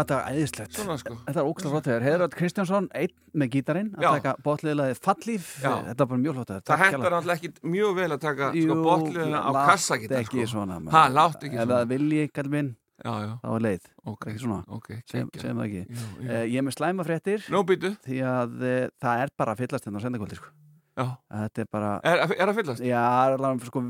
þetta 0.02 0.18
var 0.18 0.36
æðislegt 0.36 0.76
Svona, 0.76 0.96
sko. 1.00 1.16
Þetta 1.26 1.38
var 1.40 1.48
ógslag 1.52 1.72
flott 1.76 1.88
Örn 1.92 2.34
Kristjánsson, 2.36 2.88
einn 2.98 3.14
með 3.38 3.50
gítarinn 3.56 3.90
að 3.96 4.04
Já. 4.04 4.10
taka 4.18 4.34
botliðlaði 4.44 4.98
fallíf 5.00 5.48
Já. 5.62 5.72
Þetta 5.88 6.04
var 6.04 6.10
bara 6.12 6.22
mjög 6.26 6.38
flott 6.38 6.52
Það 6.68 6.84
hentar 6.84 7.16
alltaf 7.18 7.34
ekki 7.38 7.52
mjög 7.72 7.96
vel 7.98 8.08
að 8.10 8.20
taka 8.26 8.50
sko, 8.52 8.78
botliðina 8.86 9.42
á 9.42 9.50
kassagítar 9.70 10.22
ekki 10.22 10.44
sko. 10.44 10.52
svona 10.56 10.78
Ha, 10.92 11.04
láttu 11.12 11.48
ekki 11.48 11.58
Ef 11.58 11.66
svona 11.66 11.80
það 11.82 11.92
vilji, 11.94 12.24
kall 12.36 12.50
minn, 12.52 12.72
Já, 13.02 13.12
já, 13.24 13.30
þá 13.42 13.48
er 13.56 13.62
leið 13.66 13.86
ok, 14.12 14.26
Ekki 14.30 14.42
svona, 14.44 14.58
ok, 14.78 14.90
sem, 15.10 15.30
sem 15.42 15.56
það 15.58 15.64
ekki 15.68 15.80
Já, 15.82 16.02
já. 16.02 16.26
Eh, 16.28 16.44
Ég 16.52 16.58
er 16.60 16.66
með 16.68 16.76
slæma 16.76 17.06
fréttir 17.08 17.46
Nó 17.50 17.62
býtu, 17.66 17.94
Því 18.06 18.20
að 18.28 18.58
uh, 18.62 18.82
það 19.02 19.22
er 19.24 19.32
bara 19.42 19.56
að 19.56 19.64
fyllast 19.64 19.88
hérna 19.88 20.02
á 20.02 20.04
sendakvöldi 20.04 20.38
sko. 20.38 20.52
já 21.00 21.06
Þetta 21.32 21.64
er 21.64 21.68
bara 21.72 21.90
Er, 22.06 22.22
er 22.36 22.52
að 22.52 22.60
fyllast? 22.60 22.84
Já, 22.84 23.00
það 23.00 23.32
er 23.32 23.36
alveg 23.48 23.68
sko, 23.72 23.82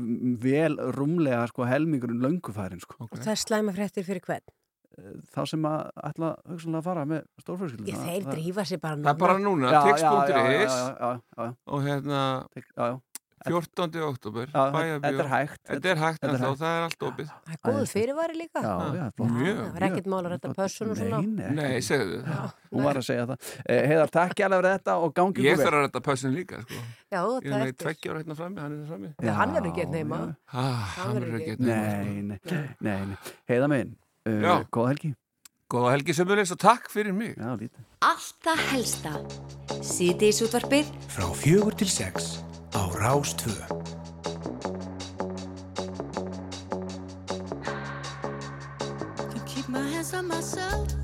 vel 0.47 0.79
rúmlega 0.97 1.45
sko, 1.51 1.67
helmingurinn 1.69 2.23
löngufærin 2.25 2.81
sko. 2.81 2.97
Og 3.05 3.13
það 3.19 3.33
er 3.35 3.41
slæma 3.43 3.75
fréttir 3.75 4.07
fyrir 4.07 4.23
hvern? 4.25 4.47
Þá 5.33 5.39
sem 5.49 5.63
að 5.65 5.79
ætla 6.09 6.33
hugsanlega 6.49 6.81
að 6.83 6.89
fara 6.89 7.05
með 7.09 7.23
stórfjölskyldu 7.41 7.89
Ég 7.89 8.03
þeir 8.07 8.27
drífa 8.33 8.65
sér 8.69 8.83
bara 8.83 8.99
Það 9.01 9.13
er 9.15 9.21
bara 9.23 9.39
núna, 9.41 9.71
Já, 9.73 9.81
já, 9.81 9.97
já, 9.97 10.11
tix.is 10.27 10.77
og 11.73 11.81
hérna 11.87 12.21
Já, 12.53 12.85
já. 12.93 13.01
14. 13.43 13.99
oktober 14.07 14.45
Já, 14.53 14.69
Bæjarbíó. 14.71 14.99
þetta 15.03 15.23
er 15.23 15.27
hægt. 15.33 15.57
Þetta 15.67 15.89
er 15.91 15.97
hægt 15.99 16.21
er 16.23 16.29
ennþá, 16.29 16.47
hægt. 16.47 16.59
það 16.61 16.75
er 16.77 16.83
allt 16.85 17.01
opið 17.03 17.25
Það 17.33 17.55
er 17.55 17.57
góðu 17.65 17.87
fyrirvari 17.91 18.37
líka. 18.39 18.61
Já, 18.63 18.75
já, 18.95 19.07
flott. 19.17 19.33
Mjög, 19.33 19.57
Það 19.57 19.75
er 19.81 19.85
ekkert 19.89 20.07
mál 20.13 20.19
að 20.21 20.29
redda 20.31 20.51
pössun 20.59 20.93
og 20.93 20.99
svona. 21.01 21.19
Nei, 21.57 21.81
segðu 21.83 22.21
Hún 22.71 22.85
var 22.87 22.99
að 23.01 23.07
segja 23.09 23.25
það 23.33 23.49
Eh, 23.67 23.81
Heiðar, 23.91 24.13
takk 24.15 24.43
alveg 24.47 24.61
fyrir 24.63 24.77
þetta 24.77 24.95
og 25.03 25.11
gangi 25.19 25.43
Ég 25.43 25.57
ykkur 25.57 25.65
þarf 25.67 25.75
að 25.75 25.83
redda 25.89 26.01
pössun 26.07 26.37
líka 26.37 26.61
sko. 26.63 26.79
Já, 27.11 27.19
Ég 27.19 27.43
er 27.43 27.51
það 27.51 27.59
með 27.59 27.67
eftir. 27.67 27.83
tveggjára 27.83 28.21
hérna 28.23 28.37
frammi, 28.39 28.59
hann 28.63 28.71
er 28.71 28.77
hérna 28.77 28.87
frammi 28.93 29.11
Nei, 29.19 29.33
hann 29.41 29.55
er 29.59 29.67
ekki 29.73 29.83
einn 29.83 29.99
heima. 29.99 30.21
ah, 30.53 30.95
Hann 31.03 31.17
er 31.19 31.27
ekki 31.41 31.51
einn 31.57 31.67
heima 31.67 32.39
sko. 32.39 32.55
Nei, 32.55 32.63
nei, 32.63 32.71
nei, 32.79 33.05
nei. 33.11 33.17
Heiða 33.51 33.67
minn. 33.75 33.91
Uh, 34.29 34.63
góða 34.71 34.93
helgi 34.93 35.13
Góða 35.73 35.95
helgi 35.95 36.13
sömulegis 36.13 36.53
og 36.53 36.59
takk 36.61 36.89
fyrir 36.93 37.15
mig 37.15 37.33
Já, 37.37 37.53
lítið 37.57 37.81
Allt 38.03 38.35
það 38.43 38.63
helsta. 38.71 39.13
Síðdeis 39.83 40.41
útvarpið 40.45 40.89
Frá 41.11 41.27
fjögur 41.39 41.75
til 41.79 41.89
sex 41.89 42.37
á 42.73 42.83
Rástvö. 42.97 43.53
Can 49.29 49.45
keep 49.45 49.69
my 49.69 49.85
hands 49.93 50.13
on 50.13 50.27
myself. 50.27 51.02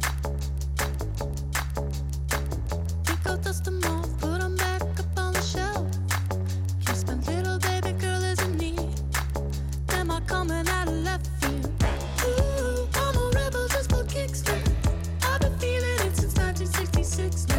1966 17.20 17.50
now. 17.50 17.59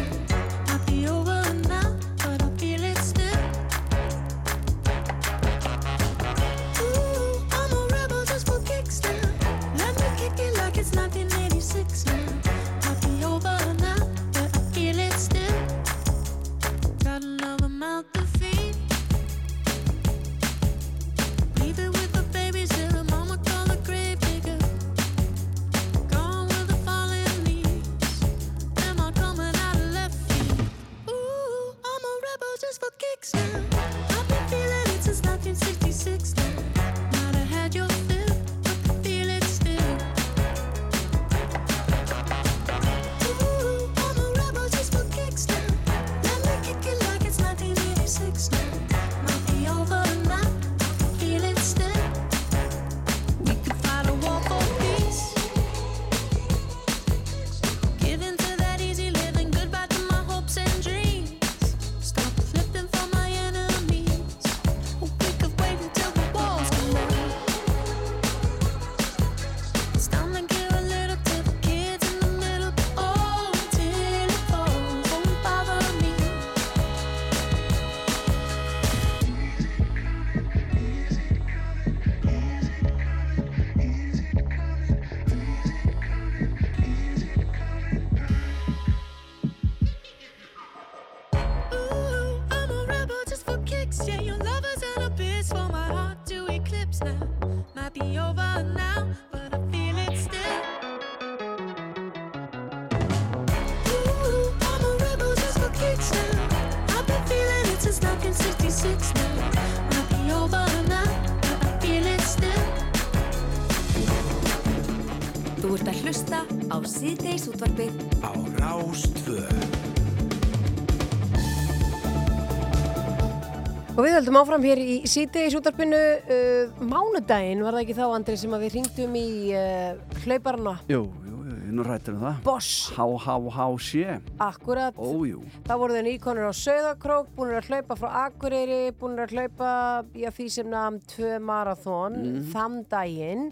Og 124.01 124.07
við 124.07 124.15
höldum 124.17 124.37
áfram 124.39 124.63
hér 124.65 124.79
í 124.81 124.93
síðdeis 125.05 125.53
útarpinu 125.59 125.97
uh, 126.25 126.71
mánudaginn, 126.89 127.59
var 127.61 127.75
það 127.77 127.83
ekki 127.83 127.95
þá 127.99 128.05
Andri 128.15 128.37
sem 128.41 128.55
við 128.63 128.71
ringdum 128.79 129.17
í 129.19 129.25
uh, 129.53 129.99
hlauparna 130.23 130.73
Jú, 130.89 131.03
jú, 131.27 131.41
jú, 131.51 131.59
nú 131.77 131.85
rættum 131.85 132.17
við 132.17 132.23
það. 132.25 132.39
Boss, 132.47 132.71
Há, 132.95 133.05
há, 133.27 133.35
há, 133.59 133.67
sé. 133.85 134.15
Akkurat. 134.41 134.97
Ójú 134.97 135.43
þá 135.67 135.73
voru 135.83 135.99
þeir 135.99 136.07
nýkonur 136.07 136.49
á 136.49 136.53
Söðakrók 136.57 137.29
búinir 137.37 137.59
að 137.61 137.69
hlaupa 137.69 137.99
frá 138.01 138.09
Akureyri 138.25 138.79
búinir 138.97 139.27
að 139.27 139.35
hlaupa 139.37 139.71
í 140.17 140.25
að 140.25 140.37
því 140.39 140.49
sem 140.57 140.71
namn 140.73 140.97
tvö 141.13 141.35
marathón 141.51 142.17
Mhm. 142.23 142.45
þann 142.55 142.79
daginn. 142.89 143.45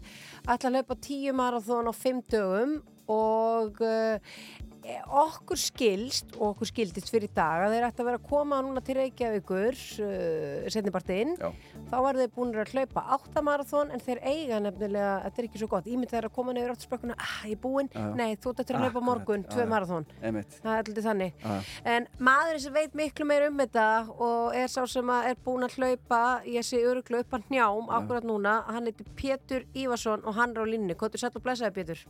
Ætla 0.50 0.72
að 0.72 0.80
hlaupa 0.80 0.98
tíu 1.06 1.36
marathón 1.38 1.86
á 1.86 1.94
fimm 1.94 2.24
dögum 2.26 2.80
og 3.10 3.80
uh, 3.86 4.18
okkur 5.22 5.60
skilst 5.60 6.36
og 6.38 6.54
okkur 6.54 6.70
skildist 6.70 7.12
fyrir 7.12 7.32
dag 7.36 7.66
að 7.66 7.76
þeir 7.76 7.88
ætti 7.88 8.04
að 8.04 8.10
vera 8.10 8.20
að 8.20 8.28
koma 8.30 8.60
núna 8.64 8.84
til 8.86 8.96
Reykjavíkur 9.00 9.78
uh, 10.06 10.70
setnibartinn 10.72 11.36
Já. 11.40 11.50
þá 11.92 11.96
var 12.06 12.20
þeir 12.20 12.32
búinir 12.36 12.62
að 12.64 12.74
hlaupa 12.76 13.04
áttamarathón 13.18 13.94
en 13.96 14.04
þeir 14.04 14.22
eiga 14.24 14.62
nefnilega, 14.64 15.12
þetta 15.26 15.42
er 15.42 15.50
ekki 15.50 15.62
svo 15.62 15.70
gott 15.72 15.90
ímynd 15.90 16.14
þeir 16.14 16.30
að 16.30 16.36
koma 16.38 16.56
nefnir 16.56 16.74
áttarspökkuna, 16.76 17.18
ah, 17.18 17.36
ég 17.50 17.58
er 17.58 17.62
búinn. 17.64 17.92
Nei, 18.20 18.36
þú 18.40 18.54
eftir 18.56 18.78
að 18.78 18.88
hlaupa 18.88 19.04
morgun, 19.10 19.46
já, 19.46 19.52
tvö 19.56 19.66
já. 19.66 19.70
marathón 19.74 20.08
Einmitt. 20.22 20.58
Það 20.64 20.72
er 20.76 20.84
alltaf 20.84 21.08
þannig. 21.10 21.46
En 21.96 22.08
maðurinn 22.30 22.64
sem 22.66 22.78
veit 22.80 22.98
miklu 22.98 23.28
meir 23.30 23.48
um 23.50 23.60
þetta 23.60 23.88
og 24.16 24.58
er 24.58 24.72
sá 24.72 24.82
sem 24.90 25.14
að 25.14 25.30
er 25.34 25.44
búinn 25.46 25.68
að 25.68 25.78
hlaupa 25.80 26.24
ég 26.50 26.66
sé 26.66 26.82
öruglu 26.86 27.22
upp 27.24 27.38
að 27.38 27.52
njám 27.54 27.94
akkurat 28.00 28.28
núna, 28.28 28.60
hann 28.70 28.90
heitir 28.90 29.10
Pétur 29.20 29.68
Ívarsson 29.74 30.26
og 30.26 30.38
hann 30.40 30.56
er 30.56 30.64
á 30.64 30.66
línni, 30.70 30.98
hvað 30.98 31.18
er 31.18 31.26
sætt 31.26 31.40
og 31.40 31.46
blessaði 31.46 31.76
Pétur. 31.80 32.04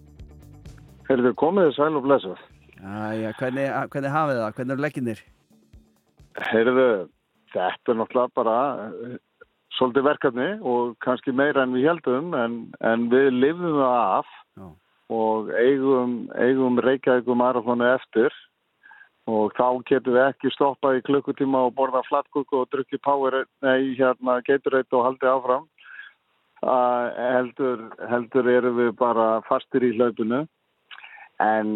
Heyrðu, 1.10 1.34
komið 1.42 1.70
þið 1.70 1.78
sæl 1.80 1.98
og 1.98 2.04
blessað. 2.06 2.42
Æja, 2.80 3.34
hvernig, 3.36 3.66
hvernig 3.92 4.12
hafið 4.14 4.38
það? 4.40 4.52
Hvernig 4.56 4.74
eru 4.74 4.84
legginir? 4.86 5.24
Heyrðu, 6.50 6.92
þetta 7.52 7.92
er 7.92 7.98
náttúrulega 8.00 8.36
bara 8.40 8.60
eh, 8.88 9.16
svolítið 9.76 10.06
verkefni 10.08 10.50
og 10.64 10.94
kannski 11.04 11.34
meira 11.36 11.66
en 11.66 11.74
við 11.76 11.90
heldum 11.90 12.36
en, 12.40 12.60
en 12.80 13.10
við 13.12 13.34
lifðum 13.36 13.82
það 13.82 13.98
af 14.20 14.30
Já. 14.56 14.70
og 15.20 15.52
eigum, 15.60 16.16
eigum 16.40 16.80
Reykjavíkum 16.86 17.42
marathonu 17.44 17.90
eftir 17.90 18.32
og 19.30 19.52
þá 19.60 19.84
getum 19.92 20.16
við 20.16 20.24
ekki 20.30 20.54
stoppað 20.56 21.02
í 21.02 21.06
klukkutíma 21.10 21.68
og 21.68 21.76
borða 21.78 22.02
flattkúku 22.08 22.64
og 22.64 22.72
drukki 22.72 22.98
power, 23.04 23.44
nei, 23.62 23.92
hérna, 24.00 24.40
Gatorade 24.48 24.96
og 24.96 25.06
haldið 25.06 25.34
áfram. 25.36 25.68
Uh, 26.60 27.06
heldur, 27.36 27.84
heldur 28.10 28.50
erum 28.52 28.80
við 28.80 28.90
bara 29.00 29.28
fastir 29.48 29.86
í 29.86 29.94
hlaupinu 29.96 30.42
en 31.40 31.70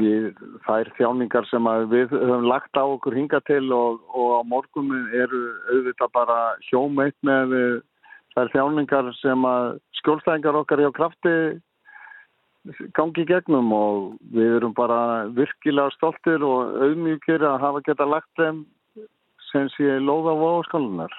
við, 0.00 0.30
þær 0.64 0.90
þjáningar 0.96 1.48
sem 1.50 1.68
við 1.92 2.14
höfum 2.14 2.48
lagt 2.48 2.76
á 2.78 2.84
okkur 2.84 3.16
hinga 3.18 3.40
til 3.48 3.66
og, 3.76 4.00
og 4.14 4.38
á 4.38 4.40
morgunin 4.48 5.10
eru 5.12 5.42
auðvitað 5.72 6.14
bara 6.16 6.38
hjómeitt 6.70 7.16
með 7.26 7.54
eh, 7.58 7.78
þær 8.34 8.52
þjáningar 8.56 9.12
sem 9.20 9.46
skjólstæðingar 10.00 10.60
okkar 10.62 10.82
hjá 10.84 10.90
krafti 10.96 11.36
gangi 12.96 13.24
gegnum 13.28 13.72
og 13.76 14.14
við 14.32 14.56
erum 14.58 14.72
bara 14.76 15.26
virkilega 15.36 15.92
stoltir 15.98 16.44
og 16.44 16.78
auðmjúkir 16.80 17.44
að 17.44 17.60
hafa 17.60 17.82
geta 17.84 18.06
lagt 18.08 18.30
þeim 18.40 18.64
sem 19.50 19.68
sé 19.76 19.98
lóða 20.02 20.32
á 20.34 20.46
óskalunar. 20.58 21.12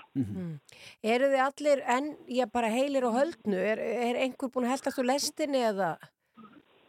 Eru 1.06 1.30
þið 1.32 1.44
allir 1.46 1.84
enn, 1.96 2.10
já 2.28 2.46
bara 2.52 2.72
heilir 2.74 3.06
og 3.08 3.16
höldnu? 3.16 3.56
Er, 3.56 3.80
er 3.80 4.20
einhver 4.26 4.52
búin 4.52 4.68
að 4.68 4.76
heldast 4.76 5.00
úr 5.00 5.08
lestinni 5.08 5.62
eða? 5.70 5.94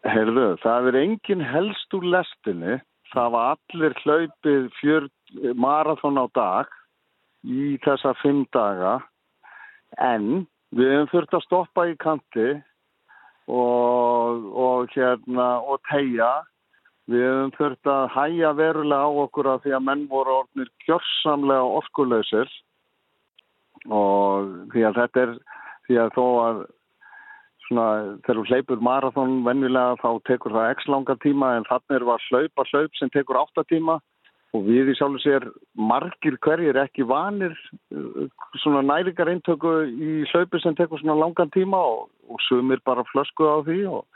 Heyrðu, 0.07 0.55
það 0.63 0.89
er 0.91 0.99
engin 1.01 1.43
helst 1.43 1.95
úr 1.97 2.05
lestinni. 2.15 2.79
Það 3.13 3.31
var 3.35 3.57
allir 3.57 3.95
hlaupið 4.03 4.67
fjör 4.79 5.07
marathón 5.59 6.21
á 6.21 6.27
dag 6.35 6.71
í 7.47 7.77
þessa 7.85 8.15
fimm 8.23 8.45
daga. 8.55 8.99
En 9.99 10.47
við 10.77 10.93
hefum 10.93 11.11
þurft 11.13 11.37
að 11.39 11.47
stoppa 11.47 11.87
í 11.91 11.97
kanti 12.03 12.49
og, 13.47 14.47
og 14.51 14.95
hérna 14.95 15.49
og 15.63 15.83
tegja 15.91 16.31
við 17.11 17.23
hefum 17.23 17.53
þurft 17.57 17.91
að 17.91 18.07
hæja 18.17 18.53
verulega 18.59 19.07
á 19.07 19.11
okkur 19.25 19.51
af 19.55 19.63
því 19.65 19.77
að 19.79 19.85
menn 19.89 20.07
voru 20.11 20.41
orðnir 20.41 20.73
gjörsamlega 20.87 21.69
orkuleysir 21.81 22.51
og 23.87 24.51
því 24.73 24.89
að 24.89 24.99
þetta 25.03 25.23
er 25.23 25.37
því 25.87 26.01
að 26.03 26.17
þó 26.17 26.25
að 26.43 26.65
svona, 27.67 28.17
þegar 28.25 28.41
þú 28.41 28.45
hleypur 28.51 28.83
marathón 28.85 29.39
venjulega 29.47 29.97
þá 30.03 30.11
tekur 30.29 30.55
það 30.57 30.73
x 30.75 30.91
langa 30.91 31.17
tíma 31.23 31.55
en 31.57 31.67
þannig 31.69 31.97
er 31.97 32.05
að 32.07 32.27
hlaupa 32.31 32.67
hlaup 32.71 32.99
sem 32.99 33.13
tekur 33.15 33.41
8 33.43 33.67
tíma. 33.71 33.99
Og 34.55 34.63
við 34.65 34.93
í 34.93 34.97
sjálfu 34.97 35.21
sér 35.21 35.45
margir 35.77 36.39
hverjir 36.41 36.79
ekki 36.81 37.05
vanir 37.05 37.53
uh, 37.93 38.29
svona 38.63 38.85
næringar 38.87 39.29
eintöku 39.29 39.73
í 39.91 40.23
hlaupi 40.31 40.63
sem 40.63 40.77
tekur 40.79 41.03
svona 41.03 41.19
langan 41.19 41.51
tíma 41.53 41.81
og, 41.83 42.07
og 42.31 42.41
sumir 42.47 42.81
bara 42.87 43.05
flösku 43.11 43.45
á 43.45 43.61
því 43.67 43.83
og, 43.99 44.07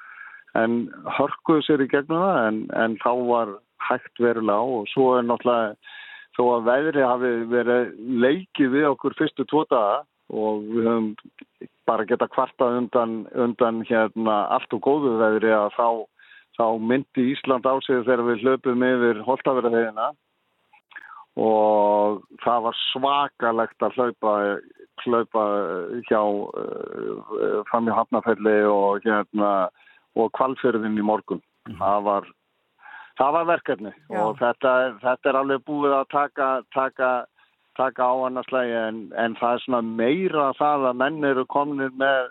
en 0.58 0.86
hörkuðu 1.18 1.66
sér 1.66 1.84
í 1.84 1.90
gegnum 1.90 2.22
það 2.24 2.38
en, 2.46 2.62
en 2.74 2.96
þá 3.02 3.10
var 3.26 3.56
hægt 3.90 4.22
verulega 4.22 4.62
á. 4.62 4.64
Og 4.64 4.88
svo 4.94 5.10
er 5.18 5.26
náttúrulega 5.26 5.74
þó 6.38 6.42
að 6.54 6.70
veðri 6.70 7.04
hafi 7.04 7.34
verið 7.50 7.92
leikið 8.24 8.72
við 8.78 8.88
okkur 8.94 9.18
fyrstu 9.18 9.46
tvo 9.50 9.66
daga 9.70 10.00
og 10.30 10.64
við 10.70 10.88
höfum 10.88 11.10
bara 11.90 12.06
geta 12.06 12.28
kvartað 12.30 12.78
undan, 12.78 13.14
undan 13.34 13.82
hérna 13.88 14.44
allt 14.54 14.72
og 14.76 14.82
góðu 14.86 15.16
veðri 15.20 15.52
að 15.54 15.74
þá, 15.76 15.88
þá 16.58 16.66
myndi 16.90 17.26
Ísland 17.32 17.66
á 17.66 17.74
sig 17.84 18.04
þegar 18.06 18.26
við 18.28 18.44
hlöpum 18.44 18.84
yfir 18.86 19.22
holtaverðaðina 19.26 20.10
og 21.40 22.22
það 22.44 22.64
var 22.66 22.80
svakalegt 22.90 23.86
að 23.86 23.96
hlaupa, 23.98 24.34
hlaupa 25.04 25.44
hjá 26.08 26.20
uh, 26.20 27.62
fram 27.70 27.88
í 27.88 27.94
Hafnafelli 27.94 28.58
og 28.68 29.06
hérna 29.06 29.70
og 30.18 30.30
kvalfyrðin 30.34 30.98
í 30.98 31.06
morgun. 31.06 31.42
Það 31.78 32.06
var 32.06 32.28
það 33.20 33.34
var 33.36 33.50
verkefni 33.50 33.92
Já. 33.92 34.20
og 34.22 34.38
þetta, 34.40 34.72
þetta 35.02 35.30
er 35.30 35.38
alveg 35.42 35.64
búið 35.68 35.94
að 35.98 36.08
taka, 36.12 36.48
taka, 36.74 37.10
taka 37.78 38.06
á 38.06 38.14
annarslægi 38.26 38.76
en, 38.76 39.00
en 39.18 39.34
það 39.40 39.56
er 39.56 39.64
svona 39.64 39.82
meira 39.86 40.50
það 40.58 40.86
að 40.90 41.00
menn 41.02 41.26
eru 41.30 41.44
kominir 41.50 41.92
með 42.00 42.30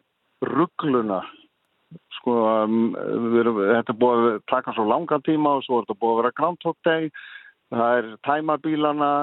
ruggluna 0.50 1.22
sko, 2.20 2.36
um, 2.66 2.96
erum, 3.40 3.60
þetta 3.64 3.94
er 3.94 4.00
búið 4.00 4.26
að 4.30 4.40
taka 4.52 4.74
svo 4.76 4.88
langan 4.90 5.24
tíma 5.26 5.58
og 5.58 5.66
svo 5.66 5.80
er 5.80 5.88
þetta 5.88 6.00
búið 6.02 6.14
að 6.14 6.20
vera 6.22 6.36
Groundhog 6.40 6.78
Day. 6.88 7.10
Það 7.70 8.00
er 8.00 8.10
tæmabílana 8.26 9.14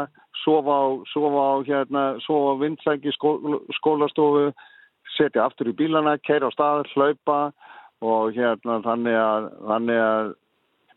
sofa 0.45 0.79
á, 0.79 0.85
sofa 1.11 1.45
á 1.51 1.55
hérna, 1.67 2.03
sofa 2.23 2.55
á 2.55 2.61
vindsæki 2.63 3.15
skó, 3.17 3.37
skólastofu 3.81 4.51
setja 5.17 5.47
aftur 5.47 5.71
í 5.73 5.77
bílana, 5.77 6.17
keira 6.23 6.51
á 6.51 6.55
stað, 6.55 6.87
hlaupa 6.95 7.39
og 8.05 8.37
hérna 8.37 8.81
þannig 8.85 9.17
að, 9.19 9.49
þannig 9.71 10.03
að 10.03 10.35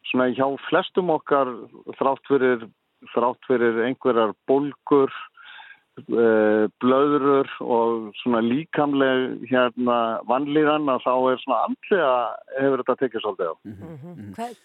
svona 0.09 0.27
hjá 0.35 0.47
flestum 0.67 1.13
okkar 1.13 1.51
þrátt 1.99 2.29
fyrir, 2.29 2.67
þrátt 3.13 3.47
fyrir 3.47 3.83
einhverjar 3.87 4.33
bólgur, 4.49 5.13
uh, 6.07 6.65
blöðrur 6.83 7.51
og 7.63 8.09
svona 8.21 8.41
líkamleg 8.45 9.45
hérna 9.51 9.99
vannlíðan 10.29 10.89
að 10.91 11.05
þá 11.05 11.13
er 11.33 11.43
svona 11.43 11.61
andlega 11.67 12.15
hefur 12.57 12.83
þetta 12.83 12.97
tekið 13.03 13.25
svolítið 13.25 13.51
á. 13.51 13.55
Hvað, 14.39 14.57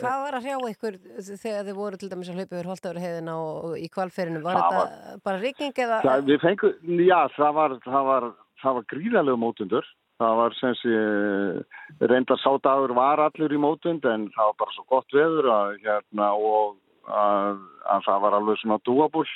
hvað 0.00 0.24
var 0.24 0.38
að 0.38 0.48
hrjá 0.48 0.56
ykkur 0.72 0.98
þegar 1.26 1.68
þið 1.68 1.76
voru 1.82 2.00
til 2.00 2.10
dæmis 2.12 2.32
að 2.32 2.40
hlaupa 2.40 2.56
yfir 2.56 2.72
holtafurheiðina 2.72 3.36
og, 3.42 3.52
og 3.68 3.76
í 3.80 3.86
kvalferinu? 3.92 4.42
Var 4.46 4.58
Það 4.62 4.80
þetta 4.80 5.20
bara 5.28 5.44
rigning 5.44 5.84
eða? 5.86 6.00
Það, 6.08 6.26
við 6.32 6.42
fengum, 6.46 6.98
já, 7.06 7.20
það 7.36 7.54
var, 7.60 7.78
það 7.86 8.10
var, 8.10 8.32
það 8.64 8.80
var 8.80 8.90
gríðarlegu 8.94 9.40
mótundur. 9.44 9.94
Það 10.16 10.38
var 10.38 10.54
sem 10.56 10.72
sé, 10.80 10.92
reyndar 12.08 12.38
sádagur 12.40 12.94
var 12.96 13.20
allur 13.20 13.52
í 13.52 13.58
mótund 13.60 14.06
en 14.08 14.30
það 14.32 14.46
var 14.48 14.54
bara 14.62 14.72
svo 14.72 14.84
gott 14.88 15.12
veður 15.12 15.48
að, 15.52 15.74
hérna, 15.82 16.30
og 16.40 16.78
að, 17.06 17.62
að 17.94 18.04
það 18.08 18.22
var 18.24 18.38
alveg 18.38 18.60
svona 18.60 18.82
dúabull 18.88 19.32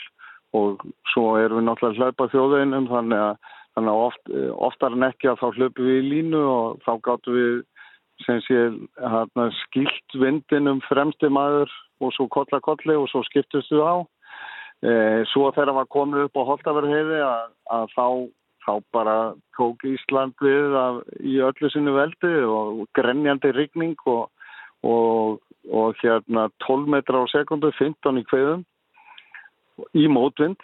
og 0.59 0.85
svo 1.13 1.37
erum 1.39 1.61
við 1.61 1.67
náttúrulega 1.69 1.95
að 1.95 2.01
hlaupa 2.01 2.31
þjóðeinum 2.33 2.89
þannig 2.91 3.25
að, 3.25 3.51
þannig 3.77 3.93
að 3.93 4.05
oft, 4.07 4.33
oftar 4.69 4.97
en 4.97 5.07
ekki 5.11 5.31
að 5.31 5.43
þá 5.43 5.47
hlaupum 5.59 5.91
við 5.91 6.01
í 6.01 6.09
línu 6.09 6.41
og 6.51 6.81
þá 6.87 6.93
gáttum 7.07 7.37
við 7.39 7.53
sem 8.27 8.41
sé 8.45 8.59
hérna, 9.01 9.47
skilt 9.65 10.17
vindinum 10.19 10.83
fremsti 10.89 11.31
maður 11.33 11.71
og 12.05 12.13
svo 12.17 12.27
kolla 12.33 12.61
kolli 12.65 12.97
og 12.97 13.09
svo 13.13 13.23
skiptust 13.29 13.73
við 13.73 13.85
á. 13.85 13.97
E, 14.81 14.93
svo 15.33 15.51
þegar 15.53 15.77
var 15.77 15.89
komið 15.93 16.27
upp 16.29 16.41
á 16.41 16.49
Holtaverheiði 16.51 17.21
að, 17.25 17.55
að 17.77 17.95
þá, 17.95 18.07
þá 18.67 18.73
bara 18.97 19.17
tók 19.57 19.85
Ísland 19.89 20.37
við 20.41 20.77
af, 20.81 21.03
í 21.21 21.37
öllu 21.45 21.73
sinni 21.73 21.95
veldi 21.97 22.35
og 22.49 22.85
grenjandi 22.97 23.53
rigning 23.57 23.97
og, 24.09 24.29
og, 24.85 25.41
og 25.69 25.97
hérna 26.01 26.49
12 26.67 26.89
metra 26.95 27.21
á 27.21 27.25
sekundu, 27.33 27.71
15 27.77 28.21
í 28.21 28.27
kveðum 28.31 28.65
í 29.97 30.07
mótvind 30.13 30.61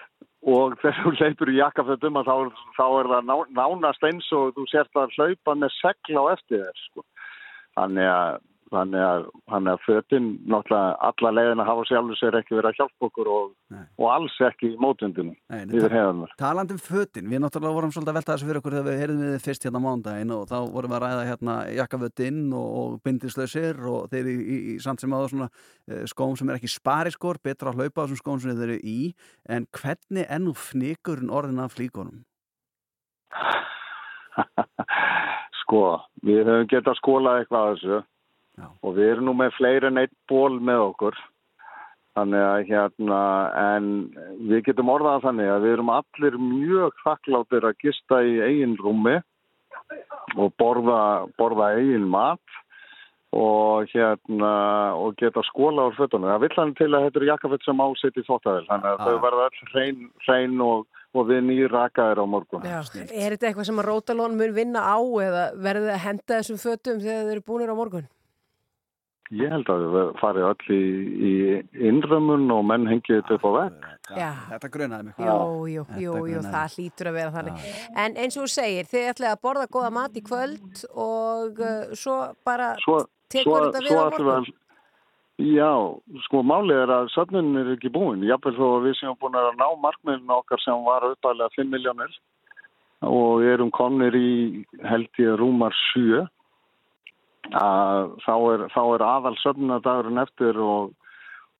og 0.46 0.76
þegar 0.82 1.02
þú 1.02 1.14
hleypur 1.20 1.52
í 1.52 1.58
jakkafötum 1.60 2.20
þá, 2.22 2.34
þá 2.78 2.84
er 2.86 3.10
það 3.12 3.30
ná, 3.30 3.36
nánast 3.60 4.08
eins 4.08 4.28
og 4.36 4.54
þú 4.56 4.66
sért 4.72 5.00
að 5.00 5.16
hlaupa 5.18 5.56
með 5.58 5.74
segla 5.80 6.22
á 6.22 6.24
eftir 6.36 6.64
þér 6.64 6.84
sko. 6.84 7.06
þannig 7.76 8.12
að 8.12 8.38
þannig 8.72 9.02
að, 9.02 9.24
þannig 9.50 9.72
að 9.72 9.82
fötin 9.84 10.26
náttúrulega 10.50 10.94
alla 11.08 11.30
leiðin 11.36 11.62
að 11.62 11.68
hafa 11.70 11.84
sjálfur 11.88 12.18
sér 12.18 12.36
ekki 12.40 12.56
verið 12.56 12.70
að 12.70 12.78
hjálpa 12.80 13.08
okkur 13.08 13.30
og, 13.30 13.52
og 13.76 14.06
alls 14.10 14.36
ekki 14.48 14.70
í 14.72 14.78
mótvindinu 14.82 15.34
Nei, 15.34 15.60
yfir 15.66 15.94
hefðanar 15.94 16.32
Talandi 16.40 16.76
um 16.76 16.80
fötin, 16.82 17.28
við 17.30 17.42
náttúrulega 17.44 17.76
vorum 17.78 17.92
svolítið 17.94 18.12
að 18.12 18.18
velta 18.18 18.32
þessu 18.34 18.48
fyrir 18.48 18.60
okkur 18.60 18.76
þegar 18.76 18.88
við 18.88 19.00
heyrðum 19.02 19.22
við 19.22 19.32
þið 19.34 19.46
fyrst 19.46 19.66
hérna 19.66 19.82
mándaginn 19.84 20.34
og 20.36 20.42
þá 20.50 20.56
vorum 20.74 20.92
við 20.92 20.98
að 20.98 21.04
ræða 21.04 21.28
hérna 21.30 21.56
jakkafötinn 21.76 22.40
og, 22.58 22.68
og 22.80 22.96
bindislausir 23.06 23.82
og 23.92 24.10
þeir 24.12 24.32
í, 24.32 24.36
í, 24.36 24.58
í 24.74 24.76
samt 24.82 25.04
sem 25.04 25.14
áður 25.14 25.32
svona 25.34 25.50
uh, 25.50 26.04
skóm 26.10 26.34
sem 26.38 26.50
er 26.50 26.58
ekki 26.58 26.72
spariskor, 26.72 27.40
betra 27.44 27.70
að 27.70 27.82
hlaupa 27.82 28.02
á 28.02 28.04
þessum 28.06 28.22
skóm 28.22 28.42
sem 28.42 28.56
þeir 28.56 28.72
eru 28.72 28.80
í, 28.82 28.98
en 29.46 29.70
hvernig 29.76 30.26
ennú 30.26 30.56
fnikurinn 30.58 31.30
orðin 31.30 31.62
af 31.62 31.76
flíkonum? 31.78 32.24
Sko, 35.62 35.82
við 36.22 36.44
höfum 36.46 36.68
getað 36.70 36.98
skólað 37.00 37.40
eitthvað 37.40 37.62
að 37.62 37.72
þessu 37.72 37.96
Já. 38.56 38.66
og 38.82 38.94
við 38.96 39.10
erum 39.12 39.26
nú 39.28 39.34
með 39.36 39.50
fleiri 39.58 39.90
en 39.90 39.98
eitt 40.00 40.14
ból 40.30 40.56
með 40.64 40.82
okkur 40.90 41.16
þannig 42.16 42.40
að 42.48 42.60
hérna 42.70 43.20
en 43.76 43.88
við 44.48 44.62
getum 44.70 44.88
orðað 44.88 45.26
þannig 45.26 45.50
að 45.52 45.64
við 45.66 45.74
erum 45.76 45.90
allir 45.92 46.38
mjög 46.40 46.94
þakkláttir 47.04 47.66
að 47.68 47.80
gista 47.84 48.22
í 48.24 48.38
eigin 48.40 48.78
rúmi 48.80 49.18
og 50.40 50.54
borða, 50.58 51.00
borða 51.36 51.74
eigin 51.76 52.08
mat 52.08 52.56
og 53.36 53.90
hérna 53.92 54.52
og 54.96 55.18
geta 55.20 55.42
skóla 55.44 55.90
úr 55.90 55.96
fötunum. 55.98 56.30
Það 56.30 56.40
vill 56.46 56.56
hann 56.56 56.72
til 56.78 56.88
að 56.94 57.04
þetta 57.04 57.20
eru 57.20 57.28
jakkafett 57.28 57.66
sem 57.66 57.82
ásett 57.84 58.16
í 58.16 58.24
þóttavel 58.24 58.64
þannig 58.70 58.88
að 58.94 59.00
Ah. 59.02 59.04
þau 59.04 59.20
verða 59.26 59.44
all 59.50 59.70
hrein, 59.74 59.98
hrein 60.24 60.60
og, 60.64 60.86
og 61.12 61.26
við 61.28 61.42
nýr 61.44 61.68
rakaðir 61.74 62.22
á 62.22 62.26
morgun. 62.26 62.64
Já, 62.64 62.80
er 63.12 63.36
þetta 63.36 63.50
eitthvað 63.50 63.68
sem 63.68 63.82
að 63.82 63.88
Rótalón 63.90 64.38
mun 64.40 64.56
vinna 64.56 64.80
á 64.80 64.96
eða 65.28 65.44
verður 65.60 65.90
þið 65.90 65.94
að 65.98 66.04
henda 66.08 66.38
þessum 66.40 66.62
fötum 66.64 67.00
þegar 67.04 67.24
þið 67.26 67.32
eru 67.36 67.44
búinir 67.50 67.74
á 67.76 67.76
morgun? 67.76 68.08
Ég 69.34 69.50
held 69.50 69.70
að 69.72 69.84
við 69.90 70.10
farið 70.20 70.44
öll 70.46 70.74
í, 70.76 70.82
í 71.28 71.32
innrömmun 71.88 72.44
og 72.54 72.60
menn 72.68 72.84
hengið 72.86 73.16
þetta 73.16 73.38
upp 73.38 73.46
á 73.46 73.50
vekk. 73.56 73.88
Já. 74.20 74.28
Þetta 74.52 74.70
grunaði 74.76 75.08
mig. 75.08 75.16
Jú, 75.18 75.38
jú, 75.72 75.86
Þetta 75.88 76.02
jú, 76.02 76.12
jú, 76.12 76.20
grunaði 76.20 76.52
það 76.52 76.76
hlýtur 76.76 77.10
að 77.10 77.18
vera 77.18 77.32
þannig. 77.34 77.64
En 78.04 78.20
eins 78.22 78.36
og 78.36 78.46
þú 78.46 78.52
segir, 78.54 78.86
þið 78.92 79.08
ætlaði 79.14 79.32
að 79.32 79.42
borða 79.48 79.66
góða 79.74 79.90
mat 79.96 80.20
í 80.20 80.22
kvöld 80.28 80.84
og 80.92 81.58
uh, 81.58 81.96
svo 81.98 82.20
bara 82.46 82.70
Svo, 82.84 83.00
tekur 83.34 83.66
þetta 83.66 83.82
við 83.88 83.98
á 83.98 84.06
morgun. 84.14 84.48
Já, 85.36 85.72
sko 86.24 86.40
málið 86.46 86.78
er 86.86 86.94
að 86.94 87.10
söfnunin 87.12 87.60
er 87.60 87.74
ekki 87.74 87.90
búin. 87.92 88.22
Jafnvel 88.24 88.54
þó 88.56 88.64
að 88.70 88.86
við 88.86 88.96
séum 89.00 89.18
búin 89.20 89.36
að 89.36 89.50
ná 89.58 89.66
markmiðin 89.82 90.32
okkar 90.38 90.62
sem 90.62 90.86
var 90.86 91.04
uppæðlega 91.10 91.58
5 91.58 91.74
miljónir 91.74 92.14
og 93.04 93.42
erum 93.44 93.74
komnir 93.74 94.14
í 94.16 94.64
held 94.86 95.20
ég 95.20 95.36
rúmar 95.36 95.74
7 95.92 96.22
að 96.22 96.30
þá 97.52 98.34
er, 98.52 98.64
er 98.66 99.04
aðal 99.06 99.36
söfnadagurinn 99.42 100.22
eftir 100.22 100.58
og, 100.60 100.94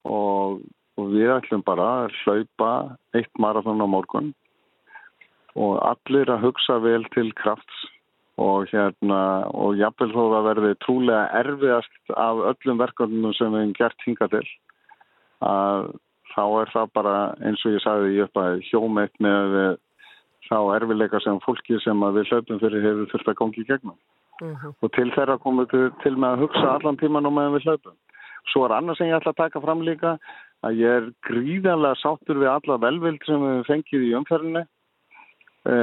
og, 0.05 0.63
og 0.97 1.13
við 1.13 1.35
ætlum 1.37 1.65
bara 1.67 1.89
að 2.05 2.17
hlaupa 2.25 2.73
eitt 3.15 3.33
marathon 3.39 3.83
á 3.83 3.87
morgun 3.87 4.33
og 5.57 5.79
allir 5.81 6.31
að 6.31 6.49
hugsa 6.49 6.79
vel 6.85 7.05
til 7.15 7.31
krafts 7.37 7.85
og 8.37 8.69
hérna 8.69 9.21
og 9.57 9.79
jafnvel 9.81 10.13
þó 10.13 10.23
það 10.35 10.49
verði 10.51 10.73
trúlega 10.85 11.29
erfiðast 11.41 12.17
af 12.21 12.43
öllum 12.53 12.83
verkefnum 12.83 13.33
sem 13.37 13.55
við 13.55 13.63
hefum 13.63 13.77
gert 13.79 14.05
hinga 14.05 14.29
til 14.35 14.45
að 15.47 15.89
þá 16.35 16.45
er 16.61 16.73
það 16.75 16.93
bara 16.99 17.17
eins 17.41 17.65
og 17.65 17.77
ég 17.77 17.85
sagði 17.85 18.13
í 18.13 18.23
uppæði 18.27 18.67
hjómeitt 18.69 19.17
með 19.25 19.57
þá 20.51 20.59
erfiðleika 20.77 21.23
sem 21.25 21.41
fólki 21.47 21.81
sem 21.85 22.05
að 22.05 22.21
við 22.21 22.33
hlaupum 22.33 22.61
fyrir 22.61 22.85
hefur 22.85 23.11
þurft 23.15 23.33
að 23.33 23.39
gangi 23.41 23.65
í 23.65 23.69
gegnum 23.71 23.97
og 24.43 24.91
til 24.97 25.11
þeirra 25.15 25.39
komum 25.43 25.67
við 25.71 25.93
til, 26.03 26.17
með 26.17 26.35
að 26.35 26.43
hugsa 26.45 26.67
allan 26.75 26.99
tíman 27.01 27.29
og 27.29 27.35
meðan 27.37 27.57
við 27.57 27.69
hlaupum. 27.69 27.97
Svo 28.53 28.65
er 28.67 28.77
annars 28.77 29.01
sem 29.01 29.09
ég 29.11 29.17
ætla 29.19 29.33
að 29.35 29.43
taka 29.43 29.63
fram 29.65 29.83
líka 29.87 30.17
að 30.67 30.81
ég 30.81 30.99
er 31.01 31.07
gríðanlega 31.27 32.01
sáttur 32.01 32.41
við 32.41 32.53
alla 32.53 32.79
velvild 32.83 33.23
sem 33.27 33.41
við 33.43 33.55
höfum 33.55 33.69
fengið 33.71 34.07
í 34.07 34.13
umferðinni. 34.21 34.65
E, 35.67 35.77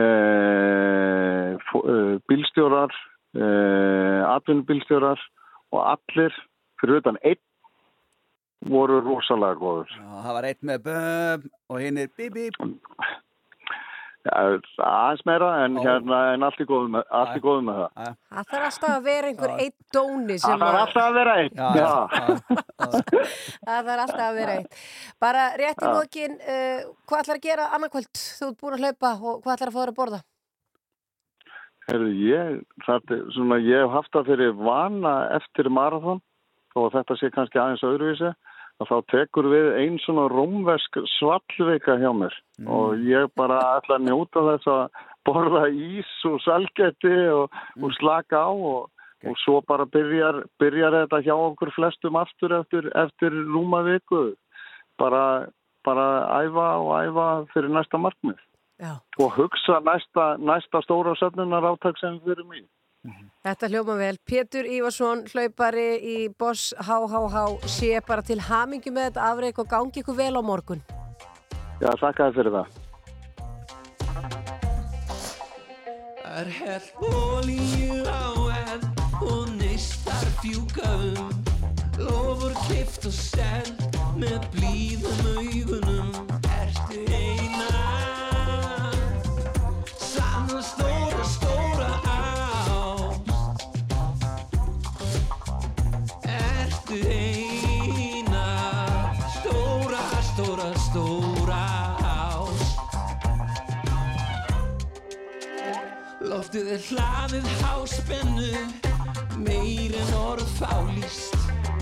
bílstjórar, 2.32 2.94
e, 3.36 3.48
atvinnubílstjórar 4.30 5.20
og 5.74 5.82
allir 5.84 6.38
fyrir 6.80 7.02
utan 7.02 7.20
einn 7.24 7.42
voru 8.72 9.02
rosalega 9.04 9.60
góður. 9.60 9.92
Já, 9.92 10.24
það 10.24 10.38
var 10.38 10.48
eitt 10.48 10.64
með 10.64 10.88
böm 10.88 11.48
og 11.68 11.84
hinn 11.84 12.00
er. 12.00 12.10
Ja, 12.16 13.12
aðeins 14.32 15.24
meira 15.28 15.50
en, 15.66 15.78
hérna, 15.84 16.20
en 16.34 16.46
allt 16.48 16.62
í 16.64 16.68
góðum 16.68 16.96
með, 16.96 17.06
allt 17.20 17.38
í 17.38 17.42
góðum 17.44 17.70
með 17.70 17.80
það. 17.82 18.12
Það 18.34 18.50
þarf 18.52 18.68
alltaf 18.70 18.90
að 18.94 19.08
vera 19.08 19.32
einhver 19.32 19.56
einn 19.58 19.74
dóni 19.98 20.38
sem 20.40 20.54
Það 20.54 20.64
þarf 20.64 20.82
alltaf 20.84 21.04
að 21.04 21.18
vera 21.20 21.36
Já. 21.78 21.92
Það 23.68 23.90
þarf 23.90 24.04
alltaf 24.06 24.26
að 24.28 24.38
vera 24.40 24.58
einn. 24.58 24.70
Bara 25.26 25.48
rétt 25.60 25.82
í 25.82 25.90
Já. 25.90 25.96
lokin, 25.98 26.38
uh, 26.40 26.86
hvað 27.10 27.26
ætlar 27.26 27.42
að 27.42 27.48
gera 27.50 27.72
annarkvöld? 27.78 28.22
Þú 28.22 28.52
ert 28.52 28.62
búin 28.64 28.78
að 28.78 28.86
hlaupa 28.86 29.14
og 29.18 29.42
hvað 29.44 29.58
ætlar 29.58 29.74
að 29.74 29.80
þér 29.80 29.94
að 29.94 30.00
borða? 30.00 30.22
Herðu, 31.84 32.12
ég, 32.24 32.62
það, 32.86 33.12
er 33.12 33.24
svona, 33.36 33.60
ég 33.60 33.84
hef 33.84 33.98
haft 33.98 34.14
það 34.16 34.30
fyrir 34.32 34.54
vana 34.56 35.16
eftir 35.36 35.68
marathon 35.68 36.24
og 36.80 36.94
þetta 36.94 37.18
sé 37.20 37.30
kannski 37.34 37.60
aðeins 37.60 37.84
öðruvísi 37.86 38.32
að 38.84 38.92
þá 38.92 39.12
tekur 39.14 39.50
við 39.52 39.70
einn 39.82 39.98
svona 40.04 40.28
rómvesk 40.32 41.00
svallveika 41.18 41.98
hjá 42.02 42.12
mér. 42.16 42.36
Og 42.68 43.02
ég 43.08 43.32
bara 43.40 43.60
ætla 43.80 43.98
að 43.98 44.08
njóta 44.10 44.46
þess 44.52 44.72
að 44.76 45.02
borða 45.28 45.66
ís 45.72 46.14
og 46.30 46.40
salgeti 46.44 47.16
og, 47.34 47.58
og 47.82 47.98
slaka 47.98 48.44
á 48.44 48.52
og, 48.52 48.90
og 49.24 49.42
svo 49.42 49.60
bara 49.68 49.88
byrjar, 49.90 50.44
byrjar 50.60 51.00
þetta 51.02 51.24
hjá 51.26 51.36
okkur 51.36 51.74
flestum 51.76 52.20
aftur 52.20 52.56
eftir, 52.60 52.92
eftir 52.94 53.36
rúma 53.50 53.84
viku. 53.88 54.34
Bara, 55.02 55.50
bara 55.88 56.08
æfa 56.44 56.72
og 56.84 56.92
æfa 57.00 57.30
fyrir 57.56 57.72
næsta 57.74 57.98
markmið. 57.98 58.38
Já. 58.82 58.98
og 59.20 59.32
hugsa 59.38 59.80
næsta, 59.80 60.38
næsta 60.38 60.82
stóra 60.82 61.14
söfnunar 61.16 61.64
áttak 61.64 61.98
sem 62.00 62.20
erum 62.28 62.54
í. 62.58 62.64
Þetta 63.44 63.68
hljóma 63.68 63.98
vel. 64.00 64.18
Pétur 64.24 64.68
Ívarsson, 64.70 65.26
hlaupari 65.34 65.88
í 66.00 66.18
Boss 66.40 66.72
HHH, 66.80 67.68
sé 67.68 68.00
bara 68.08 68.24
til 68.24 68.40
hamingju 68.40 68.94
með 68.96 69.10
þetta 69.10 69.26
afreik 69.32 69.60
og 69.60 69.68
gangi 69.74 70.00
ykkur 70.00 70.16
vel 70.16 70.40
á 70.40 70.42
morgun. 70.42 70.84
Já, 71.84 71.92
þakka 72.00 72.30
þér 72.30 72.38
fyrir 72.38 72.56
það. 72.56 72.80
Er 76.34 76.48
hell 76.50 76.88
olíu 77.12 78.00
á 78.08 78.32
enn 78.64 78.88
og 79.22 79.52
neistar 79.60 80.24
fjúka 80.40 80.88
um 81.12 81.44
Lofur 82.00 82.56
kift 82.66 83.06
og 83.06 83.14
send 83.14 84.00
með 84.18 84.48
blíðum 84.56 85.28
augunum 85.36 86.33
Loftið 106.54 106.68
er 106.70 106.84
hlaðið 106.86 107.46
háspennu 107.64 108.50
Meir 109.42 109.96
en 109.98 110.12
orð 110.20 110.52
fálýst. 110.60 111.34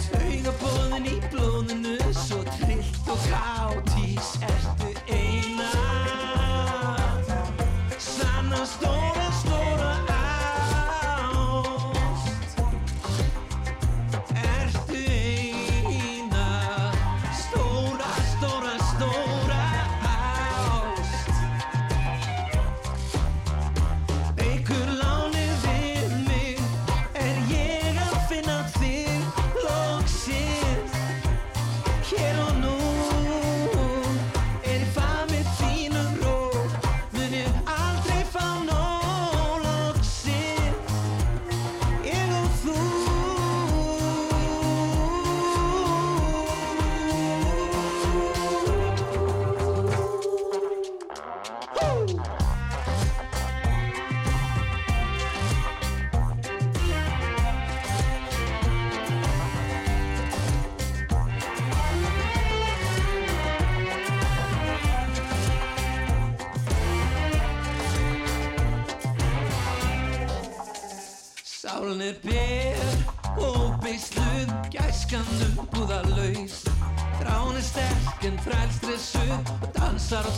Taugabóðin 0.06 1.10
í 1.12 1.18
blóðinu 1.34 1.98
Svo 2.16 2.40
trillt 2.54 3.10
og 3.12 3.26
káttís 3.28 4.30
Ertu 4.48 4.94
eina? 5.12 5.68
Sanna 8.00 8.64
stóra 8.64 9.21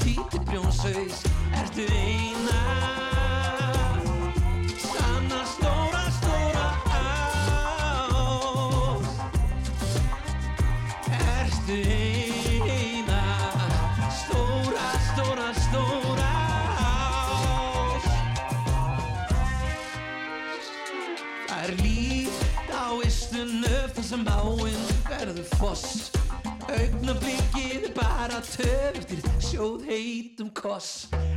títi 0.01 0.39
brjónsaus 0.47 1.23
Ertu 1.61 1.85
eina 1.91 2.12
Of 30.63 30.69
course. 30.69 31.32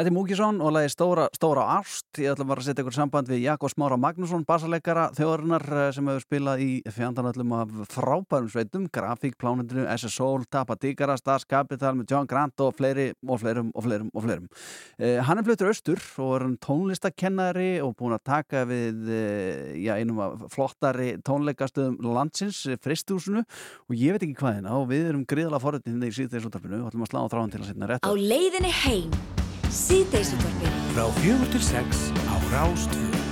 Þetta 0.00 0.08
er 0.08 0.14
Múkisson 0.16 0.60
og 0.64 0.70
lagi 0.72 0.88
Stóra, 0.88 1.26
Stóra 1.36 1.66
Ást. 1.74 2.06
Ég 2.16 2.32
ætla 2.32 2.46
bara 2.48 2.62
að 2.62 2.70
setja 2.70 2.80
ykkur 2.80 2.94
samband 2.96 3.28
við 3.28 3.42
Jakob 3.42 3.68
Smára 3.68 3.98
Magnússon, 4.00 4.46
bassaleikara 4.48 5.10
þjóðarinnar 5.12 5.64
eh, 5.76 5.88
sem 5.92 6.06
hefur 6.08 6.22
spilað 6.24 6.62
í 6.64 6.68
fjandanöllum 6.88 7.50
af 7.58 7.74
frábærum 7.92 8.46
sveitum, 8.48 8.86
Grafík, 8.88 9.34
Plánundinu, 9.36 9.84
SSOL, 9.92 10.46
Tapa 10.48 10.78
Díkara, 10.80 11.18
Stars 11.20 11.44
Capital 11.44 11.98
með 11.98 12.14
John 12.14 12.30
Grant 12.30 12.64
og 12.64 12.78
fleiri 12.78 13.10
og 13.28 13.42
fleirum 13.42 13.68
og 13.74 13.84
fleirum 13.84 14.08
og 14.14 14.24
fleirum. 14.24 14.46
Eh, 14.96 15.18
hann 15.26 15.42
er 15.42 15.44
fluttur 15.50 15.68
austur 15.68 16.00
og 16.24 16.32
er 16.38 16.46
tónlistakennari 16.64 17.68
og 17.84 17.92
búin 18.00 18.16
að 18.16 18.24
taka 18.30 18.64
við 18.72 19.12
eh, 19.12 19.76
já, 19.84 19.98
einum 19.98 20.22
af 20.24 20.46
flottari 20.54 21.18
tónleikastöðum 21.28 22.00
landsins, 22.08 22.62
eh, 22.72 22.80
Fristúsinu 22.80 23.44
og 23.44 23.92
ég 23.92 24.16
veit 24.16 24.24
ekki 24.24 24.40
hvað 24.40 24.62
hérna 24.62 24.80
og 24.80 24.88
við 24.94 25.12
erum 25.12 25.28
gríðalega 25.28 25.60
forrættin 25.60 25.98
hérna 25.98 26.08
í 26.08 26.16
síðdeis 26.22 26.48
útarpinu 26.48 26.86
og 26.86 26.88
ætlum 26.88 27.04
að 27.04 27.12
slá 27.12 27.20
á 27.20 27.28
þráðan 27.36 27.54
til 27.58 27.62
að 27.66 27.70
setna 27.74 29.39
Síðdeisútvarfið 29.70 30.78
Frá 30.90 31.04
fjögur 31.20 31.50
til 31.54 31.62
sex 31.62 32.08
á 32.26 32.34
Rástvö. 32.50 33.29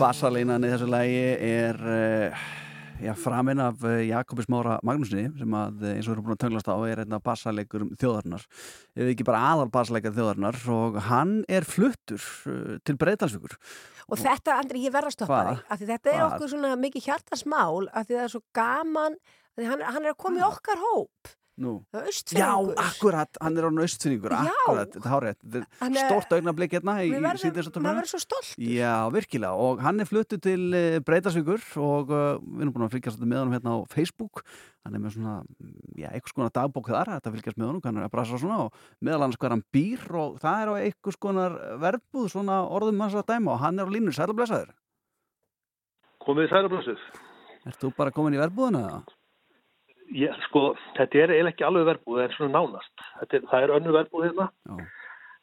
Bassalínan 0.00 0.64
í 0.64 0.70
þessu 0.72 0.86
lægi 0.88 1.24
er 1.44 1.76
uh, 1.84 2.44
já, 3.04 3.10
framinn 3.20 3.60
af 3.60 3.82
uh, 3.84 3.98
Jakobis 4.00 4.46
Mára 4.48 4.78
Magnúsinni 4.86 5.26
sem 5.36 5.56
að 5.58 5.82
eh, 5.84 5.98
eins 5.98 6.06
og 6.08 6.14
við 6.14 6.14
erum 6.14 6.26
búin 6.28 6.36
að 6.38 6.40
tönglast 6.44 6.70
á 6.72 6.76
er 6.88 7.02
einna 7.02 7.18
bassalegur 7.20 7.84
þjóðarinnar 8.00 8.46
ef 8.48 9.10
ekki 9.10 9.26
bara 9.28 9.42
aðal 9.50 9.66
bassalegar 9.74 10.14
þjóðarinnar 10.16 10.60
og 10.72 10.96
hann 11.10 11.34
er 11.52 11.68
fluttur 11.68 12.24
uh, 12.48 12.78
til 12.80 12.96
Breitalsvíkur 13.00 13.58
Og 14.10 14.18
þetta, 14.18 14.56
Andri, 14.58 14.80
ég 14.86 14.94
verð 14.94 15.12
að 15.12 15.16
stoppa 15.18 15.42
þig, 15.50 15.60
af 15.68 15.78
því 15.82 15.90
þetta 15.92 16.10
er 16.10 16.16
Hvað? 16.16 16.32
okkur 16.32 16.50
svona 16.50 16.70
mikið 16.80 17.04
hjartasmál, 17.06 17.84
af 17.92 18.08
því 18.08 18.16
það 18.16 18.24
er 18.24 18.32
svo 18.32 18.40
gaman, 18.56 19.20
af 19.52 19.60
því 19.60 19.68
hann, 19.68 19.84
hann 19.86 20.08
er 20.08 20.14
að 20.16 20.18
koma 20.24 20.40
í 20.40 20.46
okkar 20.48 20.80
hóp. 20.82 21.30
Nú. 21.60 21.72
Það 21.92 22.00
er 22.00 22.06
Já, 22.08 22.46
austfyrringur. 22.56 22.78
akkurat, 22.80 23.36
hann 23.44 23.58
er 23.60 23.66
á 23.68 23.70
austfinningur 23.70 24.32
Já. 24.32 24.38
akkurat, 24.48 24.94
þetta 24.94 25.04
er 25.04 25.12
hárétt 25.12 25.38
Þetta 25.44 25.58
er 25.60 25.66
Hann 25.82 25.96
er- 26.00 26.06
stórt 26.08 26.32
augnablik 26.38 26.72
hérna 26.72 26.94
í, 27.04 27.10
síðdegisútvarpinu. 27.12 27.84
maður 27.84 27.98
verður 28.00 28.12
svo 28.14 28.20
stolt. 28.24 28.54
Já, 28.56 28.94
virkilega, 29.12 29.52
og 29.60 29.82
hann 29.84 30.00
er 30.00 30.08
fluttu 30.08 30.38
til 30.40 30.72
Breitasvíkur 31.04 31.60
og 31.84 32.08
uh, 32.10 32.38
við 32.40 32.64
erum 32.64 32.72
búin 32.72 32.86
að 32.88 32.94
fylgjast 32.96 33.20
með 33.20 33.38
honum 33.42 33.52
hérna 33.58 33.74
á 33.76 33.78
Facebook 33.92 34.40
hann 34.86 34.94
er 34.96 35.00
með 35.04 35.12
svona, 35.18 35.34
já, 36.00 36.08
einhvers 36.08 36.32
konar 36.32 36.50
dagbók 36.56 36.88
þar, 36.88 37.12
þetta 37.20 37.32
fylgjast 37.36 37.58
með 37.60 37.66
honum, 37.68 37.82
hann 37.84 38.00
er 38.00 38.06
að 38.08 38.12
brasa 38.16 38.38
svona 38.40 38.58
og 38.64 38.72
meðal 39.04 39.22
annars 39.26 39.36
hvað 39.36 39.50
hann 39.58 39.64
býr 39.76 40.00
og 40.16 40.38
það 40.40 40.62
er 40.64 40.68
á 40.72 40.74
einhvers 40.80 41.20
konar 41.20 41.58
verbúð 41.84 42.30
svona 42.32 42.62
orðum 42.72 43.04
hans 43.04 43.14
að 43.20 43.26
dæma 43.34 43.52
og 43.52 43.60
hann 43.60 43.78
er 43.78 43.84
á 43.84 43.92
línu 43.92 44.14
sæl 44.16 44.30
og 44.32 44.38
blessaður. 44.40 44.72
Komið 46.24 46.48
í 46.48 46.52
sælablössuð. 46.54 47.04
Ert 47.68 47.76
þú 47.84 47.90
bara 47.96 48.10
komin 48.16 48.32
í 48.36 48.40
verbúðina 48.40 48.80
eða? 48.88 49.02
Ég, 50.10 50.32
sko, 50.48 50.74
þetta 50.96 51.18
er 51.22 51.30
eiginlega 51.36 51.54
ekki 51.54 51.64
alveg 51.68 51.84
verbúð, 51.86 52.16
það 52.18 52.24
er 52.24 52.32
svona 52.34 52.54
nánast. 52.58 53.04
Þetta 53.20 53.36
er, 53.38 53.44
það 53.52 53.62
er 53.66 53.72
önnu 53.76 53.92
verbúð 53.94 54.24
hérna. 54.26 54.46
Já. 54.66 54.88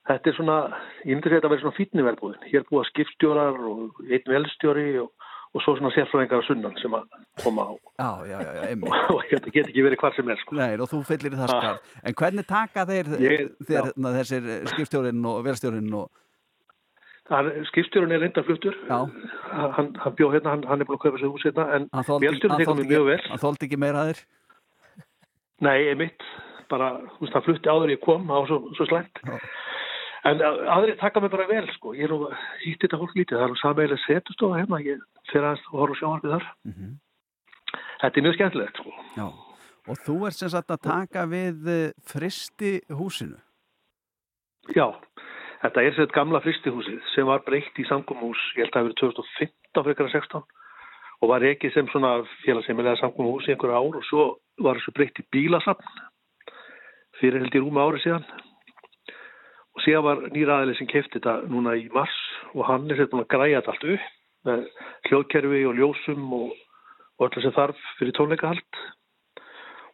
Þetta 0.07 0.29
er 0.31 0.35
svona, 0.37 0.57
ég 1.03 1.13
myndi 1.15 1.27
segja 1.29 1.37
þetta 1.39 1.47
að 1.47 1.53
vera 1.55 1.63
svona 1.65 1.77
fítni 1.77 2.03
verbúðin. 2.07 2.43
Hér 2.51 2.65
að 2.67 2.85
skipstjórar 2.91 3.57
og 3.69 3.97
einn 4.07 4.29
velstjóri 4.31 4.85
og, 5.01 5.09
og 5.55 5.63
svo 5.63 5.73
svona 5.79 5.91
sérfræðingar 5.95 6.39
að 6.43 6.45
sunnan 6.47 6.75
sem 6.79 6.95
að 6.99 7.07
koma 7.43 7.65
á. 7.67 7.73
Já, 7.99 8.09
já, 8.31 8.37
já, 8.43 8.61
einmitt. 8.69 9.01
og 9.15 9.23
þetta 9.31 9.51
get 9.55 9.67
ekki 9.71 9.83
verið 9.87 9.99
hvar 10.03 10.15
sem 10.15 10.31
er, 10.31 10.39
sko. 10.43 10.55
Nei, 10.59 10.69
og 10.79 10.91
þú 10.91 11.01
fyllir 11.09 11.35
í 11.35 11.39
það 11.41 11.47
Ah. 11.47 11.59
skar. 11.59 11.99
En 12.07 12.17
hvernig 12.23 12.47
taka 12.51 12.85
þeir, 12.91 13.11
Ég- 13.23 13.51
þeir 13.67 13.91
na, 13.95 14.13
þessir 14.19 14.47
skipstjórinn 14.73 15.27
og 15.31 15.43
velstjórinn 15.47 15.91
og 15.99 16.11
skipstjórun 17.71 18.11
er 18.15 18.21
reynda 18.23 18.43
fluttur. 18.47 18.75
Hann, 18.87 19.91
hann 19.99 20.15
bjóð 20.15 20.37
hérna, 20.37 20.53
hann, 20.55 20.63
hann 20.63 20.81
er 20.81 20.87
búin 20.87 20.95
að 20.99 21.03
kaupa 21.03 21.19
sér 21.19 21.31
hús 21.33 21.43
hérna, 21.43 21.65
en 21.75 21.89
velstjórun 21.91 22.61
tekur 22.63 22.77
mig 22.79 22.87
mjög 22.91 23.05
vel. 23.11 23.19
hann 23.27 23.41
þoldi 23.43 23.67
ekki 23.67 23.79
meira 23.83 24.03
að 24.05 24.13
þér? 24.13 24.21
Nei, 25.65 25.87
einmitt, 25.89 26.21
bara, 26.69 26.91
þú 27.15 27.23
veist, 27.25 27.33
hann 27.33 27.45
flutti 27.47 27.71
áður 27.71 27.93
ég 27.95 28.01
kom, 28.03 28.27
það 28.29 28.41
var 28.43 28.47
svo, 28.51 28.59
svo 28.77 28.85
slæmt. 28.89 29.21
En 30.27 30.41
að- 30.43 30.59
aðrir 30.75 30.97
taka 30.99 31.19
mig 31.23 31.31
bara 31.31 31.47
vel, 31.47 31.67
sko. 31.73 31.93
Ég 31.95 32.03
er 32.03 32.09
nú 32.13 32.27
hýtt 32.65 32.81
þetta 32.83 32.99
fólk 32.99 33.15
lítið, 33.15 33.37
það 33.37 33.43
er 33.45 33.51
nú 33.53 33.59
sameigilega 33.61 34.05
setustofa 34.05 34.59
hérna, 34.59 34.79
ég 34.83 34.99
fer 35.31 35.41
aðeins 35.41 35.65
og 35.71 35.79
horf 35.79 35.95
á 35.95 35.99
sjónvarpið 36.01 36.33
þar. 36.35 36.45
Mhm. 36.65 36.93
Þetta 38.01 38.17
er 38.17 38.23
mjög 38.27 38.35
skemmtilegt, 38.37 38.77
sko. 38.77 38.91
Já, 39.17 39.27
og 39.87 39.97
þú 40.05 40.15
ert 40.27 40.33
sem 40.33 40.49
sagt 40.49 40.67
að 40.69 40.81
taka 40.81 41.25
við 41.25 41.67
eh, 41.67 41.91
fristi 42.05 42.81
húsinu. 42.91 43.39
Já, 44.75 44.93
þetta 45.63 45.81
er 45.85 45.91
sér 45.95 46.11
gamla 46.11 46.41
fristihúsið 46.43 47.01
sem 47.15 47.25
var 47.25 47.39
breytt 47.39 47.73
í 47.79 47.87
samgómhús, 47.87 48.37
ég 48.57 48.65
held 48.67 48.73
að 48.73 48.77
það 48.77 48.87
verið 48.87 48.99
2015 49.01 49.83
frekar 49.87 50.05
en 50.05 50.11
16 50.11 50.43
og 51.21 51.31
var 51.31 51.45
ekki 51.45 51.71
sem 51.73 51.87
svona 51.89 52.19
félagsheimilega 52.43 52.99
samgómhús 53.01 53.47
í 53.47 53.53
einhver 53.53 53.73
ár 53.73 53.97
og 53.97 54.05
svo 54.05 54.25
var 54.61 54.77
þessu 54.77 54.93
breytt 54.97 55.21
í 55.21 55.25
bílasafn 55.33 56.03
fyrir 57.17 57.41
held 57.41 57.57
í 57.57 57.61
rúma 57.63 57.87
ári 57.87 58.03
síðan. 58.03 58.27
Og 59.77 59.83
síðan 59.85 60.05
var 60.05 60.21
nýra 60.33 60.59
aðeins 60.61 60.81
sem 60.81 60.89
kefti 60.89 61.17
þetta 61.17 61.49
núna 61.49 61.73
í 61.77 61.87
mars 61.93 62.17
og 62.53 62.63
hann 62.69 62.85
er 62.89 62.99
sér 62.99 63.09
búin 63.11 63.25
að 63.25 63.31
græja 63.33 63.61
þetta 63.61 63.73
allt 63.73 63.89
upp 63.95 64.13
með 64.47 64.63
hljóðkerfi 65.09 65.63
og 65.67 65.75
ljósum 65.79 66.29
og, 66.37 66.53
og 67.17 67.27
öllu 67.27 67.43
sem 67.43 67.55
þarf 67.57 67.83
fyrir 67.97 68.15
tónleikahald. 68.17 68.81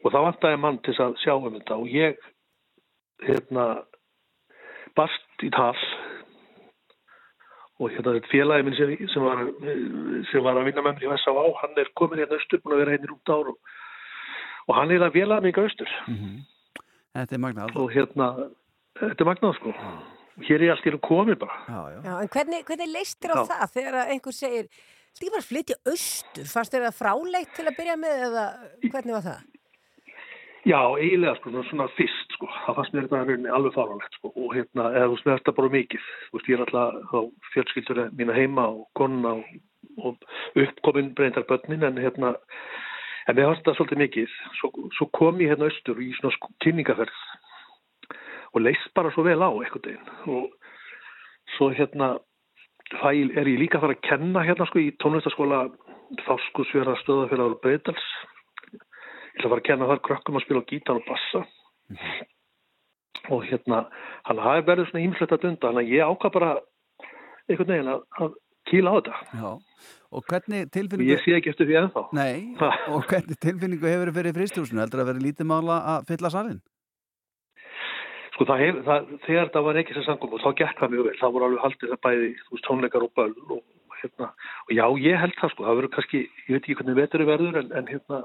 Og 0.03 0.11
það 0.11 0.27
vantaði 0.27 0.59
mann 0.59 0.81
til 0.83 0.95
að 0.99 1.17
sjá 1.23 1.33
um 1.37 1.55
þetta 1.55 1.79
og 1.79 1.91
ég 1.91 2.19
hérna 3.23 3.67
barst 4.97 5.47
í 5.47 5.49
tal 5.55 5.77
og 7.83 7.91
hérna 7.93 8.13
þetta 8.17 8.31
félagi 8.31 8.65
minn 8.67 8.77
sem, 8.79 8.93
sem, 9.13 9.25
var, 9.27 9.43
sem 10.31 10.43
var 10.45 10.59
að 10.61 10.67
vinna 10.69 10.85
með 10.87 11.01
mér 11.03 11.05
í 11.09 11.19
S.A.A. 11.21 11.45
hann 11.61 11.77
er 11.83 11.91
komin 11.99 12.21
hérna 12.23 12.39
austur, 12.39 12.61
búin 12.63 12.75
að 12.77 12.83
vera 12.85 12.95
hérna 12.95 13.09
í 13.09 13.11
rúmt 13.11 13.33
ár 13.35 13.51
og, 13.53 13.75
og 14.69 14.75
hann 14.79 14.95
er 14.95 15.05
að 15.07 15.15
félagi 15.19 15.47
mig 15.49 15.61
austur 15.63 15.93
Þetta 17.13 17.35
er 17.37 17.41
magnað. 17.43 17.75
og 17.77 17.91
hérna, 17.93 18.27
þetta 18.97 19.21
er 19.25 19.29
magnað 19.29 19.55
sko 19.59 19.73
hér 20.47 20.63
er 20.65 20.71
allt 20.73 20.85
í 20.87 20.89
hérna 20.89 21.03
komið 21.05 21.39
bara 21.43 21.57
já, 21.69 21.81
já. 21.93 21.99
Já, 22.07 22.13
en 22.25 22.31
hvernig, 22.33 22.63
hvernig 22.65 22.89
leist 22.95 23.19
þér 23.21 23.33
á 23.33 23.37
Já. 23.37 23.45
það 23.51 23.73
þegar 23.77 23.97
að 24.01 24.13
einhver 24.15 24.33
segir, 24.39 24.69
þetta 25.13 25.21
ekki 25.21 25.33
bara 25.35 25.43
að 25.43 25.49
flytja 25.51 25.77
austur, 25.93 26.47
fannst 26.55 26.73
þér 26.73 26.85
það 26.87 26.95
fráleitt 27.03 27.51
til 27.59 27.67
að 27.69 27.77
byrja 27.77 27.97
með 28.01 28.23
eða 28.29 28.45
hvernig 28.87 29.13
var 29.19 29.27
það? 29.27 29.43
Já, 30.63 30.79
eiginlega 30.95 31.35
sko, 31.41 31.51
svona 31.67 31.89
fyrst 31.97 32.37
sko, 32.37 32.47
það 32.63 32.77
fannst 32.77 32.93
mér 32.95 33.05
þetta 33.09 33.19
rauninni 33.19 33.51
alveg 33.51 33.73
fáránlegt 33.75 34.15
sko. 34.15 34.29
Og 34.31 34.53
hérna, 34.55 34.85
eða 34.95 35.09
þú 35.09 35.17
veist, 35.17 35.25
mér 35.27 35.41
það 35.43 35.57
bara 35.57 35.71
mikið, 35.73 36.07
þú 36.29 36.37
veist, 36.37 36.47
ég 36.47 36.55
er 36.55 36.63
alltaf 36.63 37.11
á 37.11 37.19
fjölskyldur 37.51 38.01
mína 38.15 38.37
heima 38.37 38.67
og 38.71 38.85
konuna 38.95 39.33
og, 39.35 39.51
og 40.07 40.63
uppkomin 40.63 41.11
breyndar 41.17 41.47
börnin 41.49 41.83
en 41.83 41.99
hérna, 41.99 42.31
en 43.27 43.35
mér 43.35 43.51
fannst 43.51 43.67
það 43.67 43.79
svolítið 43.81 44.03
mikið, 44.05 44.39
svo, 44.61 44.71
svo 44.95 45.09
kom 45.19 45.43
ég 45.43 45.51
hérna 45.51 45.67
austur 45.67 45.99
í 45.99 46.13
svona 46.15 46.35
sko, 46.37 46.53
kynningaferð 46.63 47.21
og 48.53 48.63
leist 48.63 48.95
bara 48.95 49.11
svo 49.11 49.27
vel 49.27 49.43
á 49.43 49.51
einhvern 49.51 49.83
veginn. 49.83 50.11
Og 50.31 51.57
svo 51.57 51.73
hérna 51.75 52.13
fæ, 53.01 53.09
er 53.11 53.51
ég 53.51 53.59
líka 53.65 53.81
að 53.81 53.89
fara 53.89 53.99
að 53.99 54.05
kenna 54.07 54.47
hérna 54.47 54.71
sko 54.71 54.79
í 54.79 54.93
tónlistaskóla 55.03 55.65
Þáskusfjörða 56.23 56.93
stöðafélagur 57.01 57.59
Breydals 57.63 58.03
ég 59.33 59.41
ætla 59.41 59.49
að 59.49 59.53
fara 59.53 59.63
að 59.63 59.67
kenna 59.69 59.89
þar 59.89 60.03
krökkum 60.07 60.39
að 60.39 60.45
spila 60.45 60.63
gítar 60.69 60.99
og 60.99 61.07
bassa. 61.09 61.43
Og 63.31 63.45
hérna 63.47 63.83
hann 64.27 64.41
hafi 64.43 64.65
verið 64.67 64.89
svona 64.89 65.05
ímsletta 65.07 65.39
dunda 65.41 65.69
þannig 65.69 65.85
að 65.85 65.93
ég 65.93 66.11
ákvað 66.13 66.35
bara 66.37 66.51
einhvern 67.49 67.73
veginn 67.73 67.93
að, 67.93 68.03
að 68.19 68.35
kýla 68.69 68.93
á 68.93 68.95
þetta. 68.97 69.21
Já, 69.39 69.49
og 70.13 70.27
hvernig 70.29 70.69
tilfinningu... 70.75 71.13
ég 71.13 71.23
sé 71.23 71.37
ekki 71.37 71.53
eftir 71.53 71.69
því 71.69 71.79
ennþá. 71.81 72.05
Nei, 72.19 72.35
og 72.93 73.09
hvernig 73.09 73.39
tilfinningu 73.39 73.89
hefur 73.89 74.13
fyrir 74.19 74.37
fristihúsinu? 74.37 74.83
Heldur 74.83 75.03
að 75.03 75.11
vera 75.13 75.25
lítið 75.25 75.49
mála 75.49 75.81
að 75.95 76.07
fylla 76.11 76.31
salin? 76.33 76.61
sko 78.33 78.47
það 78.49 78.63
hef, 78.63 78.79
það, 78.87 79.11
þegar 79.27 79.51
það 79.53 79.65
var 79.67 79.79
ekki 79.81 79.95
sem 79.95 80.05
sangum 80.07 80.33
og 80.33 80.41
þá 80.41 80.49
gekk 80.61 80.79
það 80.79 80.93
mjög 80.93 81.07
vel, 81.07 81.15
það 81.19 81.33
voru 81.35 81.47
alveg 81.47 81.63
haldið 81.63 81.91
það 81.91 82.01
bæði 82.07 82.29
þú 82.39 82.55
veist 82.55 82.67
tónleikar 82.67 83.05
og 83.05 83.13
böll 83.19 83.35
og, 83.55 83.61
hérna, 84.01 84.29
og 84.65 84.73
já 84.73 84.83
ég 85.03 85.21
held 85.21 85.37
það 85.39 85.53
sko, 85.53 85.65
það 85.67 85.79
verður 85.79 85.93
kannski 85.97 86.21
ég 86.23 86.49
veit 86.49 86.63
ekki 86.63 86.77
hvernig 86.79 86.99
vetur 86.99 87.25
verður 87.29 87.59
en, 87.61 87.69
en 87.77 87.91
hérna 87.91 88.21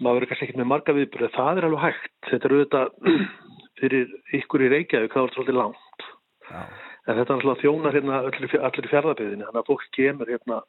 maður 0.00 0.18
verður 0.18 0.30
kannski 0.30 0.48
ekki 0.48 0.60
með 0.60 0.70
marga 0.72 0.96
viðbyrði 0.96 1.30
það 1.36 1.60
er 1.60 1.68
alveg 1.68 1.84
hægt, 1.86 2.12
þetta 2.30 2.48
er 2.48 2.56
auðvitað 2.56 3.16
fyrir 3.80 4.12
ykkur 4.40 4.64
í 4.66 4.70
Reykjavík 4.74 5.16
það 5.16 5.26
var 5.26 5.34
svolítið 5.36 5.58
langt 5.60 6.06
Já. 6.50 6.60
en 6.60 7.18
þetta 7.20 7.24
er 7.24 7.34
alltaf 7.38 7.64
þjónar 7.64 7.98
hérna 7.98 8.20
allir, 8.26 8.90
fjárðabiðinni, 8.92 9.48
þannig 9.48 9.62
að 9.62 9.70
fólk 9.70 9.88
kemur 9.96 10.32
hérna 10.32 10.60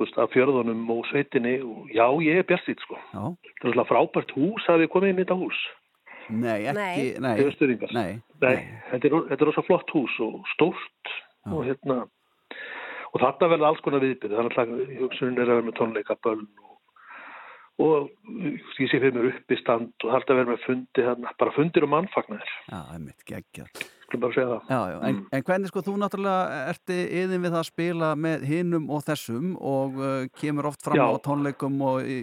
veist, 0.00 0.20
af 0.20 0.32
fjörðunum 0.34 0.84
og 0.92 1.02
sveitinni 1.10 1.56
og 1.64 1.90
já, 1.94 2.06
ég 2.26 2.42
er 2.42 2.48
bjartýtt 2.48 2.84
sko 2.84 3.00
Já. 3.00 3.24
þetta 3.32 3.66
er 3.66 3.72
alltaf 3.72 3.90
frábært 3.92 4.36
hús 4.36 4.70
að 4.72 4.84
við 4.84 4.92
komið 4.94 5.12
inn 5.12 5.20
í 5.20 5.26
þetta 5.26 5.40
hús 5.42 5.66
Nei, 6.26 6.66
ekki, 6.66 7.20
nei. 7.22 7.36
Austurringar. 7.44 7.92
Nei. 7.94 8.16
Nei, 8.42 8.56
þetta 8.90 9.06
er, 9.06 9.12
þetta 9.28 9.44
er 9.44 9.46
rosa 9.46 9.62
flott 9.62 9.92
hús 9.94 10.14
og 10.24 10.40
stórt 10.56 11.12
og 11.46 11.60
hérna 11.68 12.00
og 13.12 13.22
þarna 13.22 13.50
verða 13.52 13.70
alls 13.70 13.82
konar 13.84 14.02
viðbyrði 14.04 14.38
þannig 14.40 14.58
að 14.62 14.96
hugsunin 15.00 15.38
er 15.38 15.46
að 15.46 15.52
vera 15.54 15.66
með 15.68 15.76
tónleika 15.78 16.16
bönn 16.26 16.42
og, 16.42 16.75
og 17.82 18.08
ég 18.40 18.88
sé 18.88 18.96
fyrir 18.96 19.12
mér 19.12 19.28
upp 19.34 19.52
í 19.52 19.58
stand 19.60 19.92
og 20.06 20.14
þarna 20.14 20.38
verða 20.38 20.54
með 20.54 20.64
fundi 20.64 21.04
þarna, 21.04 21.34
bara 21.42 21.52
fundir 21.52 21.84
og 21.84 21.90
mannfagnar 21.92 22.48
Já, 22.70 22.78
einmitt, 22.94 23.20
geggjað. 23.28 23.82
skulum 24.06 24.22
bara 24.22 24.36
segja 24.36 24.46
það 24.48 24.70
Já, 24.72 24.78
já, 24.94 24.96
en, 25.08 25.18
en 25.36 25.44
hvernig 25.50 25.68
sko 25.68 25.82
þú 25.84 25.96
náttúrulega 26.00 26.62
erti 26.72 26.96
yðin 27.20 27.44
við 27.44 27.52
það 27.52 27.60
að 27.60 27.68
spila 27.68 28.08
með 28.24 28.46
hinnum 28.48 28.88
og 28.96 29.04
þessum 29.04 29.50
og 29.60 30.00
uh, 30.00 30.14
kemur 30.40 30.70
oft 30.70 30.86
fram 30.88 30.96
Já. 30.96 31.04
á 31.04 31.14
tónleikum 31.26 31.76
og 31.84 32.08
í, 32.08 32.16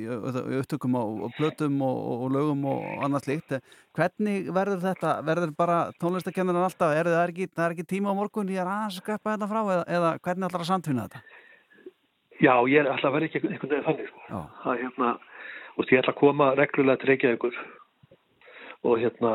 upptökum 0.58 0.98
og, 0.98 1.22
og 1.28 1.38
plötum 1.38 1.78
og, 1.86 2.02
og 2.16 2.34
lögum 2.34 2.66
og 2.74 3.06
annað 3.06 3.28
slíkt. 3.28 3.54
Hvernig 3.94 4.50
verður 4.56 4.82
þetta? 4.88 5.14
Verður 5.28 5.54
bara 5.60 5.78
tónlistakennaran 6.02 6.66
alltaf? 6.66 6.96
Er 6.98 7.12
það 7.12 7.20
er 7.22 7.36
ekki, 7.36 7.50
það 7.54 7.68
er 7.68 7.78
ekki 7.78 7.90
tíma 7.94 8.10
á 8.10 8.18
morgun 8.18 8.50
ég 8.50 8.64
er 8.64 8.74
að 8.74 8.98
skappa 8.98 9.36
þetta 9.36 9.52
frá 9.54 9.62
eða, 9.62 9.84
eða 10.00 10.16
hvernig 10.18 10.50
ætlar 10.50 10.66
að 10.66 10.72
samtvinna 10.72 11.06
þetta? 11.06 11.22
Já, 12.42 12.56
ég 12.68 12.82
er 12.82 12.90
alltaf 12.90 13.12
að 13.12 13.20
vera 13.20 13.30
ekki 13.30 13.44
einhvern 13.44 13.70
veginn 13.70 13.86
þannig 13.86 14.10
sko. 14.10 14.42
Það 14.64 14.74
er 14.74 14.82
hérna 14.88 15.12
og 15.78 15.90
ég 15.90 16.02
ætla 16.02 16.14
að 16.14 16.20
koma 16.20 16.52
reglulega 16.60 17.02
til 17.02 17.12
Reykjavíkur. 17.12 17.58
Og 18.84 19.00
hérna 19.02 19.34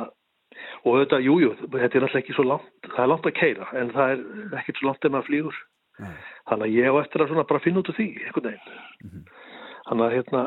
og 0.87 0.99
þetta, 1.01 1.21
jújú, 1.23 1.49
jú, 1.49 1.51
þetta 1.73 1.99
er 1.99 2.05
náttúrulega 2.05 2.21
ekki 2.23 2.37
svo 2.37 2.45
langt 2.47 2.89
það 2.93 3.03
er 3.05 3.11
langt 3.13 3.29
að 3.29 3.37
keira, 3.39 3.69
en 3.79 3.93
það 3.95 4.13
er 4.15 4.23
ekkert 4.61 4.81
svo 4.81 4.89
langt 4.89 5.07
ef 5.07 5.15
maður 5.15 5.29
flýgur. 5.29 5.61
Þannig 6.49 6.67
að 6.67 6.75
ég 6.77 6.95
á 6.95 7.01
eftir 7.03 7.23
að 7.23 7.31
svona 7.33 7.47
bara 7.49 7.63
finna 7.63 7.83
út 7.83 7.91
úr 7.91 7.97
því 7.99 8.09
einhvern 8.27 8.49
veginn. 8.49 9.25
Þannig 9.89 10.05
að 10.07 10.15
hérna 10.17 10.43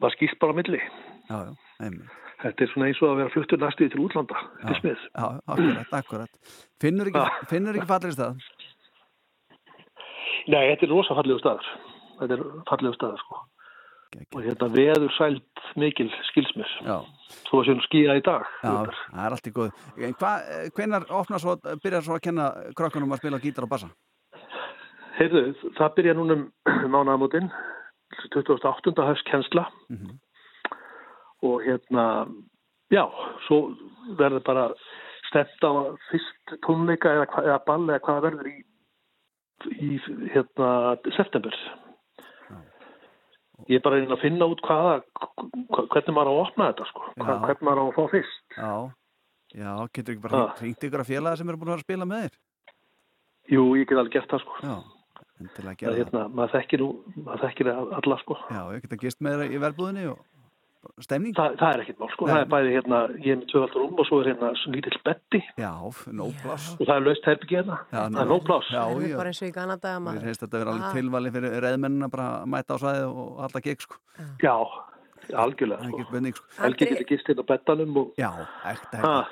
maður 0.00 0.16
skýst 0.16 0.38
bara 0.42 0.56
milli. 0.56 0.80
Já, 1.26 1.36
já, 1.50 1.90
þetta 2.44 2.64
er 2.64 2.72
svona 2.72 2.88
eins 2.90 3.02
og 3.02 3.10
að 3.10 3.20
vera 3.22 3.34
fluttur 3.34 3.60
næstuði 3.62 3.92
til 3.92 4.04
útlanda 4.04 4.44
til 4.62 4.78
smið 4.80 5.04
Já, 5.08 5.26
akkurat, 5.52 5.92
akkurat. 6.00 6.40
Finnur 6.82 7.10
ekki, 7.10 7.26
finnur 7.52 7.78
ekki 7.78 7.90
fallir 7.90 8.16
stað? 8.16 8.40
Nei, 10.46 10.62
þetta 10.70 10.86
er 10.86 10.92
rosa 10.92 11.16
fallegu 11.18 11.42
staður. 11.42 11.70
Þetta 12.20 12.36
er 12.36 12.44
fallegu 12.70 12.96
staður, 12.96 13.22
sko. 13.24 13.40
Og 14.34 14.42
hérna 14.42 14.68
veður 14.72 15.12
sælt 15.16 15.62
mikil 15.76 16.08
skilsmir. 16.30 16.70
Já. 16.86 16.98
Svo 17.48 17.60
að 17.60 17.66
séum 17.68 17.80
skýja 17.84 18.16
í 18.16 18.22
dag. 18.24 18.44
Já, 18.62 18.72
það 19.12 19.24
er 19.26 19.34
allt 19.36 19.48
í 19.50 19.52
góð. 19.56 19.70
Hvað, 20.20 20.50
hvenar 20.76 21.06
opnar 21.10 21.42
svo, 21.42 21.56
byrjar 21.82 22.04
svo 22.06 22.16
að 22.16 22.22
kenna 22.28 22.46
krökkunum 22.78 23.12
að 23.12 23.20
spila 23.22 23.40
gítar 23.42 23.66
og 23.66 23.72
bassa? 23.74 23.88
Heyrðu, 25.18 25.42
það 25.78 25.94
byrja 25.96 26.14
núna 26.18 26.36
mánaðamótin, 26.92 27.50
28. 28.34 29.04
höfst 29.08 29.26
kennsla 29.30 29.66
Mhm. 29.90 30.18
og 31.42 31.62
hérna, 31.64 32.26
já, 32.90 33.04
svo 33.46 33.74
verður 34.18 34.44
bara 34.44 34.68
stemt 35.28 35.60
á 35.64 35.72
fyrst 36.10 36.56
tónleika 36.64 37.08
eða, 37.16 37.26
eða 37.44 37.64
ball 37.66 37.86
eða 37.88 38.00
hvað 38.00 38.22
verður 38.22 38.46
í, 38.52 38.56
í 39.80 39.98
hérna, 40.32 40.96
september. 41.16 41.52
Ég 43.68 43.78
er 43.78 43.82
bara 43.86 43.96
reyna 43.98 44.14
að 44.16 44.20
finna 44.22 44.46
út 44.52 44.60
hvaða, 44.66 44.96
hva- 45.16 45.86
hvernig 45.92 46.14
maður 46.14 46.28
á 46.28 46.34
að 46.36 46.42
opna 46.44 46.66
þetta, 46.72 46.86
sko. 46.90 47.04
Hva, 47.16 47.26
Já. 47.26 47.38
hvernig 47.46 47.64
maður 47.68 47.80
á 47.80 47.84
að 47.86 47.94
fá 47.96 48.04
fyrst. 48.12 48.42
Já, 48.56 48.72
já, 49.56 49.70
getur 49.96 50.12
ekki 50.14 50.24
bara 50.26 50.42
hringt 50.60 50.84
ykkur 50.86 51.00
að 51.02 51.10
félaga 51.12 51.36
sem 51.40 51.48
eru 51.48 51.56
búin 51.56 51.70
að 51.70 51.72
vera 51.72 51.80
að 51.80 51.86
spila 51.88 52.08
með 52.10 52.20
þér? 52.26 52.36
Jú, 53.56 53.62
ég 53.80 53.86
get 53.88 53.98
alveg 53.98 54.12
gert 54.12 54.28
það, 54.34 54.40
sko. 54.44 54.54
Já, 54.66 54.76
endilega 55.40 55.76
gera 55.80 55.92
það. 55.92 55.98
hérna, 56.02 56.22
maður 56.36 56.54
þekkir 56.56 56.84
maður 57.24 57.42
þekkir 57.46 57.72
alla, 58.00 58.16
sko. 58.22 58.34
Já, 58.50 58.62
ég 58.76 58.82
get 58.82 58.92
að 58.98 59.04
gist 59.06 59.20
með 59.24 59.38
þér 59.40 59.54
í 59.56 59.62
verbúðinni 59.64 60.06
og 60.12 60.18
stemning. 61.04 61.34
Það, 61.36 61.56
það 61.60 61.74
er 61.74 61.82
ekkert 61.84 61.98
mál, 62.02 62.10
sko. 62.14 62.26
Nei. 62.26 62.32
Það 62.34 62.40
er 62.44 62.50
bæði 62.54 62.72
hérna, 62.76 62.98
ég 63.22 63.30
er 63.32 63.38
með 63.40 63.48
tvöfaldur 63.52 63.82
rúm 63.84 64.00
og 64.02 64.06
svo 64.08 64.20
er 64.22 64.28
hérna 64.32 64.50
svona 64.62 64.76
lítill 64.76 65.00
betti 65.06 65.40
Já, 65.58 65.72
nóg 66.20 66.32
pláss. 66.42 66.66
og 66.80 66.84
það 66.86 66.96
er 66.96 67.06
laust 67.06 67.28
herbyggi 67.30 67.56
hérna. 67.60 67.78
Já, 67.92 68.00
það 68.06 68.20
er 68.24 68.30
nóg 68.32 68.42
pláss. 68.46 68.68
Já, 68.72 68.82
Það 68.86 69.02
er 69.02 69.08
já. 69.12 69.16
bara 69.16 69.28
eins 69.32 69.42
og 69.42 69.48
í 69.48 69.54
Ganadaga 69.56 69.98
Mér 70.00 70.04
maður. 70.06 70.26
finnst 70.26 70.42
þetta 70.46 70.54
að 70.56 70.60
vera 70.64 70.70
alveg 70.76 70.86
Ah. 70.86 70.92
tilvali 71.00 71.30
fyrir 71.36 71.56
reyðmennina 71.66 72.10
bara 72.10 72.26
að 72.40 72.46
mæta 72.56 72.70
á 72.74 72.76
svæði 72.82 73.04
og 73.10 73.40
alla 73.46 73.60
gegn, 73.66 73.80
sko. 73.86 73.96
Já, 74.42 74.56
algjörlega, 75.36 75.80
Það 75.80 75.86
er 75.86 76.32
sko. 76.32 76.36
sko. 76.36 76.62
Helgi 76.62 76.86
getur 76.86 77.06
gist 77.10 77.26
hérna 77.26 77.42
á 77.42 77.46
bettanum 77.50 77.96
og... 77.96 78.12
Já, 78.16 78.30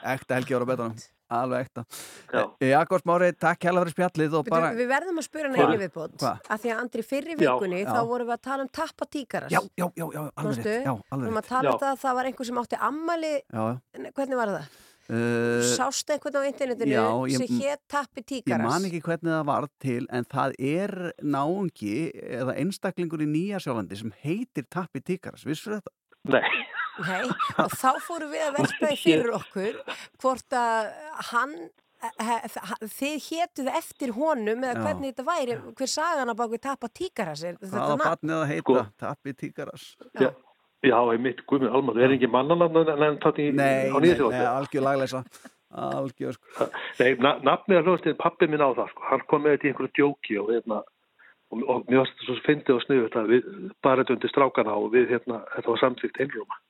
ekta 0.05 0.35
helgi, 0.35 0.55
ára 0.55 0.66
betanum. 0.66 0.97
Alveg 1.43 1.66
ekta. 1.66 1.85
Já. 2.32 2.43
Eh, 2.61 2.69
Jakob 2.70 3.02
Smári, 3.02 3.32
takk 3.36 3.66
hella 3.69 3.82
fyrir 3.85 3.94
spjallið 3.97 4.36
og 4.40 4.48
bara... 4.51 4.70
Við 4.78 4.89
verðum 4.93 5.20
að 5.20 5.27
spura 5.28 5.51
Hva? 5.51 5.56
neili 5.59 5.81
viðbót 5.85 6.24
að 6.28 6.62
því 6.65 6.73
að 6.74 6.81
Andri 6.85 7.05
fyrri 7.11 7.35
Já, 7.36 7.40
vikunni 7.44 7.82
já. 7.82 7.90
þá 7.90 8.01
vorum 8.12 8.31
við 8.31 8.36
að 8.39 8.43
tala 8.48 8.65
um 8.66 8.73
tappa 8.81 9.06
tíkaras 9.11 9.52
Já, 9.55 9.61
já, 9.78 9.86
já, 9.98 10.06
já, 10.15 10.23
alveg 10.40 10.59
rétt. 10.65 10.89
Já, 10.89 10.94
Við 10.94 11.20
vorum 11.24 11.39
að 11.43 11.48
tala 11.52 11.74
um 11.74 11.78
það 11.85 11.93
að 11.94 12.02
það 12.06 12.19
var 12.20 12.31
einhver 12.32 12.51
sem 12.51 12.59
átti 12.65 12.81
ammali 12.89 13.35
Já, 13.43 13.62
já. 13.69 14.11
hvernig 14.19 14.40
var 14.44 14.55
það? 14.59 14.74
Uh, 15.05 15.61
Sást 15.77 16.09
einhvern 16.15 16.39
á 16.40 16.48
internetinu 16.48 16.94
já, 16.94 17.05
ég- 17.28 17.43
sem 17.43 17.59
hétt 17.61 17.82
tappi 17.93 18.23
Ég 18.23 18.28
tíkaras 18.31 18.65
man 18.70 18.86
ekki 18.89 19.02
hvernig 19.05 19.35
það 19.35 19.43
var 19.51 19.66
til 19.85 20.06
en 20.16 20.24
það 20.32 20.55
er 20.65 20.94
náungi 21.20 21.97
eða 22.40 22.55
einstaklingur 22.62 23.20
í 23.20 23.28
Nýja 23.28 23.61
Sjálandi 23.61 23.98
sem 24.01 24.15
heitir 24.24 24.65
Tappi 24.73 25.02
Tíkaras, 25.05 25.44
vissur 25.44 25.77
þetta? 25.77 25.93
Nei. 26.32 26.40
Nei, 27.03 27.25
og 27.65 27.73
þá 27.75 27.91
fórum 28.05 28.31
við 28.35 28.45
að 28.49 28.59
velta 28.59 28.91
því 28.91 28.99
fyrir 29.03 29.33
okkur 29.41 29.81
hvort 30.23 30.59
að 30.59 30.93
hann 31.31 31.57
he, 32.05 32.39
þið 32.99 33.29
hétuð 33.29 33.71
eftir 33.81 34.15
honum 34.16 34.65
eða 34.65 34.75
Já. 34.77 34.83
hvernig 34.87 35.12
þetta 35.12 35.27
væri 35.29 35.59
hver 35.81 35.91
sagan 35.91 36.33
að 36.33 36.41
baka 36.43 36.61
tappa 36.69 36.91
tíkaras 36.93 37.45
er 37.45 37.59
Það 37.61 37.71
þetta 37.71 37.85
var 37.85 38.01
nafn? 38.03 38.09
barnið 38.11 38.37
að 38.41 38.51
heita 38.53 38.85
Tappi 39.05 39.37
Tíkaras 39.41 39.87
Já, 40.21 40.31
já 40.85 40.99
einmitt, 41.15 41.45
guðmur, 41.49 41.75
almar, 41.75 41.99
það 41.99 42.07
er 42.09 42.16
ekki 42.19 42.33
það 43.25 43.43
í 43.43 43.51
Nei, 43.59 43.91
nei, 43.91 45.33
algjör 45.75 46.37
sko. 46.37 46.66
Nei, 47.01 47.15
na, 47.19 47.37
nafnið 47.43 47.81
að 47.81 47.89
hljóðast 47.89 48.19
pappi 48.21 48.49
minn 48.51 48.62
á 48.62 48.71
það, 48.77 48.91
sko. 48.93 49.07
Hann 49.11 49.25
kom 49.31 49.43
með 49.45 49.57
þetta 49.57 49.66
í 49.66 49.71
einhverju 49.73 49.95
djóki 49.99 50.37
og 50.39 50.53
hérna, 50.53 50.83
og, 51.51 51.65
og 51.65 51.89
mér 51.89 52.03
varst 52.03 52.15
þetta 52.15 52.29
svo 52.29 52.37
fyndið 52.47 52.77
og 52.77 53.33
við 53.33 53.49
bara 53.83 54.05
þetta 54.05 54.16
undir 54.16 54.33
strákana 54.33 54.77
og 54.79 54.93
við 54.95 55.11
hérna, 55.16 55.41
þetta 55.57 55.73
var 55.73 55.83
samþýgt 55.83 56.23
einrúma 56.23 56.61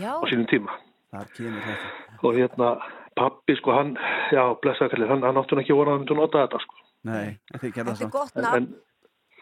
Já. 0.00 0.12
á 0.18 0.24
sínum 0.30 0.46
tíma. 0.50 0.78
Það 1.14 1.34
kemur 1.36 1.68
þetta 1.68 2.24
Og 2.24 2.38
hérna, 2.38 2.70
pappi, 3.18 3.56
sko, 3.58 3.74
hann, 3.76 3.94
já, 4.34 4.42
blessaðkallið, 4.62 5.12
hann, 5.12 5.26
hann 5.28 5.38
áttu 5.42 5.54
nú 5.56 5.62
ekki 5.62 5.76
voru 5.76 5.92
að 5.92 5.98
hann 5.98 6.04
myndi 6.04 6.16
að 6.16 6.22
nota 6.22 6.44
þetta, 6.46 6.62
sko. 6.64 6.82
Nei, 7.04 7.38
Þetta 7.52 7.92
er 7.92 8.10
gott 8.14 8.38
nafn 8.40 8.68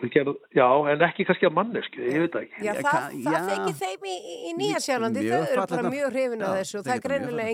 já, 0.02 0.66
en 0.90 1.02
ekki 1.06 1.24
kannski 1.26 1.46
að 1.46 1.54
mannesku, 1.54 2.00
ég 2.02 2.24
veit 2.24 2.36
ekki. 2.40 2.64
Já, 2.64 2.72
það, 2.78 3.04
það 3.22 3.46
þekki 3.50 3.74
þeim 3.78 4.06
í, 4.09 4.14
í 4.48 4.52
Nýja 4.59 4.80
Sjálandi, 4.82 5.22
Mjög 5.22 5.32
þau 5.44 5.52
eru 5.52 5.66
bara 5.72 5.92
mjög 5.92 6.09
hrifin 6.10 6.42
Já, 6.42 6.48
þessu 6.56 6.78
og 6.80 6.86
það 6.86 6.94
er 6.94 7.02
greinilega 7.06 7.46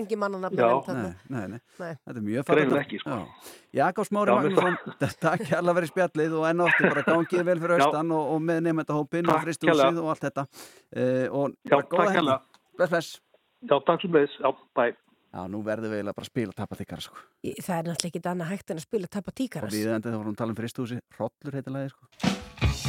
Já. 0.63 0.71
nefnd 0.71 0.87
þarna. 0.87 1.03
Nei, 1.03 1.13
nei, 1.29 1.45
nei, 1.53 1.61
Nei. 1.79 1.93
þetta 1.93 2.15
er 2.15 2.25
mjög 2.29 2.47
Greinilega 2.49 2.49
fallegt 2.49 2.79
ekki, 2.81 3.01
sko. 3.03 3.19
Já. 3.19 3.53
Jakob 3.79 4.09
Smári 4.09 4.33
Já, 4.33 4.37
mér 4.39 4.57
Magnússon, 4.57 4.77
takk 5.27 5.45
hérlega 5.51 5.77
verið 5.79 5.93
spjallið 5.93 6.37
og 6.39 6.47
enn 6.49 6.65
áttu 6.65 6.89
bara 6.89 7.05
gangið 7.11 7.45
vel 7.51 7.59
fyrir 7.65 7.75
Já. 7.75 7.85
austan 7.85 8.13
og, 8.17 8.31
og 8.33 8.45
með 8.49 8.61
nefndahópin 8.65 9.29
og 9.29 9.43
fristúsið 9.45 9.75
kærlega. 9.75 10.05
og 10.05 10.13
allt 10.15 10.25
þetta 10.29 10.47
uh, 10.49 11.25
og 11.29 11.57
Já, 11.69 11.75
takk 11.77 11.99
helgi. 12.17 12.39
Bless, 12.79 12.89
bless 12.89 13.19
Já, 13.67 13.75
takk 13.83 14.05
sem 14.05 14.13
leiðis, 14.15 14.35
já, 14.39 14.51
bæ. 14.71 14.85
Já, 15.35 15.41
nú 15.51 15.59
verðum 15.65 15.91
við 15.91 15.99
eiginlega 15.99 16.15
bara 16.15 16.25
að 16.25 16.31
spila 16.31 16.55
tappa 16.55 16.77
þykkara 16.79 17.03
sko. 17.03 17.17
Það 17.43 17.75
er 17.75 17.89
náttúrulega 17.89 18.11
ekki 18.13 18.21
annað 18.31 18.51
hægt 18.53 18.71
en 18.71 18.79
að 18.79 18.85
spila 18.87 19.09
tappa 19.11 19.33
og 19.33 19.37
tíkaras. 19.41 19.75
við 19.75 19.91
endið 19.97 20.15
þá 20.15 20.19
vorum 20.21 20.37
að 20.37 20.39
tala 20.39 20.55
um 20.55 20.61
fristúsi 20.61 21.01
Hrollur 21.17 21.59
heitir 21.59 21.75
lagið 21.75 21.91
sko. 21.91 22.88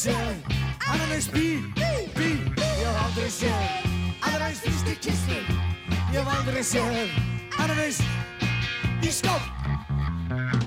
Séð 0.00 0.54
aðra 0.88 1.16
eins 1.16 1.26
bíl, 1.28 1.60
bíl 2.16 2.38
Ég 2.56 2.86
hef 2.86 3.00
aldrei 3.04 3.28
séð 3.34 3.58
aðra 4.24 4.48
eins 4.48 4.62
fyrst 4.64 4.88
í 4.88 4.96
kissu 5.04 5.40
Ég 6.14 6.16
hef 6.16 6.30
aldrei 6.38 6.64
séð 6.64 6.96
aðra 7.60 7.76
eins 7.84 8.00
í 9.04 9.12
skóp 9.12 10.59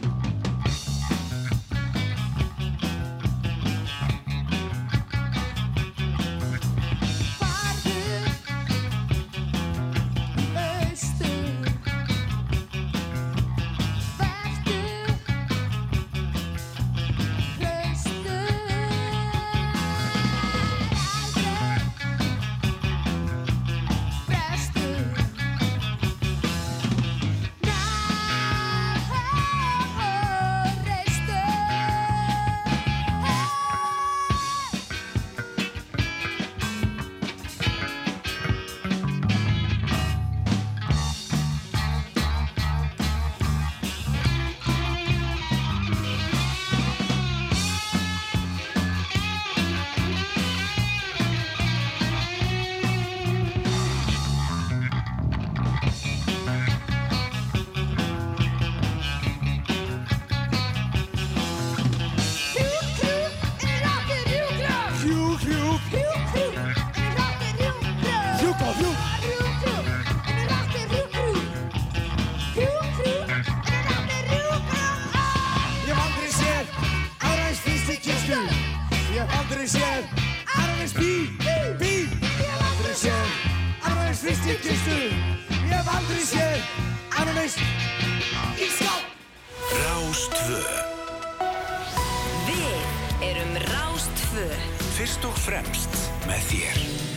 Tvö. 94.33 94.49
Fyrst 94.95 95.25
og 95.29 95.35
fremst 95.37 95.99
með 96.25 96.47
þér 96.49 97.12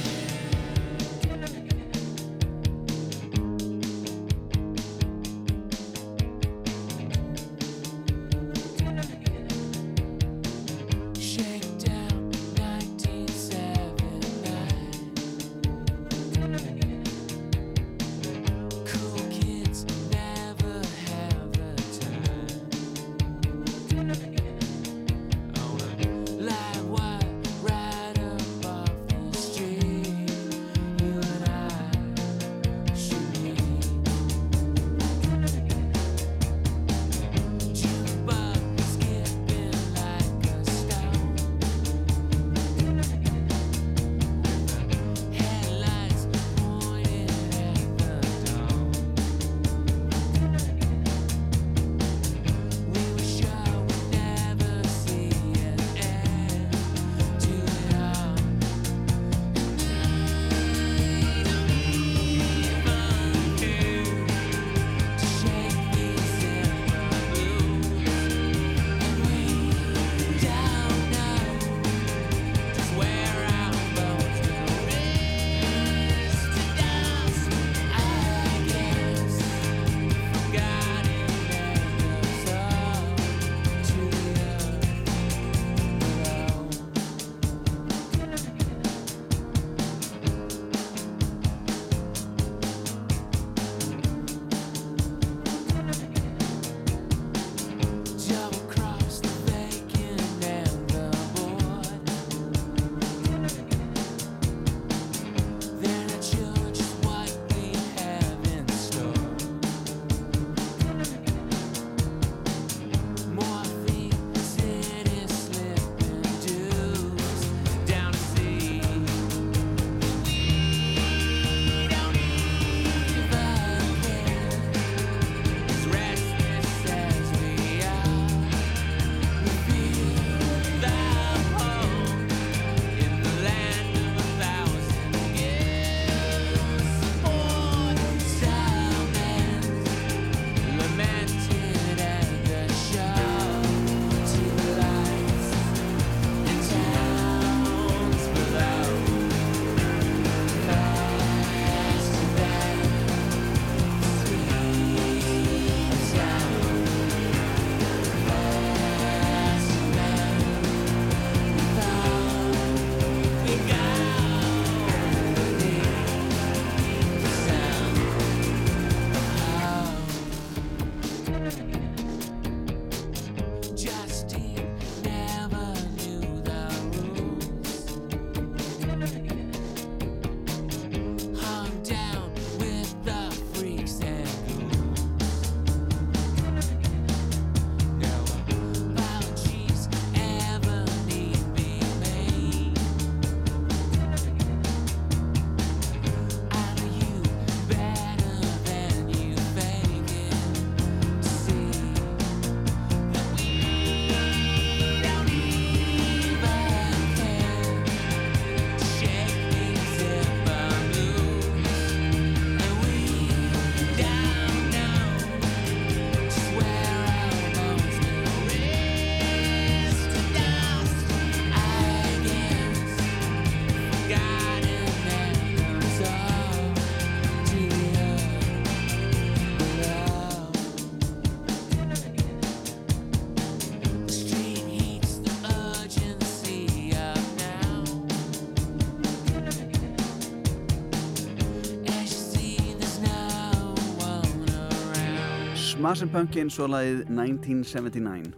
Smashing 245.87 246.09
Pumpkins 246.11 246.57
og 246.59 246.73
lagið 246.73 247.05
1979 247.15 248.33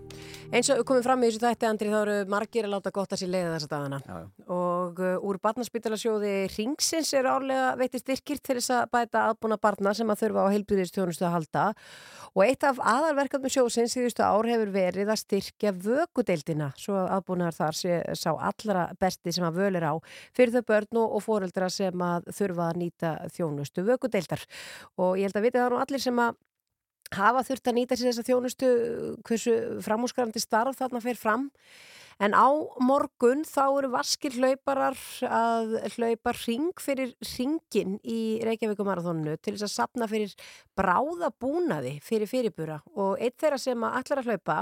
Eins 0.52 0.68
og 0.72 0.82
komum 0.84 1.00
fram 1.04 1.22
í 1.24 1.28
þessu 1.30 1.40
tætti 1.40 1.64
Andri 1.68 1.88
þá 1.88 1.96
eru 1.98 2.16
margir 2.28 2.66
að 2.66 2.74
láta 2.74 2.90
gott 2.92 3.14
að 3.14 3.22
sér 3.22 3.30
leiða 3.32 3.54
þessa 3.54 3.68
dagana. 3.70 3.98
Já, 4.04 4.16
já. 4.20 4.44
og 4.52 5.00
uh, 5.00 5.24
úr 5.28 5.38
barnaspítalasjóði 5.44 6.32
Ringsins 6.52 7.12
er 7.16 7.28
álega 7.28 7.70
veitir 7.80 8.02
styrkir 8.02 8.40
til 8.40 8.56
þess 8.58 8.72
að 8.76 8.90
bæta 8.96 9.24
aðbúna 9.30 9.58
barna 9.60 9.92
sem 9.96 10.12
að 10.12 10.22
þurfa 10.22 10.44
á 10.44 10.52
heilbyrðistjónustu 10.54 11.26
að 11.28 11.34
halda. 11.36 11.66
Og 12.34 12.42
eitt 12.44 12.64
af 12.68 12.80
aðalverkefnum 12.80 13.52
sjóðsins 13.52 13.96
í 13.96 14.04
þústu 14.04 14.24
ár 14.24 14.48
hefur 14.48 14.72
verið 14.72 15.12
að 15.12 15.22
styrkja 15.22 15.72
vökudeildina 15.84 16.72
svo 16.80 17.04
aðbúnaðar 17.06 17.56
þar 17.62 17.80
sé, 17.80 18.02
sá 18.12 18.32
allra 18.32 18.90
besti 19.00 19.36
sem 19.36 19.48
að 19.48 19.62
völu 19.62 19.80
er 19.80 19.88
á 19.88 19.94
fyrir 20.36 20.58
þau 20.58 20.68
börn 20.72 21.00
og 21.04 21.24
fóreldra 21.24 21.72
sem 21.72 22.08
að 22.08 22.28
þurfa 22.28 22.68
að 22.72 22.82
nýta 22.84 23.14
þjónustu 23.36 23.88
vökudeildar. 23.88 24.44
Og 25.00 25.16
ég 25.16 25.28
held 25.28 25.40
að 25.40 25.48
viti 25.48 25.60
það 25.60 25.74
nú 25.76 25.82
allir 25.84 26.04
sem 26.04 26.24
að 26.24 26.36
hafa 27.14 27.44
þurft 27.46 27.70
að 27.70 27.78
nýta 27.78 27.98
sér 27.98 28.10
þessa 28.12 28.26
þjónustu 28.26 28.72
hversu 29.26 29.54
framúskarandi 29.84 30.42
starf 30.42 30.80
þarna 30.80 31.04
fer 31.04 31.20
fram. 31.20 31.48
En 32.18 32.34
á 32.34 32.50
morgun 32.82 33.44
þá 33.46 33.62
eru 33.78 33.88
vaskir 33.92 34.34
hlauparar 34.34 34.96
að 35.22 35.76
hlaupa 35.94 36.32
ring 36.40 36.72
fyrir 36.82 37.12
ringin 37.22 37.94
í 38.02 38.42
Reykjavíkumarathoninu 38.42 39.36
til 39.38 39.54
þess 39.54 39.68
að 39.68 39.74
sapna 39.76 40.08
fyrir 40.10 40.34
bráðabúnaði 40.78 41.94
fyrir 42.02 42.26
fyrirbura. 42.26 42.80
Og 42.98 43.22
eitt 43.22 43.38
þeirra 43.38 43.60
sem 43.62 43.86
að 43.86 44.00
allar 44.00 44.22
að 44.24 44.32
hlaupa 44.32 44.56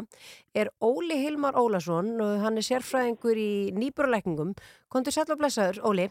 er 0.52 0.70
Óli 0.84 1.16
Hilmar 1.22 1.56
Ólason. 1.56 2.12
Og 2.20 2.44
hann 2.44 2.60
er 2.60 2.68
sérfræðingur 2.68 3.40
í 3.40 3.52
nýburleikningum 3.72 4.52
Kontur 4.92 5.16
sæll 5.16 5.32
og 5.32 5.40
blessaður, 5.40 5.80
Óli. 5.88 6.10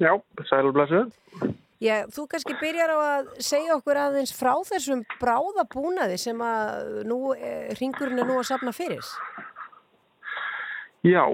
Já, 0.00 0.16
sælblessu. 0.48 1.04
Já, 1.82 2.04
þú 2.06 2.26
kannski 2.30 2.54
byrjar 2.60 2.92
á 2.94 2.98
að 3.02 3.30
segja 3.42 3.74
okkur 3.74 3.98
aðeins 3.98 4.32
frá 4.36 4.52
þessum 4.68 5.02
bráðabúnaði 5.18 6.18
sem 6.22 6.38
að 6.38 7.02
nú, 7.10 7.18
eh, 7.34 7.74
ringurinn 7.80 8.22
er 8.22 8.28
nú 8.28 8.38
að 8.38 8.46
sapna 8.52 8.72
fyrir. 8.72 9.02
Já, 11.04 11.24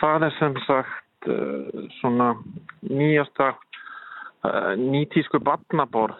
það 0.00 0.26
er 0.26 0.34
sem 0.38 0.56
sagt 0.66 1.30
uh, 1.30 1.86
svona 2.00 2.34
nýjasta 2.82 3.54
uh, 3.54 4.74
nýtísku 4.76 5.40
barnaborð 5.40 6.18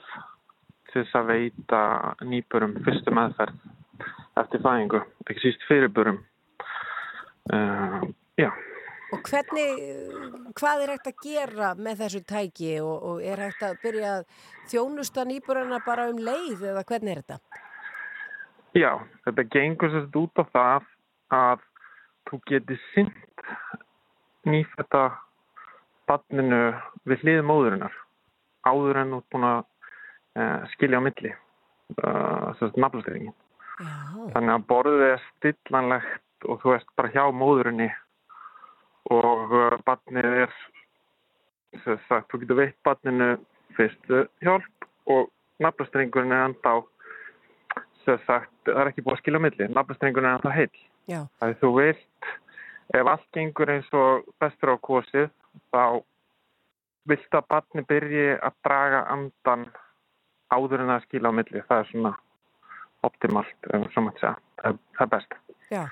til 0.92 1.02
þess 1.02 1.18
að 1.18 1.32
veita 1.34 1.82
nýburum 2.24 2.78
fyrstu 2.86 3.12
meðferð 3.12 3.66
eftir 4.40 4.62
fæðingu, 4.64 5.02
ekki 5.26 5.42
síst 5.42 5.62
fyrirburum. 5.68 6.18
Já, 8.36 8.50
Og 9.14 9.20
hvernig, 9.22 9.68
hvað 10.58 10.80
er 10.82 10.90
hægt 10.96 11.12
að 11.12 11.20
gera 11.22 11.68
með 11.78 12.00
þessu 12.02 12.22
tæki 12.26 12.72
og, 12.82 12.96
og 13.10 13.20
er 13.22 13.44
hægt 13.44 13.62
að 13.62 13.78
byrja 13.84 14.16
að 14.16 14.24
þjónusta 14.72 15.24
nýburana 15.28 15.78
bara 15.86 16.08
um 16.10 16.18
leið 16.18 16.64
eða 16.72 16.82
hvernig 16.88 17.14
er 17.14 17.22
þetta? 17.22 17.62
já, 18.76 18.92
þetta 19.24 19.44
gengur 19.52 19.92
sagt 19.92 20.18
út 20.20 20.42
á 20.42 20.44
það 20.52 20.90
að 21.36 21.64
þú 22.28 22.40
getur 22.50 22.82
sint 22.92 23.46
nýfætta 24.46 25.04
barninu 26.06 26.60
við 27.08 27.24
hlið 27.24 27.42
móðurinnar 27.46 27.96
áður 28.66 29.02
en 29.02 29.16
ert 29.16 29.26
búin 29.32 29.48
að 29.48 29.60
uh, 30.38 30.62
skilja 30.74 31.00
á 31.02 31.06
milli 31.06 31.32
uh, 31.32 32.52
sem 32.58 32.68
sagt 32.68 32.80
nafnastyrringin. 32.82 33.34
Þannig 34.34 34.52
að 34.54 34.66
borðið 34.70 35.04
er 35.06 35.24
stillanlegt 35.30 36.48
og 36.48 36.60
þú 36.62 36.74
ert 36.76 36.92
bara 36.98 37.12
hjá 37.14 37.24
móðurinni 37.34 37.88
og 39.12 39.54
uh, 39.54 39.76
barnið 39.86 40.40
er 40.46 40.58
sem 41.84 41.98
sagt, 42.08 42.30
þú 42.30 42.42
getur 42.42 42.60
veitt 42.60 42.76
barninu 42.86 43.36
fyrstu 43.76 44.24
hjálp 44.44 44.86
og 45.12 45.30
nafnastringurinn 45.62 46.34
er 46.34 46.48
enda 46.48 46.72
á 46.72 46.76
sem 48.06 48.18
sagt, 48.26 48.52
það 48.64 48.80
er 48.80 48.90
ekki 48.90 49.04
búið 49.04 49.16
að 49.16 49.22
skilja 49.22 49.42
milli. 49.42 49.68
Nafnastringurinn 49.74 50.30
er 50.30 50.38
enda 50.38 50.54
heill. 50.54 50.84
Já. 51.06 51.20
að 51.38 51.52
þú 51.60 51.68
vilt 51.76 52.30
ef 52.98 53.08
allt 53.10 53.26
gengur 53.34 53.70
eins 53.70 53.88
og 53.94 54.24
bestur 54.42 54.72
á 54.74 54.76
kosið 54.82 55.28
þá 55.70 56.02
vilt 57.06 57.36
að 57.38 57.46
barni 57.52 57.84
byrji 57.86 58.24
að 58.34 58.56
draga 58.66 59.04
andan 59.14 59.68
áður 60.50 60.82
en 60.82 60.94
að 60.96 61.04
skilja 61.06 61.30
á 61.30 61.38
milli. 61.38 61.62
Það 61.68 61.82
er 61.82 61.90
svona 61.92 62.12
optimalt 63.06 63.70
það 63.70 63.86
er, 63.86 64.78
það 64.98 65.04
er 65.06 65.12
best. 65.14 65.38
Já. 65.70 65.84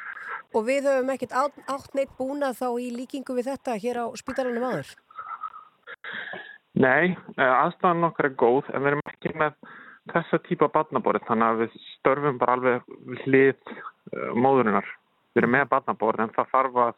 Og 0.54 0.66
við 0.68 0.86
höfum 0.86 1.10
ekkert 1.14 1.34
átt, 1.34 1.56
átt 1.66 1.96
neitt 1.98 2.12
búnað 2.18 2.60
þá 2.60 2.68
í 2.78 2.90
líkingu 2.94 3.34
við 3.34 3.50
þetta 3.50 3.78
hér 3.82 4.02
á 4.02 4.06
spítalanum 4.18 4.68
áður. 4.70 4.92
Nei, 6.74 7.14
eh, 7.38 7.54
aðstæðan 7.62 8.08
okkar 8.10 8.30
er 8.30 8.36
góð 8.38 8.70
en 8.70 8.82
við 8.82 8.92
erum 8.92 9.08
ekki 9.10 9.34
með 9.38 9.56
þessa 10.12 10.40
típa 10.44 10.68
barnaborð 10.74 11.24
þannig 11.28 11.48
að 11.48 11.60
við 11.62 11.76
störfum 11.94 12.38
bara 12.40 12.56
alveg 12.58 12.88
hlið 13.24 13.54
uh, 13.70 14.32
móðurinnar. 14.36 14.88
Við 15.32 15.42
erum 15.42 15.54
með 15.56 15.68
barnaborð 15.70 16.24
en 16.24 16.34
það 16.34 16.50
þarf 16.52 16.80
að 16.84 16.92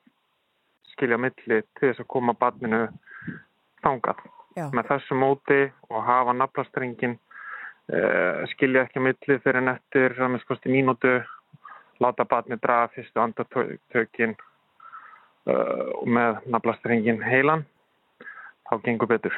skilja 0.95 1.20
milli 1.20 1.61
til 1.61 1.85
þess 1.85 2.03
að 2.03 2.11
koma 2.16 2.35
barninu 2.41 2.83
þangað. 3.85 4.24
Já. 4.57 4.66
Með 4.73 4.91
þessu 4.91 5.20
móti 5.20 5.61
og 5.93 6.03
hafa 6.09 6.35
naflastrengin 6.35 7.19
uh, 7.93 8.43
skilja 8.55 8.87
ekki 8.87 9.05
milli 9.05 9.39
fyrir 9.45 9.62
að 9.62 10.31
minnst 10.33 10.49
kosti 10.49 10.73
mínútu 10.73 11.19
láta 12.02 12.24
barni 12.28 12.56
draga 12.62 12.89
fyrstu 12.94 13.20
andartökin 13.23 14.36
uh, 15.47 15.93
með 16.06 16.40
naflastrengin 16.52 17.23
heilan 17.24 17.64
þá 18.66 18.81
gengur 18.85 19.09
betur. 19.10 19.36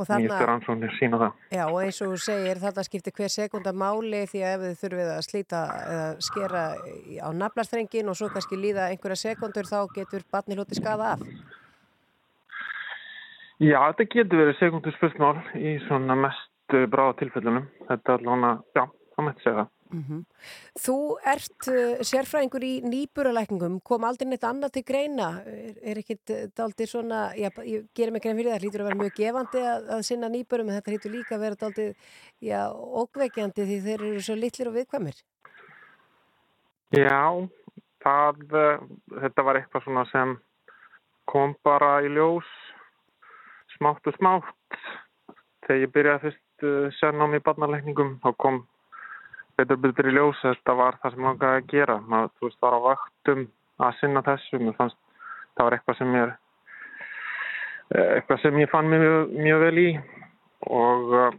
Og 0.00 0.06
þarna- 0.08 0.22
Nýjastu 0.24 0.46
rannsóknir 0.48 0.92
sína 0.96 1.18
það. 1.20 1.32
Já, 1.52 1.64
og 1.68 1.78
eins 1.82 1.98
og 2.00 2.08
þú 2.14 2.18
segir, 2.24 2.60
þetta 2.62 2.84
skiptir 2.86 3.12
hver 3.18 3.28
sekunda 3.34 3.72
máli 3.76 4.22
því 4.30 4.40
að 4.46 4.52
ef 4.54 4.60
þið 4.64 4.78
þurfið 4.82 5.10
að 5.12 5.24
slíta 5.26 5.60
eða 5.90 6.06
skera 6.24 6.62
á 7.20 7.28
naflastrengin 7.36 8.08
og 8.08 8.16
svo 8.16 8.30
kannski 8.32 8.56
líða 8.56 8.86
einhverja 8.94 9.20
sekundur 9.26 9.68
þá 9.68 9.80
getur 9.98 10.24
barni 10.32 10.56
hloti 10.56 10.78
skada 10.80 11.10
af. 11.18 11.26
Já, 13.60 13.76
þetta 13.92 14.06
getur 14.14 14.40
verið 14.40 14.56
sekundur 14.56 14.94
spursmál 14.96 15.36
í 15.60 15.74
svona 15.84 16.16
mest 16.16 16.76
bráða 16.88 17.18
tilfellunum. 17.20 17.66
Þetta 17.90 18.14
er 18.16 18.24
alveg, 18.32 18.64
já, 18.78 18.84
það 19.12 19.26
mætti 19.26 19.44
segja 19.44 19.58
það. 19.58 19.68
Þú 20.80 20.96
ert 21.32 21.68
uh, 21.72 22.02
sérfræðingur 22.06 22.66
í 22.66 22.72
nýburalækningum, 22.86 23.80
kom 23.86 24.06
aldrei 24.08 24.28
neitt 24.30 24.46
annað 24.46 24.76
til 24.76 24.84
greina, 24.88 25.30
er, 25.46 25.78
er 25.92 26.00
ekkit 26.02 26.34
daldi 26.56 26.86
svona, 26.90 27.30
já, 27.38 27.50
ég 27.66 27.88
gerir 27.96 28.14
mig 28.14 28.24
grein 28.24 28.38
fyrir 28.38 28.54
það, 28.54 28.64
hlýtur 28.64 28.84
að 28.84 28.90
vera 28.90 29.00
mjög 29.02 29.16
gefandi 29.18 29.64
að, 29.72 29.88
að 29.96 30.04
sinna 30.10 30.30
nýburum 30.32 30.70
en 30.70 30.78
þetta 30.78 30.94
hlýtur 30.94 31.14
líka 31.16 31.36
að 31.36 31.44
vera 31.46 31.60
daldi, 31.64 31.88
já, 32.44 32.60
ógveikjandi 33.02 33.66
því 33.66 33.80
þeir 33.88 34.06
eru 34.10 34.24
svo 34.28 34.38
litlir 34.38 34.70
og 34.70 34.78
viðkvæmir. 34.78 35.24
Já, 36.96 37.22
það, 38.02 38.46
uh, 38.50 38.86
þetta 39.26 39.46
var 39.46 39.60
eitthvað 39.60 39.86
svona 39.86 40.06
sem 40.10 40.38
kom 41.30 41.54
bara 41.66 42.00
í 42.02 42.10
ljós 42.10 42.48
smátt 43.76 44.06
og 44.10 44.16
smátt. 44.18 44.80
Þegar 45.66 45.82
ég 45.84 45.92
byrjaði 45.94 46.22
fyrst 46.24 46.66
uh, 46.66 46.88
sérnám 46.98 47.36
í 47.38 47.42
barnalækningum, 47.46 48.16
þá 48.24 48.30
kom 48.42 48.62
betur 49.60 49.80
betur 49.84 50.08
í 50.10 50.14
ljós 50.16 50.40
að 50.44 50.56
þetta 50.56 50.76
var 50.78 50.98
það 51.02 51.14
sem 51.14 51.26
langaði 51.26 51.60
að 51.60 51.70
gera. 51.72 51.96
Maður, 52.12 52.32
þú 52.36 52.48
veist, 52.48 52.60
var 52.64 52.76
á 52.76 52.80
vaktum 52.86 53.46
að 53.80 53.96
sinna 54.00 54.22
þessu. 54.26 54.60
Mér 54.60 54.76
fannst 54.78 54.98
það 55.54 55.66
var 55.66 55.76
eitthvað 55.76 55.98
sem 56.00 56.16
ég, 56.16 56.34
eh, 57.94 58.10
eitthvað 58.16 58.42
sem 58.44 58.60
ég 58.60 58.72
fann 58.72 58.90
mjög, 58.90 59.34
mjög 59.46 59.64
vel 59.66 59.78
í 59.80 59.88
og 60.70 61.14
uh, 61.16 61.32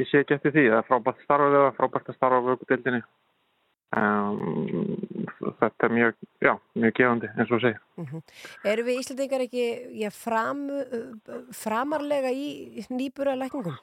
ég 0.00 0.08
sé 0.10 0.22
ekki 0.22 0.36
eftir 0.36 0.54
því. 0.54 0.68
Það 0.68 0.78
er 0.78 0.88
frábært 0.88 1.26
starfið 1.26 1.58
eða 1.58 1.74
frábært 1.78 2.12
að 2.12 2.18
starfa 2.18 2.40
á 2.40 2.48
vökudildinni. 2.48 3.02
Um, 3.92 5.02
þetta 5.60 5.84
er 5.84 5.92
mjög, 5.92 6.14
já, 6.40 6.52
mjög 6.80 6.94
gefandi 6.96 7.28
eins 7.34 7.50
og 7.50 7.58
þú 7.58 7.60
segir. 7.60 7.80
Mm 8.00 8.22
Eru 8.72 8.84
við 8.86 9.00
Íslandingar 9.02 9.44
ekki 9.44 9.66
já, 10.00 10.08
fram, 10.16 10.62
framarlega 11.52 12.32
í 12.32 12.86
nýburalækningum? 12.88 13.76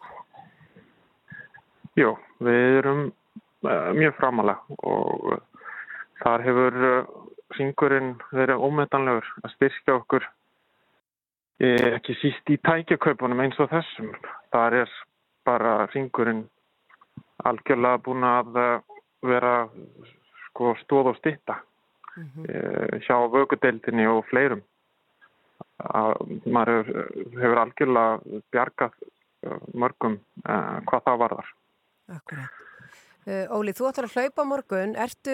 Jú, 1.99 2.15
við 2.41 2.79
erum 2.79 3.03
mjög 3.63 4.15
framalega 4.19 4.77
og 4.87 5.33
uh, 5.33 5.41
þar 6.23 6.45
hefur 6.45 6.77
uh, 6.89 7.19
ringurinn 7.57 8.13
verið 8.35 8.61
ómetanlegur 8.65 9.27
að 9.43 9.53
styrkja 9.55 9.95
okkur 9.99 10.25
eh, 11.63 11.95
ekki 11.95 12.15
síst 12.21 12.51
í 12.53 12.59
tækjakaupunum 12.65 13.41
eins 13.43 13.59
og 13.61 13.71
þessum. 13.73 14.11
Þar 14.53 14.77
er 14.83 14.93
bara 15.47 15.73
ringurinn 15.93 16.45
algjörlega 17.49 18.03
búin 18.05 18.27
að 18.27 18.59
vera 19.25 19.53
sko 20.47 20.75
stóð 20.83 21.13
og 21.13 21.19
stitta 21.19 21.59
eh, 22.19 22.99
hjá 23.07 23.15
vökudeildinni 23.33 24.07
og 24.11 24.25
fleirum. 24.29 24.63
Að 25.79 26.17
maður 26.51 26.89
hefur, 27.39 27.61
algjörlega 27.63 28.41
bjargað 28.51 28.97
mörgum 29.79 30.19
hvað 30.43 31.05
það 31.05 31.21
varðar. 31.23 31.53
Akkurat. 32.11 32.65
Uh, 33.29 33.45
Óli, 33.53 33.75
þú 33.77 33.91
ætlar 33.91 34.07
að 34.07 34.15
hlaupa 34.17 34.43
morgun, 34.47 34.95
ertu 34.97 35.33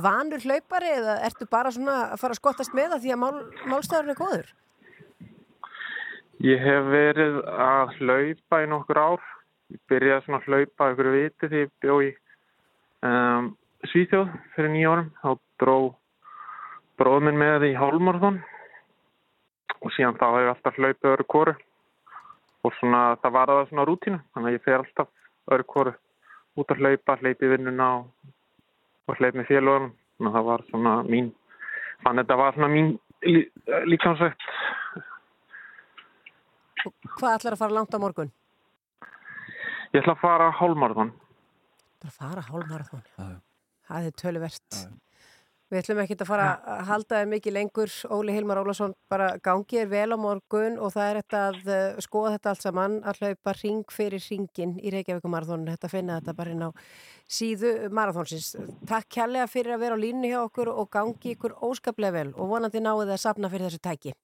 vanur 0.00 0.40
hlaupari 0.40 0.88
eða 0.94 1.18
ertu 1.26 1.44
bara 1.50 1.72
svona 1.74 1.96
að 2.14 2.22
fara 2.22 2.32
að 2.32 2.40
skottast 2.40 2.74
með 2.76 2.94
það 2.94 3.02
því 3.02 3.12
að 3.12 3.20
mál, 3.22 3.36
málstæðurinn 3.72 4.14
er 4.14 4.18
góður? 4.18 4.48
Ég 6.46 6.62
hef 6.62 6.88
verið 6.92 7.38
að 7.50 7.94
hlaupa 7.98 8.62
í 8.62 8.70
nokkur 8.70 9.00
ár. 9.02 9.28
Ég 9.74 9.80
byrjaði 9.90 10.24
svona 10.24 10.40
að 10.40 10.48
hlaupa 10.48 10.90
ykkur 10.94 11.10
viti 11.12 11.50
því 11.50 11.62
ég 11.64 11.72
bjó 11.82 11.96
í 12.06 12.10
um, 13.04 13.52
Svíþjóð 13.90 14.32
fyrir 14.54 14.72
nýja 14.72 14.92
árum. 14.94 15.10
Þá 15.20 15.30
dró 15.60 15.78
bróð 16.98 17.24
minn 17.28 17.40
með 17.42 17.68
í 17.68 17.72
hálmorðun 17.78 18.40
og 19.78 19.92
síðan 19.94 20.16
þá 20.18 20.28
hef 20.30 20.44
ég 20.44 20.52
alltaf 20.54 20.78
hlaupið 20.78 21.12
öðru 21.12 21.28
kóru 21.34 21.58
og 22.64 22.76
svona 22.80 23.02
það 23.20 23.34
var 23.36 23.52
það 23.52 23.64
svona 23.72 23.88
rútínu. 23.90 24.20
Þannig 24.32 24.48
að 24.52 24.56
ég 24.56 24.64
fer 24.64 24.80
alltaf 24.80 25.12
öðru 25.52 25.72
kóru 25.74 25.98
út 26.58 26.72
að 26.74 26.82
hlaupa, 26.82 27.18
hlaupi 27.22 27.50
vinnuna 27.52 27.88
og, 27.98 28.32
og 29.08 29.20
hlaupi 29.20 29.40
með 29.40 29.50
félagunum. 29.52 29.92
Það 30.18 30.48
var 30.48 30.64
svona 30.66 30.94
mín, 31.06 31.30
þannig 32.02 32.24
að 32.24 32.24
þetta 32.24 32.38
var 32.40 32.56
svona 32.56 32.70
mín 32.72 32.88
lí, 33.22 33.42
líkansvægt. 33.86 34.46
Hvað 37.18 37.34
ætlar 37.36 37.54
að 37.54 37.62
fara 37.62 37.76
langt 37.76 37.94
á 37.94 37.98
morgun? 38.02 38.32
Ég 39.94 40.02
ætla 40.02 40.14
að 40.16 40.22
fara 40.22 40.48
hálmarðan. 40.58 41.12
Það 41.98 42.08
er 42.08 42.10
að 42.10 42.18
fara 42.18 42.46
hálmarðan? 42.48 43.04
Það 43.88 44.08
er 44.08 44.16
töluvert. 44.22 44.82
Við 45.68 45.82
ætlum 45.82 45.98
ekki 46.00 46.16
að 46.16 46.28
fara 46.30 46.44
að 46.64 46.78
halda 46.88 47.18
þér 47.18 47.26
mikið 47.28 47.52
lengur. 47.52 47.90
Óli 48.16 48.32
Hilmar 48.32 48.60
Ólason 48.62 48.94
bara 49.12 49.26
gangið 49.44 49.90
vel 49.90 50.16
á 50.16 50.18
morgun 50.18 50.78
og 50.80 50.94
það 50.94 51.08
er 51.08 51.18
þetta 51.18 51.40
að 51.44 51.66
eh, 51.74 51.98
skoða 52.06 52.30
þetta 52.36 52.52
allt 52.54 52.64
saman 52.64 52.94
að 53.04 53.20
hlaupa 53.20 53.52
ring 53.58 53.92
fyrir 53.92 54.24
ringin 54.30 54.72
í 54.80 54.92
Reykjavíkumarðónun. 54.94 55.68
Þetta 55.74 55.90
finna 55.92 56.16
þetta 56.22 56.34
bara 56.38 56.54
inn 56.54 56.64
á 56.64 56.70
síðu 57.28 57.72
marathónsins. 57.92 58.54
Takk 58.88 59.10
kærlega 59.18 59.50
fyrir 59.52 59.76
að 59.76 59.84
vera 59.84 59.98
á 60.00 60.04
línu 60.04 60.30
hjá 60.30 60.38
okkur 60.46 60.70
og 60.72 60.88
gangi 60.96 61.34
ykkur 61.34 61.58
óskaplega 61.68 62.16
vel 62.16 62.32
og 62.32 62.48
vonandi 62.54 62.80
náðu 62.80 63.04
það 63.04 63.16
að 63.18 63.22
sapna 63.26 63.52
fyrir 63.52 63.68
þessu 63.68 63.82
tæki. 63.84 64.14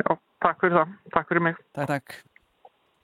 Já, 0.00 0.16
takk 0.46 0.64
fyrir 0.64 0.78
það. 0.80 0.96
Takk 1.12 1.28
fyrir 1.28 1.44
mig. 1.50 1.60
Takk, 1.76 1.92
takk. 1.92 2.16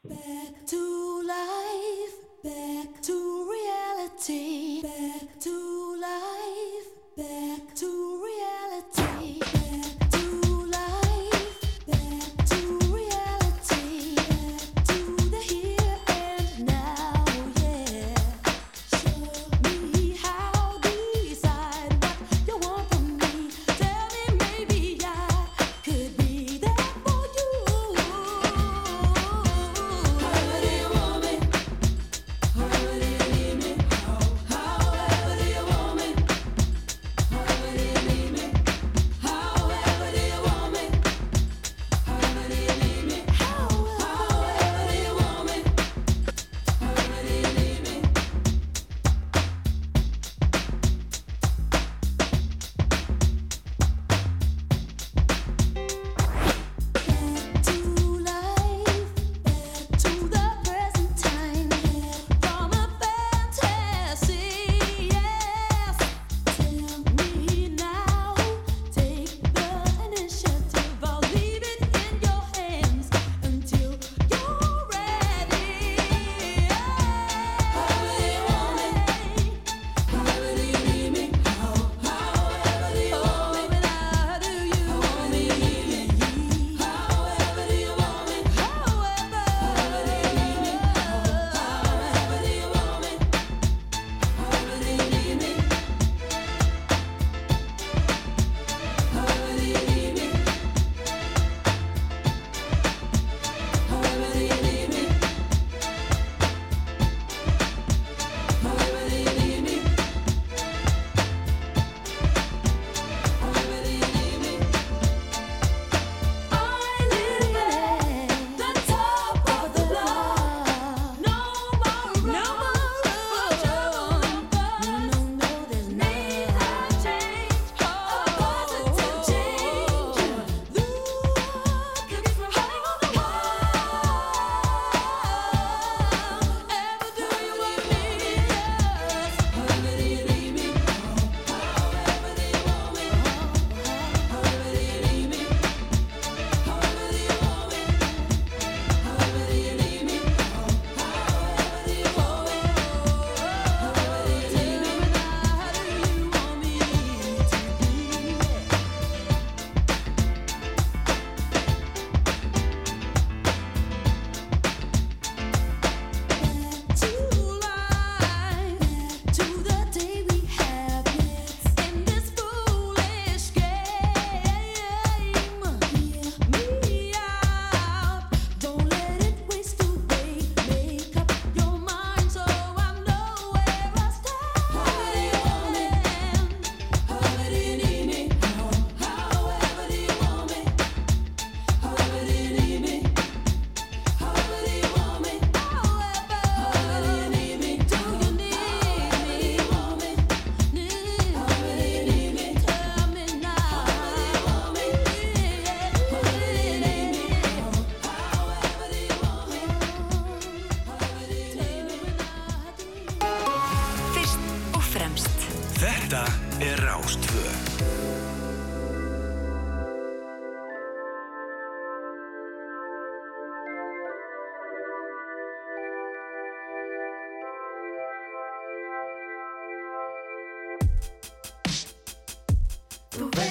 Back 0.08 0.64
to 0.72 0.80
life, 1.28 2.16
back 2.40 3.04
to 3.04 3.20
reality, 3.52 4.80
back 4.88 5.36
to 5.44 5.52
life. 6.00 6.91
back 7.16 7.74
to 7.74 8.24
reality. 8.24 9.51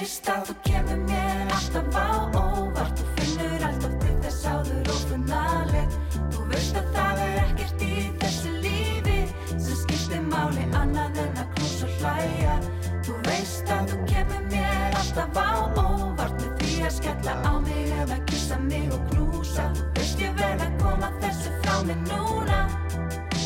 í 0.02 0.08
stað 0.10 0.48
Þú 0.50 0.54
kemur 0.66 1.02
mér 1.06 1.52
alltaf 1.54 1.94
á 1.94 2.10
óvart. 2.34 2.98
Þú 2.98 3.06
finnur 3.18 3.66
alltaf 3.68 3.94
til 4.02 4.16
þess 4.24 4.46
áður 4.50 4.90
ófunaleg 4.96 5.98
Þú 6.34 6.46
veist 6.50 6.80
að 6.80 6.88
það 6.96 7.22
er 7.26 7.36
ekkert 7.44 7.84
í 7.86 7.92
þessu 8.22 8.54
lífi 8.64 9.18
sem 9.52 9.78
skiptir 9.84 10.24
máli 10.32 10.66
annað 10.80 11.20
en 11.26 11.42
að 11.44 11.52
knús 11.58 11.76
og 11.86 11.94
hlæja. 12.00 12.56
Þú 13.06 13.18
veist 13.28 13.74
að 13.76 13.92
þú 13.92 14.00
kemur 14.14 14.48
mér 14.54 14.98
alltaf 15.02 15.38
á 15.38 15.50
óvart 15.84 16.38
með 16.40 16.56
því 16.64 16.80
að 16.88 16.96
skella 16.98 17.36
á 17.46 17.54
mig 17.68 17.94
eða 18.02 18.18
kissa 18.32 18.60
mig 18.66 18.90
og 18.96 19.06
knúsa. 19.12 19.68
Þú 19.78 20.00
veist 20.00 20.26
ég 20.26 20.34
verð 20.42 20.66
að 20.66 20.80
koma 20.82 21.12
þessu 21.22 21.54
frá 21.62 21.78
mig 21.92 22.02
núna 22.08 22.64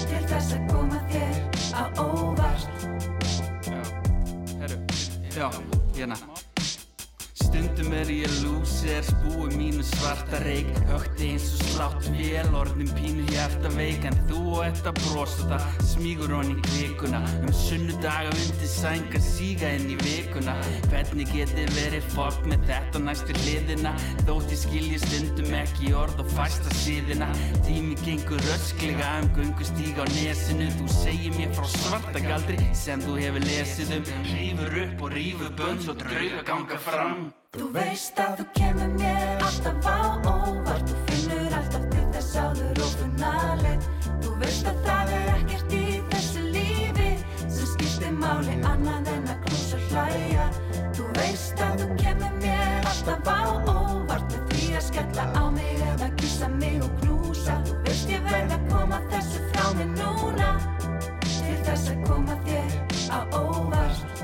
til 0.05 0.23
þess 0.31 0.55
að 0.55 0.71
koma 0.71 1.03
þér 1.11 1.35
á 1.75 1.83
óvart. 1.99 2.87
Já, 3.65 3.83
herru, 4.61 4.79
já, 5.35 5.49
hérna 5.99 6.34
er 8.05 8.11
ég 8.13 8.33
lúsir, 8.43 9.01
spúi 9.01 9.49
mínu 9.57 9.83
svarta 9.83 10.37
reik 10.43 10.67
Högti 10.89 11.31
eins 11.33 11.47
og 11.55 11.61
slátt 11.71 12.07
vel, 12.13 12.47
orðin 12.53 12.89
pínu 12.93 13.23
hjarta 13.31 13.69
veik 13.73 14.05
En 14.05 14.17
þú 14.29 14.41
og 14.55 14.65
þetta 14.65 14.91
brósta, 14.99 15.57
smígur 15.89 16.33
honni 16.35 16.55
kvikuna. 16.67 17.21
Um 17.41 17.53
sunnudaga 17.55 18.33
undir 18.33 18.69
sænga, 18.69 19.21
síga 19.23 19.71
inn 19.77 19.87
í 19.93 19.97
vikuna. 20.01 20.55
Hvernig 20.91 21.31
geti 21.33 21.65
verið 21.75 22.09
fólk 22.13 22.45
með 22.49 22.67
þetta 22.69 23.01
næstu 23.05 23.37
hliðina? 23.41 23.93
Þótt 24.27 24.53
ég 24.53 24.61
skilji 24.61 24.99
stundum 25.01 25.55
ekki 25.61 25.93
orð 25.97 26.21
og 26.25 26.29
fæsta 26.35 26.73
síðina 26.81 27.31
Tími 27.65 27.97
gengur 28.03 28.51
ösklega 28.55 29.15
um 29.21 29.31
gungustík 29.37 29.97
á 29.97 30.05
nesinu. 30.17 30.69
Þú 30.77 30.91
segir 30.99 31.39
mér 31.39 31.55
frá 31.57 31.71
svarta 31.77 32.21
galdri 32.27 32.59
sem 32.77 33.01
þú 33.01 33.17
hefur 33.23 33.49
lesið 33.49 33.97
um. 33.97 34.13
Rýfur 34.35 34.77
upp 34.83 35.07
og 35.07 35.17
rýfur 35.17 35.57
bönns 35.57 35.89
og 35.89 35.99
drauga 36.03 36.45
ganga 36.45 36.79
fram. 36.89 37.33
Þú 37.55 37.65
veist 37.71 38.17
að 38.19 38.39
þú 38.41 38.45
kemur 38.57 38.89
mér 38.99 39.43
alltaf 39.45 39.85
á 39.87 39.99
óvart. 40.27 40.89
Þú 40.89 40.95
finnur 41.07 41.53
alltaf 41.55 41.85
til 41.93 42.07
þess 42.11 42.33
áður 42.41 42.81
og 42.83 42.95
funnaleg 42.99 43.85
Þú 44.25 44.33
veist 44.41 44.67
að 44.67 44.81
það 44.83 45.13
er 45.15 45.29
ekkert 45.35 45.75
í 45.77 45.83
þessu 46.11 46.43
lífi 46.51 47.05
sem 47.39 47.69
skiptir 47.71 48.17
máli 48.17 48.57
annað 48.59 49.07
en 49.13 49.29
að 49.31 49.39
knúsa 49.45 49.79
hlæja. 49.85 50.49
Þú 50.97 51.07
veist 51.15 51.63
að 51.63 51.77
þú 51.83 51.87
kemur 52.01 52.35
mér 52.41 52.89
alltaf 52.91 53.31
á 53.31 53.39
óvart. 53.71 54.35
Því 54.51 54.67
að 54.75 54.85
skella 54.89 55.29
á 55.31 55.43
mig 55.55 55.85
eða 55.93 56.11
kýsa 56.19 56.51
mig 56.57 56.83
og 56.83 56.99
knúsa. 57.05 57.55
Þú 57.69 57.77
veist 57.87 58.11
ég 58.11 58.27
verð 58.27 58.57
að 58.57 58.67
koma 58.73 58.99
þessu 59.13 59.47
frá 59.53 59.71
mig 59.79 59.95
núna. 59.95 60.51
Til 61.23 61.57
þess 61.63 61.95
að 61.95 62.03
koma 62.11 62.35
þér 62.43 62.77
á 63.15 63.19
óvart 63.31 64.14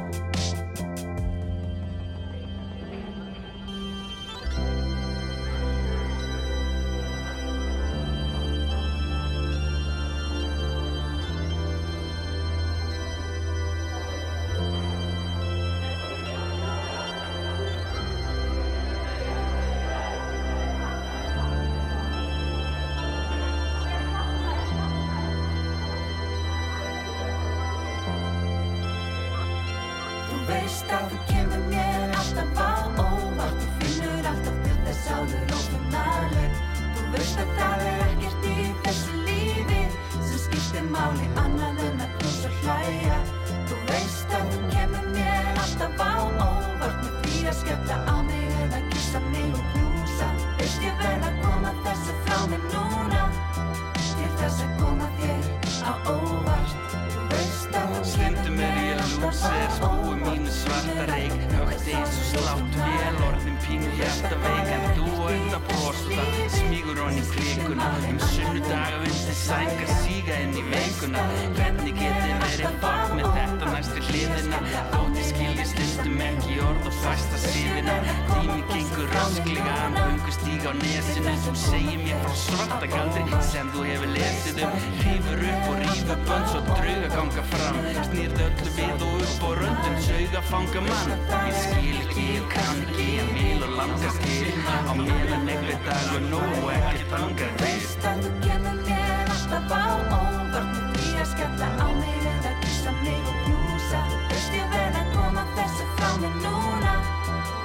göngustíg 80.61 80.67
á 80.67 80.73
nesinu 80.73 81.33
Þú 81.41 81.53
segir 81.55 81.99
mér 82.01 82.17
frá 82.21 82.33
svarta 82.35 82.87
galdri 82.87 83.23
sem 83.41 83.69
þú 83.73 83.83
hefur 83.85 84.09
lesið 84.13 84.61
um. 84.65 84.73
Rífur 85.01 85.41
upp 85.49 85.69
og 85.71 85.77
rífur 85.81 86.19
bönn 86.27 86.45
svo 86.51 86.61
drauga 86.67 87.09
ganga 87.15 87.43
fram. 87.51 87.77
Snýrð 88.07 88.41
öllu 88.45 88.71
við 88.77 89.05
og 89.07 89.23
upp 89.25 89.43
og 89.47 89.55
röndum 89.61 89.97
Sauga 90.05 90.41
fanga 90.49 90.81
mann. 90.85 91.11
Ég 91.47 91.57
skil 91.61 91.97
ekki, 92.03 92.25
ég 92.37 92.45
kann 92.53 92.83
ekki 92.85 93.07
Ég 93.17 93.33
vil 93.35 93.65
og 93.65 93.75
langast 93.79 94.21
til 94.21 94.51
Á 94.61 94.93
meðan 94.93 95.45
negli 95.49 95.77
dag 95.87 96.13
og 96.15 96.29
nóg 96.29 96.57
og 96.61 96.71
ekkert 96.77 97.11
langar 97.17 97.55
til. 97.57 97.65
Veist 97.65 98.07
að 98.11 98.23
þú 98.25 98.33
kemur 98.45 98.79
mér 98.85 99.33
alltaf 99.35 99.73
á 99.73 100.21
með 100.51 100.65
því 100.95 101.11
að 101.21 101.29
skella 101.33 101.69
á 101.81 101.87
mig 101.97 102.25
eða 102.35 102.55
kissa 102.61 102.95
mig 103.01 103.21
og 103.33 103.37
knúsa. 103.47 104.01
Veist 104.29 104.57
ég 104.57 104.73
verð 104.75 105.01
að 105.01 105.13
koma 105.17 105.45
þessu 105.57 105.89
frá 105.97 106.09
mig 106.21 106.41
núna? 106.45 106.97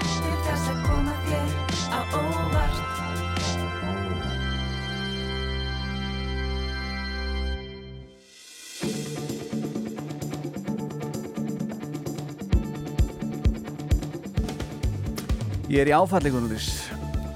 Til 0.06 0.36
þess 0.48 0.70
að 0.72 0.84
koma 0.88 1.18
þér 1.26 1.50
á 1.96 2.00
óvart 2.16 2.55
Ég 15.76 15.82
er 15.84 15.90
í 15.90 15.92
áfalli, 15.92 16.30
Gunnlís. 16.32 16.66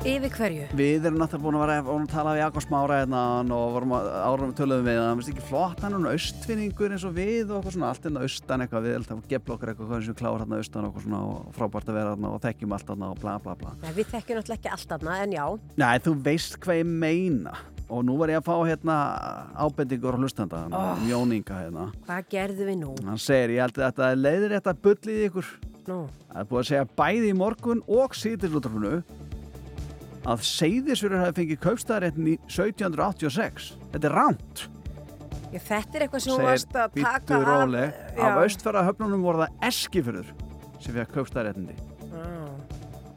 Yfir 0.09 0.31
hverju? 0.33 0.67
Við 0.73 1.05
erum 1.11 1.19
náttúrulega 1.21 1.43
búin 1.45 1.57
að 1.59 1.63
vera 1.67 1.75
að 1.93 2.05
tala 2.09 2.31
við 2.33 2.39
Jakob 2.41 2.65
Smára 2.65 3.01
hérna 3.03 3.25
og 3.53 3.75
vorum 3.75 3.91
að 3.99 4.07
árum 4.17 4.55
töluðum 4.57 4.87
við 4.89 4.97
það, 4.97 5.11
finnst 5.19 5.33
ekki 5.35 5.45
flott 5.51 5.83
hann 5.85 5.99
er 5.99 6.07
austfinningur 6.15 6.95
eins 6.97 7.05
og 7.05 7.13
við 7.19 7.53
og 7.53 7.59
eitthvað 7.59 7.77
svona 7.77 7.91
allt 7.93 8.09
hérna 8.09 8.25
austan 8.25 8.65
eitthvað, 8.65 8.87
við 8.87 8.97
erum 8.97 9.21
að 9.21 9.29
gefla 9.35 9.57
okkur 9.59 9.73
eitthvað 9.75 9.93
hvað 9.93 10.01
sem 10.01 10.15
við 10.15 10.19
klára 10.23 10.41
hérna 10.41 10.63
austan 10.63 10.89
og 10.89 10.99
svona 11.05 11.21
og 11.29 11.53
frábært 11.59 11.93
að 11.93 12.01
vera 12.01 12.17
hérna 12.17 12.33
og 12.33 12.43
þekkjum 12.47 12.75
allt 12.79 12.95
hérna 12.95 13.13
og 13.13 13.21
bla 13.21 13.37
bla 13.45 13.59
bla. 13.61 13.77
Nei, 13.85 13.93
við 14.01 14.13
þekkjum 14.17 14.41
náttúrulega 14.41 14.57
ekki 14.63 14.75
allt 14.79 14.97
aðna, 14.97 15.21
en 15.21 15.37
já. 15.37 15.45
Nei, 15.85 15.95
þú 16.09 16.19
veist 16.31 16.61
hvað 16.65 16.81
ég 16.81 16.93
meina 17.05 17.57
og 17.91 18.05
nú 18.09 18.17
var 18.23 18.33
ég 18.33 18.41
að 18.41 18.49
fá 18.49 18.57
hérna 18.71 19.01
ábendingur 19.67 20.17
á 20.17 20.21
hlustanda, 20.25 20.65
Oh. 20.73 20.95
oh. 20.95 21.09
Jóninga 21.11 21.61
hérna. 21.67 21.91
Hvað 22.09 22.33
gerðum 22.33 22.73
við 22.73 22.85
nú? 22.87 22.97
Hann 23.05 23.21
segir, 23.21 23.59
ég 23.59 23.67
held 23.67 23.77
að 23.77 23.91
þetta 23.91 24.15
leiðir 24.17 24.57
þetta 24.57 24.81
bullið 24.81 25.27
ykkur. 25.29 25.59
Nú. 25.89 26.01
Það 26.31 26.43
er 26.43 26.51
búið 26.51 26.61
að 26.61 26.69
segja 26.71 26.89
bæði 27.01 27.31
í 27.31 27.37
morgun 27.39 27.81
og 27.89 28.17
síðislutrafunu 28.19 29.01
að 30.31 30.45
Seyðisverður 30.45 31.25
hafi 31.25 31.39
fengið 31.41 31.63
kaupstæðaréttin 31.65 32.29
í 32.29 32.37
1786. 32.51 33.73
Þetta 33.95 34.11
er 34.11 34.17
ránt, 34.19 34.67
Já, 35.51 35.59
þetta 35.67 35.99
er 35.99 36.05
eitthvað 36.05 36.23
sem 36.23 36.33
þú 36.33 36.45
varst 36.47 36.77
að 36.79 36.99
taka 37.01 37.39
róleg. 37.43 37.95
Já. 38.15 38.23
Af 38.23 38.41
austfæra 38.45 38.83
voru 38.95 39.41
það 39.43 39.65
eskifyrður 39.67 40.29
sem 40.81 40.95
fekk 40.95 41.15
kaupstæðaréttindi. 41.17 41.75
Ah. 42.15 42.51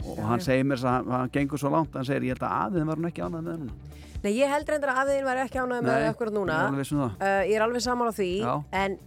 Og 0.03 0.21
hann 0.27 0.41
segir 0.43 0.65
mér 0.67 0.81
að 0.81 1.11
hann, 1.13 1.29
gengur 1.33 1.61
svo 1.61 1.71
langt, 1.73 1.93
hann 1.95 2.07
segir, 2.07 2.25
ég 2.27 2.33
held 2.33 2.47
að 2.47 2.55
aðeins 2.57 2.89
var 2.89 2.99
hann 2.99 3.09
ekki 3.11 3.23
ánægð 3.23 3.45
með 3.45 3.59
núna. 3.61 3.77
Nei, 4.23 4.31
ég 4.37 4.51
held 4.51 4.69
reyndar 4.71 4.93
að 4.93 4.99
aðeins 5.03 5.27
var 5.27 5.41
ekki 5.43 5.61
ánægð 5.61 5.85
með 5.85 5.93
Nei, 5.93 6.09
akkurat 6.09 6.35
núna. 6.37 6.57
ég 6.57 6.63
er 6.63 6.73
alveg 6.73 6.91
um. 6.95 7.03
Uh, 7.03 7.41
ég 7.43 7.55
er 7.55 7.65
alveg 7.67 7.85
saman 7.85 8.09
á 8.09 8.13
því, 8.17 8.29
Já. 8.41 8.53
en 8.81 8.97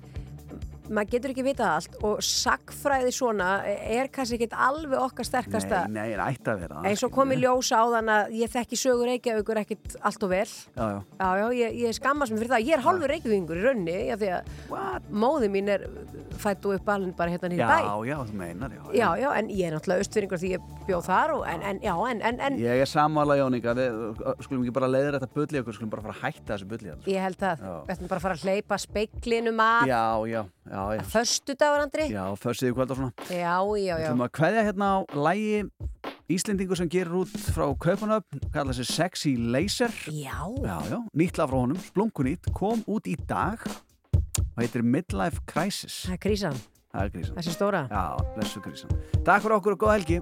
maður 0.91 1.11
getur 1.17 1.33
ekki 1.35 1.45
vitað 1.47 1.71
allt 1.77 1.97
og 2.07 2.21
sagfræði 2.25 3.13
svona 3.15 3.49
er 3.67 4.09
kannski 4.13 4.37
ekki 4.39 4.49
alveg 4.67 4.99
okkar 5.01 5.27
sterkasta 5.29 5.83
Nei, 5.89 6.13
nei, 6.13 6.17
það 6.17 6.33
ætti 6.37 6.53
að 6.53 6.61
vera. 6.65 6.83
eins 6.91 7.03
og 7.07 7.13
kom 7.17 7.33
í 7.35 7.39
ljós 7.41 7.71
á 7.75 7.83
þann 7.97 8.13
að 8.17 8.35
ég 8.41 8.53
þekki 8.53 8.79
sögur 8.81 9.11
Reykjavíkur 9.11 9.61
ekkit 9.63 9.97
allt 10.07 10.27
og 10.27 10.33
vel 10.33 10.45
Já, 10.47 10.85
já. 10.87 11.01
Já, 11.21 11.29
já, 11.41 11.47
ég, 11.61 11.77
ég 11.87 11.97
skammast 11.97 12.33
mér 12.33 12.43
fyrir 12.45 12.53
það. 12.55 12.67
Ég 12.67 12.77
er 12.77 12.85
hálfur 12.87 13.11
Reykjavíkur 13.13 13.61
í 13.61 13.65
raunni, 13.67 13.97
já, 14.11 14.17
því 14.21 14.31
að 14.37 15.11
móði 15.25 15.51
mín 15.53 15.71
er 15.73 15.87
fætt 16.41 16.67
og 16.69 16.77
upp 16.77 16.89
alveg 16.93 17.15
bara 17.19 17.33
hérna 17.33 17.51
nýri 17.51 17.63
Já, 17.63 17.69
bæ. 17.71 18.07
já, 18.07 18.17
þú 18.29 18.37
meinar, 18.41 18.75
já. 18.77 18.83
Já, 18.97 19.09
já, 19.23 19.29
en 19.41 19.49
ég 19.51 19.67
er 19.71 19.77
náttúrulega 19.77 20.05
austfyrringur 20.05 20.41
því 20.43 20.51
ég 20.57 20.67
bjóð 20.87 21.05
þar 21.09 21.35
og, 21.37 21.45
en, 21.51 21.63
en, 21.71 21.81
já, 21.85 21.95
en, 22.11 22.23
en, 22.31 22.41
en 22.49 22.59
Ég 22.61 22.83
er 22.85 22.91
sammála 22.91 23.37
Jóninga, 23.41 23.75
við 23.79 24.21
skulum 24.45 24.65
ekki 24.67 24.75
bara 24.77 24.91
leiðir 24.93 25.17
þetta 25.19 25.31
bulli 25.35 25.61
ykkur, 25.63 25.77
skulum 25.79 25.93
bara 25.95 26.05
fara 26.07 26.17
að 26.17 26.23
hætta 26.27 26.53
þessu 26.55 26.69
bulli. 26.71 26.95
ég 27.11 27.25
held 27.27 27.43
að 27.49 27.65
Já. 27.67 27.73
við 27.89 27.95
ætlum 27.97 28.11
bara 28.13 28.21
að 28.21 28.27
fara 28.27 28.37
að 28.39 28.45
hleypa 28.47 28.79
speiklinum 28.85 29.63
að 29.65 29.89
Já, 29.91 30.03
já, 30.31 30.43
já, 30.71 30.76
já. 30.97 31.05
Föstudagur, 31.13 31.85
Andri? 31.87 32.09
Já, 32.13 32.25
föstuði 32.41 32.75
kvöld 32.77 32.93
og 32.95 33.01
svona. 33.01 33.13
Já, 33.31 33.57
já, 33.77 33.95
já. 33.95 33.97
Við 33.97 34.09
ætlum 34.11 34.27
að 34.27 34.33
kveðja 34.39 34.67
hérna 34.69 34.89
á 34.93 34.97
lægi 35.29 35.65
Íslendingu 36.27 36.75
sem 36.75 36.89
gerir 36.91 37.15
út 37.21 37.31
frá 37.55 37.69
Kaupanöfn, 37.79 38.41
kalla 38.55 38.75
sig 38.75 38.89
Sexy 38.89 39.37
Laser. 39.39 39.93
Já. 40.11 40.43
Já, 40.65 40.79
já, 40.91 40.99
nýtt 41.15 41.39
lag 41.39 41.53
frá 41.53 41.61
honum, 41.61 41.79
splunkunýtt, 41.79 42.51
kom 42.57 42.83
út 42.91 43.07
í 43.07 43.15
dag 43.31 43.63
og 44.57 44.59
heitir 44.59 44.83
Midlife 44.83 45.45
Crisis. 45.47 46.03
Það 46.09 46.19
er 46.19 46.23
krísan. 46.27 46.61
Það 46.91 47.05
er 47.05 47.15
krísan. 47.15 47.39
Þessi 47.39 47.55
stóra. 47.55 47.87
Já, 47.93 48.05
blessu 48.35 48.65
krísan. 48.65 49.01
Takk 49.23 49.47
fyrir 49.47 49.59
okkur 49.61 49.79
og 49.79 49.83
góð 49.87 49.97
helgi. 50.01 50.21